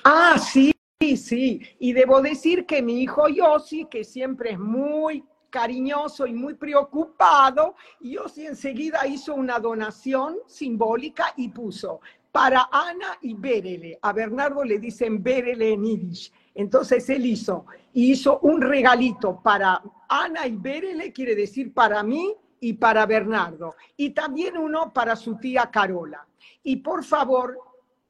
ah, 0.03 0.37
sí, 0.39 0.71
Sí, 1.01 1.17
sí, 1.17 1.61
y 1.77 1.91
debo 1.91 2.21
decir 2.21 2.65
que 2.65 2.81
mi 2.81 3.01
hijo 3.01 3.27
Yossi, 3.27 3.85
que 3.85 4.05
siempre 4.05 4.51
es 4.51 4.59
muy 4.59 5.25
cariñoso 5.49 6.25
y 6.25 6.33
muy 6.33 6.53
preocupado, 6.53 7.75
Yossi 7.99 8.45
enseguida 8.47 9.05
hizo 9.05 9.35
una 9.35 9.59
donación 9.59 10.37
simbólica 10.47 11.33
y 11.35 11.49
puso 11.49 11.99
para 12.35 12.67
Ana 12.69 13.17
y 13.21 13.33
Berele. 13.33 13.97
A 14.01 14.11
Bernardo 14.11 14.61
le 14.61 14.77
dicen 14.77 15.23
Berele 15.23 15.71
en 15.71 15.85
Yiddish. 15.85 16.33
Entonces 16.53 17.09
él 17.09 17.25
hizo, 17.25 17.65
hizo 17.93 18.39
un 18.39 18.59
regalito 18.59 19.41
para 19.41 19.81
Ana 20.09 20.45
y 20.45 20.57
Berele, 20.57 21.13
quiere 21.13 21.33
decir 21.33 21.73
para 21.73 22.03
mí 22.03 22.35
y 22.59 22.73
para 22.73 23.05
Bernardo. 23.05 23.75
Y 23.95 24.09
también 24.09 24.57
uno 24.57 24.91
para 24.91 25.15
su 25.15 25.37
tía 25.37 25.71
Carola. 25.71 26.27
Y 26.61 26.75
por 26.75 27.05
favor, 27.05 27.57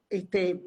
este, 0.09 0.59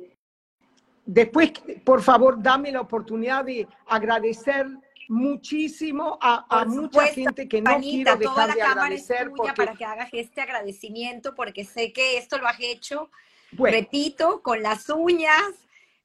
después, 1.04 1.50
por 1.84 2.00
favor, 2.00 2.40
dame 2.40 2.70
la 2.70 2.82
oportunidad 2.82 3.44
de 3.44 3.66
agradecer 3.88 4.68
muchísimo 5.08 6.16
a, 6.20 6.64
mucha 6.64 7.08
gente 7.08 7.48
que 7.48 7.60
no 7.60 7.76
quiero 7.80 8.14
dejar 8.14 8.54
de 8.54 8.62
agradecer. 8.62 9.32
porque... 9.34 9.52
para 9.54 9.74
que 9.74 9.84
hagas 9.84 10.10
este 10.12 10.42
agradecimiento, 10.42 11.34
porque 11.34 11.64
sé 11.64 11.92
que 11.92 12.18
esto 12.18 12.38
lo 12.38 12.46
has 12.46 12.60
hecho, 12.60 13.10
repito, 13.52 14.42
con 14.42 14.62
las 14.62 14.88
uñas, 14.88 15.50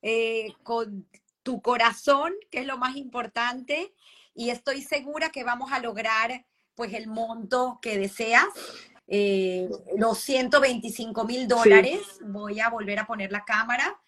eh, 0.01 0.53
con 0.63 1.07
tu 1.43 1.61
corazón, 1.61 2.33
que 2.49 2.59
es 2.59 2.65
lo 2.65 2.77
más 2.77 2.95
importante, 2.95 3.93
y 4.33 4.49
estoy 4.49 4.81
segura 4.81 5.29
que 5.29 5.43
vamos 5.43 5.71
a 5.71 5.79
lograr 5.79 6.45
pues 6.75 6.93
el 6.93 7.07
monto 7.07 7.79
que 7.81 7.97
deseas. 7.97 8.47
Eh, 9.07 9.69
los 9.97 10.19
125 10.19 11.25
mil 11.25 11.47
dólares, 11.47 12.01
voy 12.25 12.59
a 12.59 12.69
volver 12.69 12.99
a 12.99 13.05
poner 13.05 13.31
la 13.31 13.43
cámara 13.43 13.99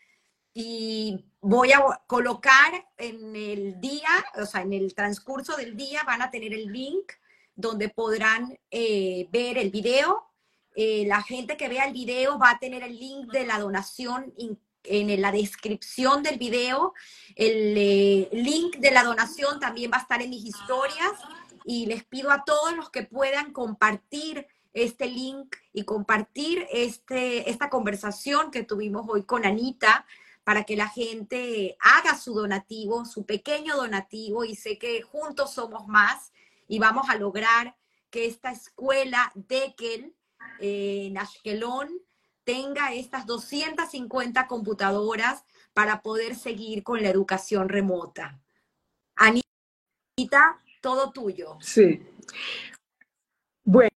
y 0.54 1.26
voy 1.42 1.74
a 1.74 1.82
colocar 2.08 2.88
en 2.98 3.36
el 3.36 3.80
día, 3.82 4.08
o 4.36 4.46
sea, 4.46 4.62
en 4.62 4.72
el 4.72 4.96
transcurso 4.96 5.58
del 5.58 5.76
día 5.76 6.04
van 6.06 6.22
a 6.22 6.32
tener 6.32 6.54
el 6.54 6.72
link 6.72 7.12
donde 7.56 7.90
podrán 7.90 8.58
eh, 8.72 9.28
ver 9.32 9.58
el 9.58 9.70
video. 9.70 10.32
Eh, 10.76 11.06
la 11.08 11.22
gente 11.22 11.58
que 11.58 11.70
vea 11.70 11.86
el 11.86 11.94
video 11.94 12.38
va 12.38 12.52
a 12.52 12.60
tener 12.60 12.84
el 12.84 13.00
link 13.00 13.32
de 13.32 13.46
la 13.46 13.60
donación 13.60 14.34
en 14.84 15.22
la 15.22 15.32
descripción 15.32 16.22
del 16.22 16.38
video. 16.38 16.94
El 17.36 17.78
eh, 17.78 18.30
link 18.34 18.78
de 18.78 18.92
la 18.92 19.04
donación 19.04 19.60
también 19.60 19.92
va 19.92 19.98
a 19.98 20.02
estar 20.02 20.22
en 20.22 20.30
mis 20.30 20.46
historias 20.46 21.14
y 21.64 21.86
les 21.88 22.04
pido 22.04 22.32
a 22.32 22.44
todos 22.46 22.76
los 22.76 22.90
que 22.90 23.04
puedan 23.04 23.52
compartir 23.52 24.48
este 24.74 25.08
link 25.08 25.56
y 25.74 25.84
compartir 25.84 26.68
este, 26.72 27.50
esta 27.50 27.70
conversación 27.70 28.52
que 28.52 28.64
tuvimos 28.64 29.06
hoy 29.08 29.24
con 29.24 29.46
Anita 29.46 30.06
para 30.44 30.64
que 30.64 30.76
la 30.76 30.90
gente 30.90 31.78
haga 31.80 32.18
su 32.18 32.34
donativo, 32.34 33.06
su 33.06 33.26
pequeño 33.26 33.78
donativo 33.78 34.44
y 34.44 34.56
sé 34.56 34.78
que 34.78 35.02
juntos 35.02 35.54
somos 35.54 35.88
más 35.88 36.34
y 36.68 36.78
vamos 36.78 37.10
a 37.10 37.16
lograr 37.16 37.76
que 38.12 38.26
esta 38.26 38.52
escuela 38.52 39.32
Dekel 39.34 40.14
en 40.60 41.18
Ashkelon 41.18 41.90
tenga 42.44 42.94
estas 42.94 43.26
250 43.26 44.48
computadoras 44.48 45.44
para 45.74 46.02
poder 46.02 46.36
seguir 46.36 46.84
con 46.84 47.02
la 47.02 47.10
educación 47.10 47.68
remota. 47.68 48.40
Anita, 49.16 50.62
todo 50.82 51.12
tuyo. 51.12 51.58
Sí. 51.60 52.02
Bueno, 53.64 53.90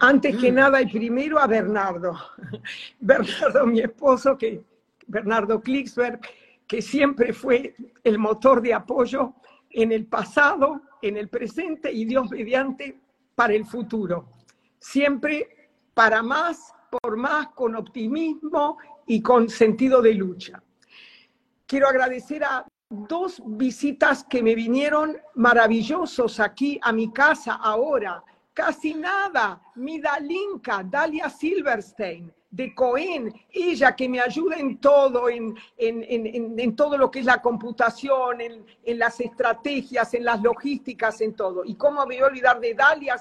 antes 0.00 0.36
que 0.36 0.52
mm. 0.52 0.54
nada 0.54 0.80
y 0.80 0.86
primero 0.86 1.38
a 1.38 1.46
Bernardo. 1.46 2.16
Bernardo, 3.00 3.66
mi 3.66 3.80
esposo, 3.80 4.38
que 4.38 4.62
Bernardo 5.06 5.60
Klicksberg, 5.60 6.20
que 6.66 6.80
siempre 6.80 7.32
fue 7.32 7.74
el 8.04 8.18
motor 8.18 8.62
de 8.62 8.72
apoyo 8.72 9.34
en 9.70 9.92
el 9.92 10.06
pasado, 10.06 10.82
en 11.02 11.16
el 11.16 11.28
presente 11.28 11.90
y 11.90 12.04
Dios 12.04 12.30
mediante 12.30 13.00
para 13.34 13.54
el 13.54 13.66
futuro. 13.66 14.28
Siempre 14.82 15.70
para 15.94 16.22
más 16.22 16.74
por 17.00 17.16
más, 17.16 17.48
con 17.54 17.74
optimismo 17.74 18.76
y 19.06 19.22
con 19.22 19.48
sentido 19.48 20.02
de 20.02 20.12
lucha. 20.12 20.62
Quiero 21.66 21.88
agradecer 21.88 22.44
a 22.44 22.66
dos 22.90 23.40
visitas 23.46 24.24
que 24.24 24.42
me 24.42 24.54
vinieron 24.54 25.16
maravillosos 25.34 26.38
aquí 26.38 26.78
a 26.82 26.92
mi 26.92 27.10
casa 27.10 27.54
ahora. 27.54 28.22
Casi 28.52 28.92
nada, 28.92 29.62
mi 29.76 29.98
Dalinka, 30.00 30.82
Dalia 30.84 31.30
Silverstein, 31.30 32.30
de 32.52 32.74
Cohen, 32.74 33.32
ella 33.50 33.96
que 33.96 34.06
me 34.10 34.20
ayuda 34.20 34.58
en 34.58 34.76
todo, 34.76 35.30
en, 35.30 35.54
en, 35.78 36.76
todo 36.76 36.98
lo 36.98 37.10
que 37.10 37.20
es 37.20 37.24
la 37.24 37.40
computación, 37.40 38.42
en, 38.42 38.98
las 38.98 39.18
estrategias, 39.20 40.12
en 40.12 40.26
las 40.26 40.42
logísticas, 40.42 41.22
en 41.22 41.34
todo. 41.34 41.64
Y 41.64 41.74
cómo 41.76 42.04
voy 42.04 42.18
a 42.18 42.26
olvidar 42.26 42.60
de 42.60 42.74
Dalia, 42.74 43.16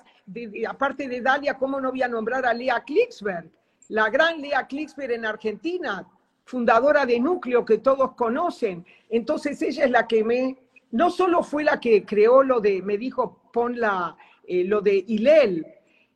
aparte 0.68 1.08
de 1.08 1.22
Dalia, 1.22 1.58
cómo 1.58 1.80
no 1.80 1.92
voy 1.92 2.04
a 2.04 2.10
nombrar 2.10 2.46
a 2.46 2.54
Lea 2.54 2.84
Klicksberg, 2.84 3.50
la 3.88 4.10
gran 4.10 4.42
Lea 4.42 4.68
Klicksberg 4.68 5.14
en 5.14 5.26
Argentina, 5.26 6.06
fundadora 6.44 7.06
de 7.06 7.18
Núcleo 7.18 7.64
que 7.64 7.78
todos 7.78 8.16
conocen. 8.16 8.86
Entonces 9.10 9.62
ella 9.62 9.86
es 9.86 9.92
la 9.92 10.08
que 10.08 10.26
me, 10.26 10.58
no 10.92 11.10
solo 11.10 11.42
fue 11.42 11.64
la 11.64 11.80
que 11.80 12.04
creó 12.06 12.44
lo 12.44 12.60
de, 12.60 12.82
me 12.82 12.98
dijo, 12.98 13.44
pon 13.54 13.80
la, 13.80 14.18
eh, 14.46 14.66
lo 14.66 14.82
de 14.82 15.06
Hilel, 15.08 15.66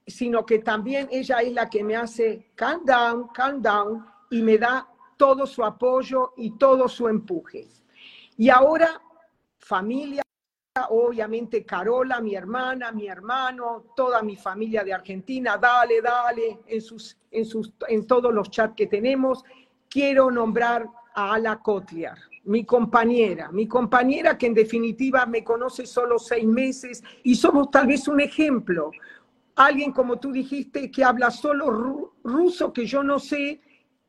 sino 0.07 0.45
que 0.45 0.59
también 0.59 1.07
ella 1.11 1.39
es 1.39 1.53
la 1.53 1.69
que 1.69 1.83
me 1.83 1.95
hace 1.95 2.51
calm 2.55 2.85
down, 2.85 3.27
calm 3.29 3.61
down, 3.61 4.05
y 4.29 4.41
me 4.41 4.57
da 4.57 4.87
todo 5.17 5.45
su 5.45 5.63
apoyo 5.63 6.33
y 6.37 6.57
todo 6.57 6.87
su 6.87 7.07
empuje. 7.07 7.67
Y 8.37 8.49
ahora, 8.49 9.01
familia, 9.57 10.21
obviamente 10.89 11.65
Carola, 11.65 12.19
mi 12.19 12.35
hermana, 12.35 12.91
mi 12.91 13.07
hermano, 13.07 13.85
toda 13.95 14.21
mi 14.21 14.35
familia 14.35 14.83
de 14.83 14.93
Argentina, 14.93 15.57
dale, 15.57 16.01
dale, 16.01 16.59
en, 16.67 16.81
sus, 16.81 17.17
en, 17.31 17.45
sus, 17.45 17.71
en 17.87 18.05
todos 18.05 18.33
los 18.33 18.49
chats 18.49 18.75
que 18.75 18.87
tenemos. 18.87 19.43
Quiero 19.89 20.29
nombrar 20.29 20.85
a 21.13 21.35
Ala 21.35 21.61
Kotliar, 21.61 22.17
mi 22.43 22.65
compañera, 22.65 23.49
mi 23.51 23.67
compañera 23.67 24.37
que 24.37 24.47
en 24.47 24.53
definitiva 24.53 25.25
me 25.25 25.43
conoce 25.43 25.85
solo 25.85 26.19
seis 26.19 26.45
meses 26.45 27.01
y 27.23 27.35
somos 27.35 27.71
tal 27.71 27.87
vez 27.87 28.07
un 28.09 28.19
ejemplo. 28.19 28.91
Alguien 29.55 29.91
como 29.91 30.19
tú 30.19 30.31
dijiste 30.31 30.91
que 30.91 31.03
habla 31.03 31.31
solo 31.31 31.69
ruso 32.23 32.73
que 32.73 32.85
yo 32.85 33.03
no 33.03 33.19
sé 33.19 33.61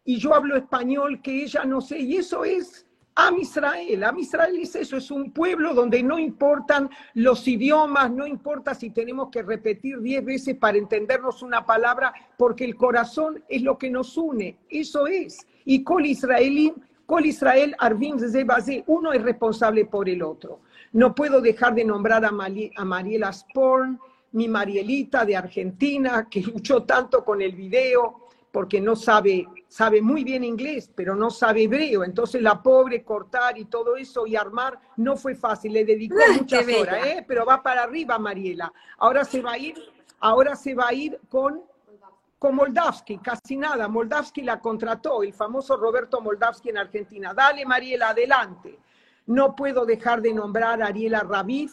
y 0.04 0.18
yo 0.18 0.34
hablo 0.34 0.56
español 0.56 1.20
que 1.22 1.44
ella 1.44 1.64
no 1.64 1.80
sé 1.80 1.98
y 1.98 2.16
eso 2.16 2.44
es 2.44 2.86
Am 3.18 3.38
Israel, 3.38 4.04
Am 4.04 4.18
Israel 4.18 4.58
es 4.60 4.76
eso, 4.76 4.98
es 4.98 5.10
un 5.10 5.32
pueblo 5.32 5.72
donde 5.72 6.02
no 6.02 6.18
importan 6.18 6.90
los 7.14 7.48
idiomas, 7.48 8.10
no 8.10 8.26
importa 8.26 8.74
si 8.74 8.90
tenemos 8.90 9.30
que 9.30 9.42
repetir 9.42 10.00
diez 10.00 10.22
veces 10.22 10.54
para 10.56 10.76
entendernos 10.76 11.42
una 11.42 11.64
palabra, 11.64 12.12
porque 12.36 12.66
el 12.66 12.76
corazón 12.76 13.42
es 13.48 13.62
lo 13.62 13.78
que 13.78 13.88
nos 13.88 14.18
une, 14.18 14.58
eso 14.68 15.06
es. 15.06 15.46
Y 15.64 15.82
Col 15.82 16.04
Israelí, 16.04 16.74
Col 17.06 17.24
Israel 17.24 17.74
Arvim 17.78 18.18
Zebazé, 18.18 18.84
uno 18.86 19.14
es 19.14 19.22
responsable 19.22 19.86
por 19.86 20.10
el 20.10 20.22
otro. 20.22 20.60
No 20.92 21.14
puedo 21.14 21.40
dejar 21.40 21.74
de 21.74 21.86
nombrar 21.86 22.22
a, 22.22 22.28
a 22.28 22.84
Mariela 22.84 23.32
Sporn, 23.32 23.98
mi 24.36 24.48
Marielita 24.48 25.24
de 25.24 25.34
Argentina, 25.34 26.28
que 26.30 26.42
luchó 26.42 26.82
tanto 26.82 27.24
con 27.24 27.40
el 27.40 27.52
video, 27.52 28.26
porque 28.52 28.82
no 28.82 28.94
sabe, 28.94 29.46
sabe 29.66 30.02
muy 30.02 30.24
bien 30.24 30.44
inglés, 30.44 30.90
pero 30.94 31.16
no 31.16 31.30
sabe 31.30 31.62
hebreo. 31.62 32.04
Entonces 32.04 32.42
la 32.42 32.62
pobre 32.62 33.02
cortar 33.02 33.56
y 33.56 33.64
todo 33.64 33.96
eso 33.96 34.26
y 34.26 34.36
armar 34.36 34.78
no 34.98 35.16
fue 35.16 35.34
fácil, 35.34 35.72
le 35.72 35.86
dedicó 35.86 36.16
muchas 36.38 36.66
horas, 36.68 37.06
¿eh? 37.06 37.24
pero 37.26 37.46
va 37.46 37.62
para 37.62 37.84
arriba 37.84 38.18
Mariela. 38.18 38.70
Ahora 38.98 39.24
se 39.24 39.40
va 39.40 39.52
a 39.52 39.58
ir, 39.58 39.74
ahora 40.20 40.54
se 40.54 40.74
va 40.74 40.88
a 40.88 40.92
ir 40.92 41.18
con, 41.30 41.62
con 42.38 42.56
Moldavsky, 42.56 43.16
casi 43.16 43.56
nada. 43.56 43.88
Moldavsky 43.88 44.42
la 44.42 44.60
contrató, 44.60 45.22
el 45.22 45.32
famoso 45.32 45.78
Roberto 45.78 46.20
Moldavsky 46.20 46.68
en 46.68 46.76
Argentina. 46.76 47.32
Dale 47.32 47.64
Mariela, 47.64 48.10
adelante. 48.10 48.78
No 49.28 49.56
puedo 49.56 49.86
dejar 49.86 50.20
de 50.20 50.34
nombrar 50.34 50.82
a 50.82 50.88
Ariela 50.88 51.20
Raviv, 51.20 51.72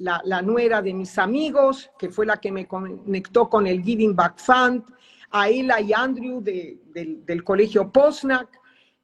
la, 0.00 0.20
la, 0.24 0.42
nuera 0.42 0.82
de 0.82 0.94
mis 0.94 1.18
amigos, 1.18 1.90
que 1.98 2.10
fue 2.10 2.26
la 2.26 2.38
que 2.38 2.50
me 2.50 2.66
conectó 2.66 3.48
con 3.48 3.66
el 3.66 3.82
Giving 3.82 4.16
Back 4.16 4.38
Fund 4.38 4.82
a 5.30 5.48
Ella 5.48 5.80
y 5.80 5.92
Andrew 5.92 6.40
del 6.42 7.44
colegio 7.44 7.90
Posnack. 7.90 8.48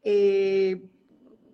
Eh, 0.03 0.81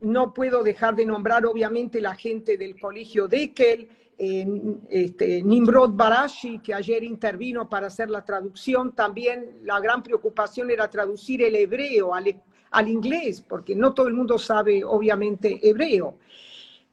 no 0.01 0.35
puedo 0.35 0.63
dejar 0.63 0.97
de 0.97 1.07
nombrar, 1.07 1.47
obviamente, 1.47 2.01
la 2.01 2.15
gente 2.15 2.57
del 2.57 2.79
colegio 2.81 3.29
Deckel, 3.29 3.89
eh, 4.19 4.47
este, 4.89 5.43
Nimrod 5.43 5.91
Barashi, 5.91 6.59
que 6.59 6.75
ayer 6.75 7.05
intervino 7.05 7.69
para 7.69 7.87
hacer 7.87 8.11
la 8.11 8.25
traducción. 8.25 8.93
También 8.93 9.61
la 9.63 9.81
gran 9.81 10.03
preocupación 10.03 10.71
era 10.71 10.89
traducir 10.89 11.43
el 11.43 11.55
hebreo 11.55 12.13
al 12.15 12.89
inglés, 12.89 13.43
porque 13.43 13.75
no 13.75 13.95
todo 13.95 14.09
el 14.09 14.15
mundo 14.15 14.39
sabe, 14.39 14.83
obviamente, 14.85 15.61
hebreo. 15.69 16.19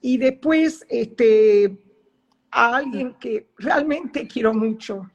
Y 0.01 0.17
después, 0.17 0.85
este, 0.87 1.77
a 2.51 2.77
alguien 2.77 3.15
que 3.15 3.49
realmente 3.57 4.27
quiero 4.27 4.53
mucho, 4.53 5.09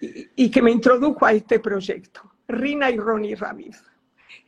y, 0.00 0.50
que 0.50 0.62
me 0.62 0.70
introdujo 0.70 1.26
a 1.26 1.32
este 1.32 1.58
proyecto, 1.58 2.32
Rina 2.46 2.90
y 2.90 2.98
Ronnie 2.98 3.34
Raviv. 3.34 3.76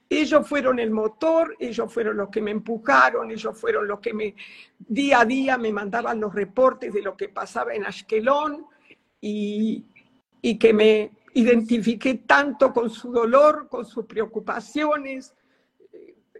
ellos 0.09 0.49
fueron 0.49 0.79
el 0.79 0.91
motor, 0.91 1.57
ellos 1.59 1.93
fueron 1.93 2.17
los 2.17 2.31
que 2.31 2.41
me 2.41 2.53
empujaron, 2.53 3.31
ellos 3.31 3.59
fueron 3.59 3.89
los 3.89 4.01
que 4.01 4.15
me 4.15 4.35
día 4.79 5.21
a 5.21 5.25
día 5.25 5.59
me 5.59 5.73
mandaban 5.73 6.21
los 6.21 6.35
reportes 6.35 6.93
de 6.93 7.03
lo 7.03 7.17
que 7.17 7.29
pasaba 7.29 7.75
en 7.75 7.85
Ashkelon 7.85 8.67
y, 9.21 9.85
y 10.41 10.59
que 10.59 10.73
me 10.73 11.11
identifiqué 11.35 12.15
tanto 12.27 12.73
con 12.73 12.91
su 12.91 13.13
dolor, 13.13 13.69
con 13.69 13.85
sus 13.85 14.07
preocupaciones, 14.07 15.35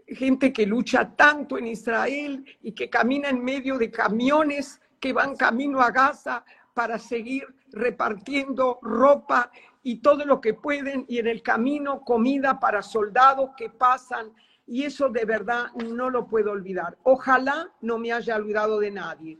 gente 0.07 0.51
que 0.51 0.65
lucha 0.65 1.15
tanto 1.15 1.57
en 1.57 1.67
Israel 1.67 2.43
y 2.61 2.73
que 2.73 2.89
camina 2.89 3.29
en 3.29 3.43
medio 3.43 3.77
de 3.77 3.89
camiones 3.89 4.80
que 5.01 5.11
van 5.11 5.35
camino 5.35 5.81
a 5.81 5.91
Gaza 5.91 6.45
para 6.73 6.97
seguir 6.97 7.45
repartiendo 7.71 8.79
ropa 8.81 9.51
y 9.83 9.97
todo 9.97 10.23
lo 10.25 10.39
que 10.39 10.53
pueden 10.53 11.05
y 11.09 11.17
en 11.17 11.27
el 11.27 11.41
camino 11.41 12.01
comida 12.01 12.59
para 12.59 12.81
soldados 12.81 13.49
que 13.57 13.69
pasan 13.69 14.31
y 14.67 14.83
eso 14.83 15.09
de 15.09 15.25
verdad 15.25 15.65
no 15.73 16.09
lo 16.09 16.27
puedo 16.27 16.51
olvidar. 16.51 16.97
Ojalá 17.03 17.69
no 17.81 17.97
me 17.97 18.13
haya 18.13 18.35
olvidado 18.35 18.79
de 18.79 18.91
nadie. 18.91 19.39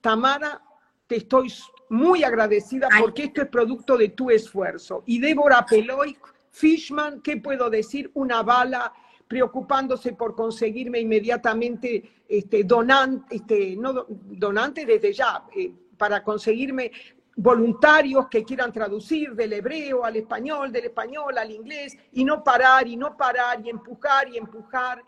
Tamara, 0.00 0.62
te 1.06 1.16
estoy 1.16 1.52
muy 1.90 2.24
agradecida 2.24 2.88
porque 2.98 3.24
esto 3.24 3.42
es 3.42 3.48
producto 3.48 3.98
de 3.98 4.08
tu 4.08 4.30
esfuerzo. 4.30 5.02
Y 5.06 5.20
Débora 5.20 5.66
Peloy, 5.66 6.16
Fishman, 6.50 7.20
¿qué 7.20 7.36
puedo 7.36 7.68
decir? 7.68 8.10
Una 8.14 8.42
bala 8.42 8.92
preocupándose 9.28 10.12
por 10.12 10.34
conseguirme 10.34 11.00
inmediatamente 11.00 12.22
este, 12.28 12.64
donante, 12.64 13.36
este, 13.36 13.76
no 13.76 14.06
donante 14.08 14.84
desde 14.84 15.12
ya, 15.12 15.44
eh, 15.54 15.72
para 15.96 16.22
conseguirme 16.22 16.90
voluntarios 17.36 18.28
que 18.28 18.44
quieran 18.44 18.72
traducir 18.72 19.34
del 19.34 19.54
hebreo 19.54 20.04
al 20.04 20.16
español, 20.16 20.70
del 20.70 20.86
español 20.86 21.36
al 21.36 21.50
inglés, 21.50 21.96
y 22.12 22.24
no 22.24 22.44
parar, 22.44 22.86
y 22.86 22.96
no 22.96 23.16
parar, 23.16 23.60
y 23.64 23.70
empujar, 23.70 24.28
y 24.28 24.38
empujar. 24.38 25.02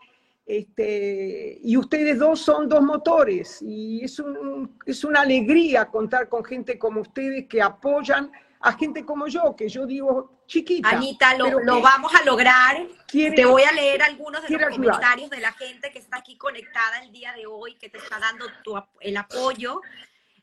Este, 0.45 1.59
y 1.61 1.75
ustedes 1.75 2.19
dos 2.19 2.39
son 2.39 2.69
dos 2.69 2.81
motores, 2.81 3.61
y 3.61 4.03
es, 4.03 4.17
un, 4.19 4.77
es 4.85 5.03
una 5.03 5.21
alegría 5.21 5.85
contar 5.85 6.29
con 6.29 6.43
gente 6.43 6.79
como 6.79 7.01
ustedes 7.01 7.47
que 7.47 7.61
apoyan 7.61 8.31
a 8.61 8.73
gente 8.73 9.05
como 9.05 9.27
yo, 9.27 9.55
que 9.55 9.67
yo 9.67 9.85
digo 9.85 10.36
chiquita. 10.47 10.89
Anita, 10.89 11.37
lo, 11.37 11.59
lo 11.59 11.81
vamos 11.81 12.13
a 12.15 12.23
lograr. 12.23 12.87
Te 13.07 13.45
voy 13.45 13.63
a 13.63 13.71
leer 13.71 14.01
algunos 14.01 14.41
de 14.41 14.57
los 14.57 14.69
comentarios 14.69 15.29
de 15.29 15.39
la 15.39 15.51
gente 15.53 15.91
que 15.91 15.99
está 15.99 16.17
aquí 16.17 16.37
conectada 16.37 17.03
el 17.03 17.11
día 17.11 17.33
de 17.33 17.45
hoy, 17.45 17.75
que 17.75 17.89
te 17.89 17.99
está 17.99 18.19
dando 18.19 18.45
el 19.01 19.17
apoyo. 19.17 19.81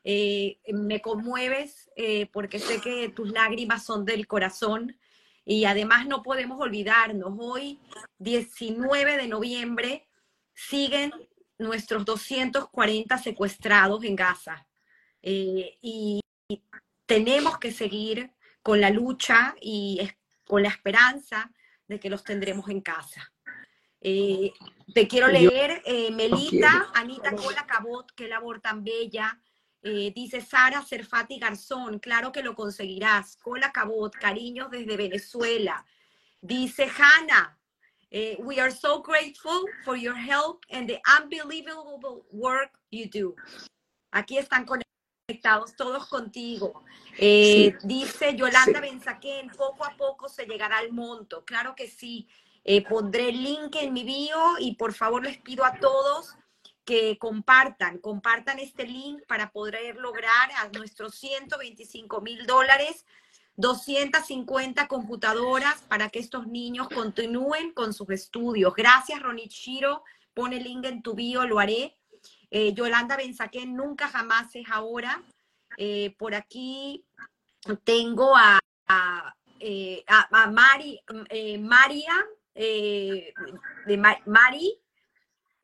Eh, 0.07 0.59
me 0.69 1.01
conmueves 1.01 1.91
eh, 1.97 2.27
porque 2.31 2.59
sé 2.59 2.79
que 2.83 3.09
tus 3.09 3.33
lágrimas 3.33 3.87
son 3.87 4.05
del 4.05 4.27
corazón 4.27 4.99
y 5.47 5.65
además 5.65 6.07
no 6.07 6.23
podemos 6.23 6.61
olvidarnos, 6.61 7.33
hoy 7.39 7.81
19 8.19 9.17
de 9.17 9.29
noviembre 9.29 10.07
siguen 10.53 11.11
nuestros 11.57 12.05
240 12.05 13.17
secuestrados 13.17 14.05
en 14.05 14.15
Gaza 14.15 14.67
eh, 15.23 15.79
y 15.81 16.21
tenemos 17.07 17.59
que 17.59 17.73
seguir 17.73 18.31
con 18.65 18.81
la 18.81 18.91
lucha 18.91 19.55
y 19.61 20.01
con 20.45 20.65
la 20.65 20.71
esperanza 20.71 21.53
de 21.87 22.01
que 22.01 22.11
los 22.11 22.25
tendremos 22.25 22.69
en 22.69 22.81
casa. 22.81 23.33
te 24.01 25.09
quiero 25.09 25.29
leer, 25.29 25.81
Melita, 26.13 26.91
Anita 26.95 27.37
Cola 27.37 27.65
Cabot, 27.67 28.11
qué 28.17 28.27
labor 28.27 28.61
tan 28.61 28.83
bella, 28.83 29.39
eh, 29.87 30.13
dice 30.17 30.41
Sara 30.41 30.83
Serfati 30.83 31.39
Garzón, 31.39 31.99
claro 31.99 32.33
que 32.33 32.43
lo 32.43 32.55
conseguirás. 32.55 33.37
Cola 33.37 33.71
Cabot, 33.71 34.11
cariños 34.15 34.71
desde 34.71 34.97
Venezuela. 34.97 35.85
Dice 36.41 36.89
Hannah, 36.89 37.59
eh, 38.11 38.39
we 38.39 38.59
are 38.59 38.73
so 38.73 39.03
grateful 39.03 39.67
for 39.85 39.95
your 39.95 40.17
help 40.17 40.65
and 40.71 40.89
the 40.89 40.99
unbelievable 41.21 42.25
work 42.33 42.71
you 42.91 43.11
do. 43.11 43.37
Aquí 44.11 44.39
están 44.39 44.65
conectados 45.27 45.75
todos 45.75 46.07
contigo. 46.07 46.85
Eh, 47.17 47.75
dice 47.83 48.37
Yolanda 48.37 48.83
sí. 48.83 49.49
poco 49.57 49.85
a 49.85 49.97
poco 49.97 50.29
se 50.29 50.45
llegará 50.45 50.79
al 50.79 50.93
monto. 50.93 51.45
Claro 51.45 51.75
que 51.75 51.89
sí. 51.89 52.29
pondré 52.89 53.31
el 53.31 53.43
link 53.43 53.77
en 53.77 53.93
mi 53.93 54.05
bio 54.05 54.59
y 54.59 54.75
por 54.77 54.93
favor 54.93 55.23
les 55.23 55.39
pido 55.39 55.65
a 55.65 55.79
todos 55.79 56.35
que 56.85 57.17
compartan, 57.19 57.99
compartan 57.99 58.59
este 58.59 58.87
link 58.87 59.23
para 59.27 59.51
poder 59.51 59.97
lograr 59.97 60.51
a 60.59 60.69
nuestros 60.69 61.15
125 61.15 62.21
mil 62.21 62.47
dólares, 62.47 63.07
250 63.57 64.87
computadoras 64.89 65.81
para 65.89 66.11
que 66.11 66.19
estos 66.19 66.47
niños 66.47 66.89
continúen 66.91 67.73
con 67.73 67.95
sus 67.95 68.11
estudios. 68.11 68.75
Gracias, 68.75 69.23
Ronichiro. 69.23 70.03
Pone 70.35 70.59
el 70.59 70.65
link 70.65 70.85
en 70.85 71.03
tu 71.03 71.15
bio, 71.15 71.47
lo 71.47 71.61
haré. 71.61 71.97
Eh, 72.57 72.73
Yolanda 72.73 73.17
Benzaquén, 73.17 73.75
nunca 73.75 74.07
jamás 74.07 74.55
es 74.55 74.65
ahora. 74.71 75.21
Eh, 75.77 76.15
por 76.17 76.37
aquí 76.37 77.05
tengo 77.83 78.37
a, 78.37 78.61
a, 78.87 79.35
eh, 79.59 80.05
Mari, 80.53 81.01
María, 81.59 82.15
de 82.55 83.97
Mari, 84.27 84.81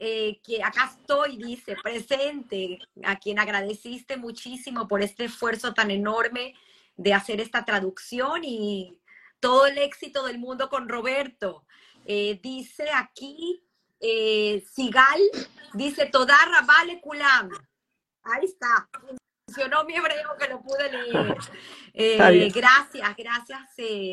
que 0.01 0.65
acá 0.65 0.93
estoy, 0.99 1.37
dice, 1.37 1.77
presente, 1.81 2.81
a 3.05 3.17
quien 3.21 3.39
agradeciste 3.39 4.17
muchísimo 4.17 4.89
por 4.89 5.01
este 5.01 5.27
esfuerzo 5.27 5.73
tan 5.73 5.93
enorme 5.93 6.55
de 6.97 7.15
hacer 7.15 7.41
esta 7.41 7.65
traducción 7.65 8.43
y 8.43 8.99
todo 9.39 9.69
el 9.69 9.79
éxito 9.79 10.27
del 10.27 10.41
mundo 10.41 10.69
con 10.69 10.89
Roberto. 10.89 11.65
Dice 12.05 12.91
aquí, 12.93 13.63
eh, 14.01 14.65
Sigal, 14.73 15.21
dice, 15.75 16.07
Todarra 16.07 16.63
vale 16.63 17.01
culam. 17.01 17.51
Ahí 18.23 18.45
está, 18.45 18.89
funcionó 19.47 19.85
mi 19.85 19.95
hebreo 19.95 20.37
que 20.39 20.49
lo 20.49 20.63
pude 20.63 20.91
leer. 20.91 21.37
gracias, 22.55 23.17
gracias 23.17 23.61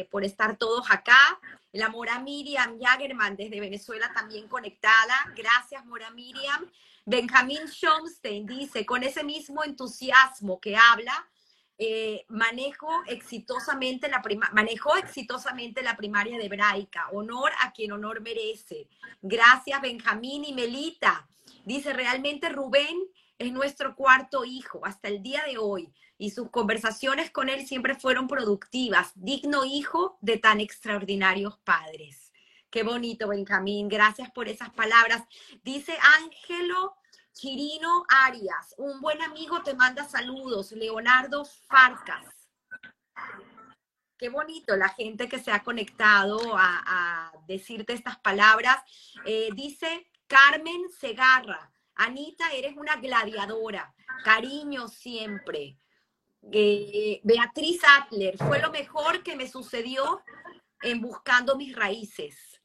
por 0.09 0.23
estar 0.23 0.57
todos 0.57 0.89
acá. 0.89 1.39
La 1.71 1.89
Mora 1.89 2.19
Miriam 2.19 2.79
Jagerman 2.79 3.35
desde 3.35 3.59
Venezuela 3.59 4.11
también 4.13 4.47
conectada. 4.47 5.15
Gracias, 5.35 5.85
Mora 5.85 6.09
Miriam. 6.11 6.69
Benjamín 7.05 7.67
Schomstein 7.67 8.45
dice, 8.45 8.85
con 8.85 9.03
ese 9.03 9.23
mismo 9.23 9.63
entusiasmo 9.63 10.59
que 10.59 10.75
habla, 10.75 11.25
eh, 11.80 12.25
manejo 12.30 12.89
exitosamente 13.05 14.09
la 14.09 14.23
manejó 14.51 14.97
exitosamente 14.97 15.84
la 15.84 15.95
primaria 15.95 16.38
de 16.38 16.45
hebraica. 16.45 17.07
Honor 17.11 17.51
a 17.61 17.71
quien 17.71 17.91
honor 17.91 18.21
merece. 18.21 18.88
Gracias, 19.21 19.80
Benjamín 19.82 20.45
y 20.45 20.53
Melita. 20.53 21.28
Dice, 21.65 21.93
realmente 21.93 22.49
Rubén 22.49 22.97
es 23.38 23.51
nuestro 23.51 23.95
cuarto 23.95 24.43
hijo 24.43 24.82
hasta 24.86 25.07
el 25.07 25.21
día 25.21 25.43
de 25.47 25.57
hoy 25.57 25.93
y 26.17 26.32
sus 26.32 26.49
conversaciones 26.49 27.30
con 27.30 27.49
él 27.49 27.67
siempre 27.67 27.93
fueron 27.93 28.28
productivas, 28.28 29.11
digno 29.15 29.63
hijo 29.63 30.17
de 30.21 30.38
tan 30.38 30.59
extraordinarios 30.59 31.59
padres. 31.59 32.32
Qué 32.71 32.84
bonito, 32.84 33.28
Benjamín. 33.28 33.88
Gracias 33.88 34.32
por 34.32 34.49
esas 34.49 34.71
palabras. 34.71 35.23
Dice 35.63 35.97
Ángelo 36.19 36.95
Chirino 37.38 38.03
Arias, 38.09 38.73
un 38.79 38.99
buen 38.99 39.21
amigo 39.21 39.61
te 39.61 39.75
manda 39.75 40.03
saludos. 40.09 40.71
Leonardo 40.71 41.45
Farcas. 41.45 42.25
Qué 44.17 44.29
bonito 44.29 44.75
la 44.75 44.89
gente 44.89 45.29
que 45.29 45.38
se 45.38 45.51
ha 45.51 45.63
conectado 45.63 46.39
a, 46.57 47.31
decirte 47.47 47.93
estas 47.93 48.17
palabras. 48.17 48.77
Eh, 49.23 49.49
dice 49.53 50.09
Carmen 50.25 50.89
Segarra, 50.99 51.71
Anita, 51.93 52.51
eres 52.53 52.75
una 52.75 52.95
gladiadora. 52.95 53.93
Cariño 54.23 54.88
siempre. 54.88 55.77
Eh, 56.51 57.21
Beatriz 57.23 57.81
Adler, 57.83 58.35
fue 58.39 58.59
lo 58.59 58.71
mejor 58.71 59.21
que 59.21 59.35
me 59.35 59.47
sucedió 59.47 60.23
en 60.81 61.01
buscando 61.01 61.55
mis 61.55 61.75
raíces. 61.75 62.57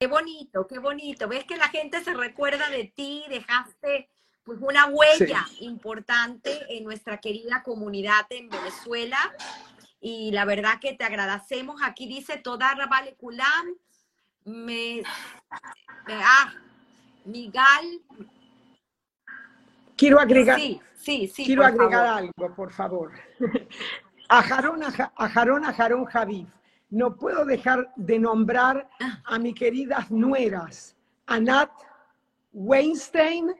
Qué, 0.00 0.06
bonito, 0.06 0.66
qué 0.66 0.78
bonito. 0.78 1.28
Ves 1.28 1.44
que 1.44 1.58
la 1.58 1.68
gente 1.68 2.02
se 2.02 2.14
recuerda 2.14 2.70
de 2.70 2.84
ti, 2.84 3.22
dejaste 3.28 4.08
pues 4.44 4.58
una 4.62 4.86
huella 4.86 5.44
importante 5.60 6.58
en 6.70 6.84
nuestra 6.84 7.18
querida 7.18 7.62
comunidad 7.62 8.24
en 8.30 8.48
Venezuela. 8.48 9.18
Y 10.00 10.30
la 10.30 10.46
verdad 10.46 10.80
que 10.80 10.94
te 10.94 11.04
agradecemos. 11.04 11.82
Aquí 11.84 12.08
dice 12.08 12.38
toda 12.38 12.74
Vale 12.86 13.14
Kulam. 13.16 13.74
Me, 14.46 15.02
ah, 16.08 16.54
Miguel. 17.26 18.02
Quiero 19.98 20.18
agregar. 20.18 20.58
Quiero 21.36 21.62
agregar 21.62 22.06
algo, 22.06 22.54
por 22.56 22.72
favor. 22.72 23.12
A 24.32 24.42
Jarón, 24.44 24.80
a 24.84 25.28
Jarón, 25.28 25.64
a 25.64 25.72
Jarón 25.72 26.04
Javid. 26.04 26.46
No 26.90 27.14
puedo 27.14 27.44
dejar 27.44 27.92
de 27.96 28.18
nombrar 28.18 28.88
ah. 29.00 29.22
a 29.24 29.38
mis 29.38 29.54
queridas 29.54 30.10
nueras, 30.10 30.96
Anat 31.26 31.70
Weinstein, 32.52 33.54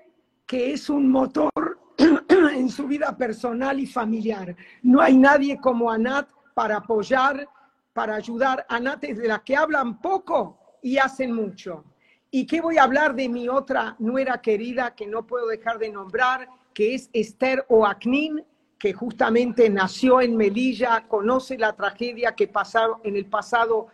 que 0.46 0.72
es 0.72 0.90
un 0.90 1.08
motor 1.08 1.50
en 2.28 2.68
su 2.68 2.88
vida 2.88 3.16
personal 3.16 3.78
y 3.78 3.86
familiar. 3.86 4.56
No 4.82 5.00
hay 5.00 5.16
nadie 5.16 5.60
como 5.60 5.90
Anat 5.90 6.28
para 6.54 6.78
apoyar, 6.78 7.48
para 7.92 8.16
ayudar 8.16 8.66
a 8.68 8.80
nates 8.80 9.16
de 9.16 9.28
las 9.28 9.42
que 9.42 9.56
hablan 9.56 10.00
poco 10.00 10.58
y 10.82 10.98
hacen 10.98 11.32
mucho. 11.32 11.84
¿Y 12.32 12.46
qué 12.46 12.60
voy 12.60 12.78
a 12.78 12.84
hablar 12.84 13.14
de 13.14 13.28
mi 13.28 13.48
otra 13.48 13.94
nuera 13.98 14.40
querida 14.40 14.94
que 14.94 15.06
no 15.06 15.26
puedo 15.26 15.46
dejar 15.46 15.78
de 15.78 15.90
nombrar, 15.90 16.48
que 16.74 16.94
es 16.94 17.10
Esther 17.12 17.64
Oaknin, 17.68 18.44
que 18.80 18.94
justamente 18.94 19.68
nació 19.68 20.22
en 20.22 20.38
Melilla, 20.38 21.04
conoce 21.06 21.58
la 21.58 21.74
tragedia 21.74 22.34
que 22.34 22.48
pasó 22.48 22.98
en 23.04 23.14
el 23.14 23.26
pasado, 23.26 23.88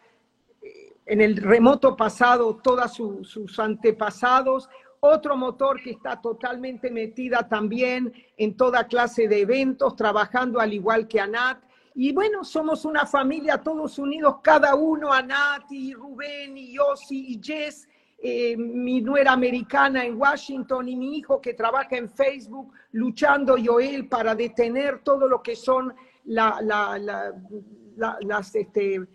eh, 0.63 0.93
en 1.07 1.21
el 1.21 1.37
remoto 1.39 1.97
pasado, 1.97 2.61
todos 2.63 2.93
sus 2.95 3.59
antepasados. 3.59 4.71
Otro 5.01 5.37
motor 5.37 5.83
que 5.83 5.91
está 5.91 6.21
totalmente 6.21 6.89
metida 6.93 7.49
también 7.49 8.13
en 8.37 8.57
toda 8.57 8.87
clase 8.87 9.27
de 9.27 9.41
eventos, 9.41 9.97
trabajando 9.97 10.61
al 10.61 10.73
igual 10.73 11.09
que 11.09 11.19
Anat. 11.19 11.59
Y 11.97 12.13
bueno, 12.13 12.45
somos 12.45 12.85
una 12.85 13.07
familia 13.07 13.59
todos 13.59 13.99
unidos, 13.99 14.37
cada 14.41 14.77
uno, 14.77 15.13
Anat 15.13 15.65
y 15.71 15.95
Rubén 15.95 16.57
y 16.57 16.75
Yossi 16.75 17.33
y 17.35 17.41
Jess, 17.43 17.89
eh, 18.19 18.57
mi 18.57 19.03
nuera 19.03 19.33
americana 19.33 20.05
en 20.05 20.19
Washington 20.19 20.89
y 20.89 20.97
mi 20.97 21.19
hijo 21.19 21.41
que 21.41 21.53
trabaja 21.53 21.97
en 21.97 22.09
Facebook 22.09 22.73
luchando 22.93 23.57
Joel 23.63 24.09
para 24.09 24.35
detener 24.35 25.01
todo 25.03 25.29
lo 25.29 25.43
que 25.43 25.55
son 25.55 25.95
las, 26.25 26.55
este, 28.55 29.07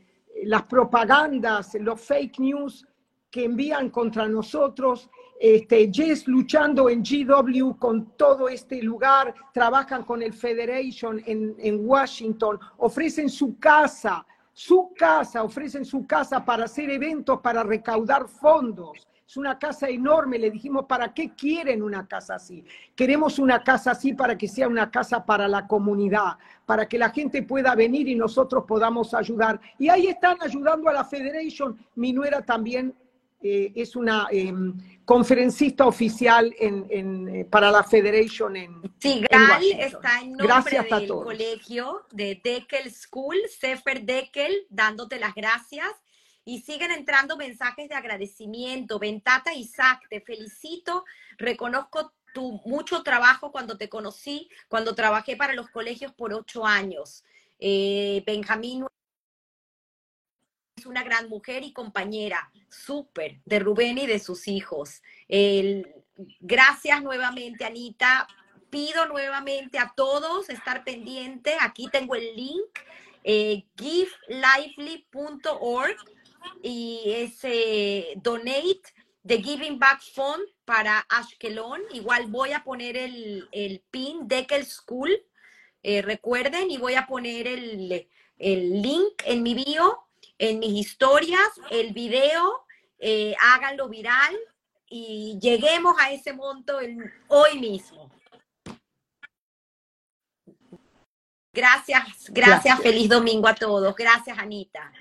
las 0.43 0.63
propagandas, 0.63 1.73
los 1.79 1.99
fake 1.99 2.39
news 2.39 2.87
que 3.31 3.45
envían 3.45 3.89
contra 3.89 4.27
nosotros. 4.27 5.09
Este, 5.39 5.89
Jess 5.91 6.27
luchando 6.27 6.87
en 6.87 7.01
GW 7.01 7.71
con 7.79 8.15
todo 8.15 8.47
este 8.47 8.83
lugar, 8.83 9.33
trabajan 9.51 10.03
con 10.03 10.21
el 10.21 10.33
Federation 10.33 11.19
en, 11.25 11.55
en 11.57 11.89
Washington, 11.89 12.59
ofrecen 12.77 13.29
su 13.29 13.57
casa 13.57 14.27
su 14.66 14.93
casa, 14.95 15.43
ofrecen 15.43 15.84
su 15.84 16.05
casa 16.05 16.45
para 16.45 16.66
hacer 16.66 16.88
eventos, 16.91 17.39
para 17.41 17.64
recaudar 17.64 18.28
fondos. 18.28 19.07
Es 19.28 19.36
una 19.36 19.57
casa 19.57 19.89
enorme, 19.89 20.38
le 20.38 20.51
dijimos, 20.51 20.86
¿para 20.86 21.12
qué 21.16 21.34
quieren 21.34 21.82
una 21.82 22.07
casa 22.07 22.36
así? 22.36 22.64
Queremos 22.95 23.39
una 23.39 23.64
casa 23.64 23.91
así 23.91 24.14
para 24.14 24.38
que 24.38 24.47
sea 24.47 24.68
una 24.68 24.91
casa 24.91 25.26
para 25.26 25.47
la 25.47 25.66
comunidad, 25.66 26.38
para 26.68 26.88
que 26.88 26.99
la 26.99 27.09
gente 27.09 27.41
pueda 27.41 27.74
venir 27.74 28.07
y 28.07 28.14
nosotros 28.14 28.66
podamos 28.68 29.16
ayudar. 29.16 29.59
Y 29.80 29.89
ahí 29.89 30.07
están 30.07 30.38
ayudando 30.41 30.89
a 30.89 30.93
la 30.93 31.05
Federation. 31.05 31.76
Mi 31.95 32.14
nuera 32.14 32.43
también 32.43 32.93
eh, 33.43 33.73
es 33.75 33.95
una 33.95 34.27
em, 34.31 34.77
conferencista 35.03 35.87
oficial 35.87 36.53
en, 36.59 37.27
eh, 37.27 37.45
para 37.45 37.71
la 37.71 37.83
Federation 37.83 38.55
en 38.55 38.81
Sí, 38.99 39.23
Gal 39.29 39.63
está 39.79 40.21
en 40.21 40.33
nombre 40.33 40.47
gracias 40.47 40.89
del 40.89 41.07
colegio 41.07 42.05
de 42.11 42.39
Deckel 42.43 42.91
School, 42.91 43.37
Sefer 43.59 44.03
Deckel, 44.03 44.67
dándote 44.69 45.19
las 45.19 45.33
gracias. 45.33 45.89
Y 46.43 46.61
siguen 46.61 46.91
entrando 46.91 47.37
mensajes 47.37 47.87
de 47.89 47.95
agradecimiento. 47.95 48.97
Ventata 48.99 49.53
Isaac, 49.53 50.01
te 50.09 50.21
felicito, 50.21 51.05
reconozco 51.37 52.13
tu 52.33 52.61
mucho 52.65 53.03
trabajo 53.03 53.51
cuando 53.51 53.77
te 53.77 53.89
conocí, 53.89 54.49
cuando 54.67 54.95
trabajé 54.95 55.35
para 55.35 55.53
los 55.53 55.69
colegios 55.69 56.13
por 56.13 56.33
ocho 56.33 56.65
años. 56.65 57.23
Eh, 57.59 58.23
Benjamín 58.25 58.85
una 60.86 61.03
gran 61.03 61.27
mujer 61.29 61.63
y 61.63 61.73
compañera, 61.73 62.51
súper, 62.69 63.39
de 63.45 63.59
Rubén 63.59 63.97
y 63.97 64.07
de 64.07 64.19
sus 64.19 64.47
hijos. 64.47 65.01
gracias 66.39 67.03
nuevamente, 67.03 67.65
Anita. 67.65 68.27
Pido 68.69 69.05
nuevamente 69.07 69.79
a 69.79 69.91
todos 69.95 70.49
estar 70.49 70.84
pendiente. 70.86 71.55
Aquí 71.59 71.88
tengo 71.91 72.15
el 72.15 72.36
link, 72.36 72.79
eh, 73.23 73.65
givelively.org 73.77 75.97
y 76.63 77.01
ese 77.05 78.13
donate 78.15 78.82
the 79.25 79.41
Giving 79.41 79.77
Back 79.77 80.01
Fund 80.13 80.43
para 80.65 80.99
Ashkelon. 81.09 81.82
Igual 81.93 82.27
voy 82.27 82.53
a 82.53 82.63
poner 82.63 82.97
el, 82.97 83.47
el 83.51 83.84
pin 83.91 84.27
Deckel 84.27 84.65
School. 84.65 85.11
Eh, 85.84 86.01
recuerden, 86.01 86.69
y 86.69 86.77
voy 86.77 86.95
a 86.95 87.07
poner 87.07 87.47
el, 87.47 88.07
el 88.38 88.82
link 88.82 89.23
en 89.25 89.43
mi 89.43 89.53
bio 89.53 89.99
en 90.41 90.57
mis 90.57 90.87
historias 90.87 91.49
el 91.69 91.93
video, 91.93 92.65
eh, 92.97 93.35
háganlo 93.39 93.87
viral 93.87 94.35
y 94.89 95.37
lleguemos 95.39 95.93
a 95.99 96.11
ese 96.11 96.33
monto 96.33 96.79
hoy 97.27 97.59
mismo. 97.59 98.11
Gracias, 101.53 102.31
gracias, 102.31 102.81
feliz 102.81 103.07
domingo 103.07 103.47
a 103.47 103.53
todos. 103.53 103.95
Gracias, 103.95 104.35
Anita. 104.39 104.91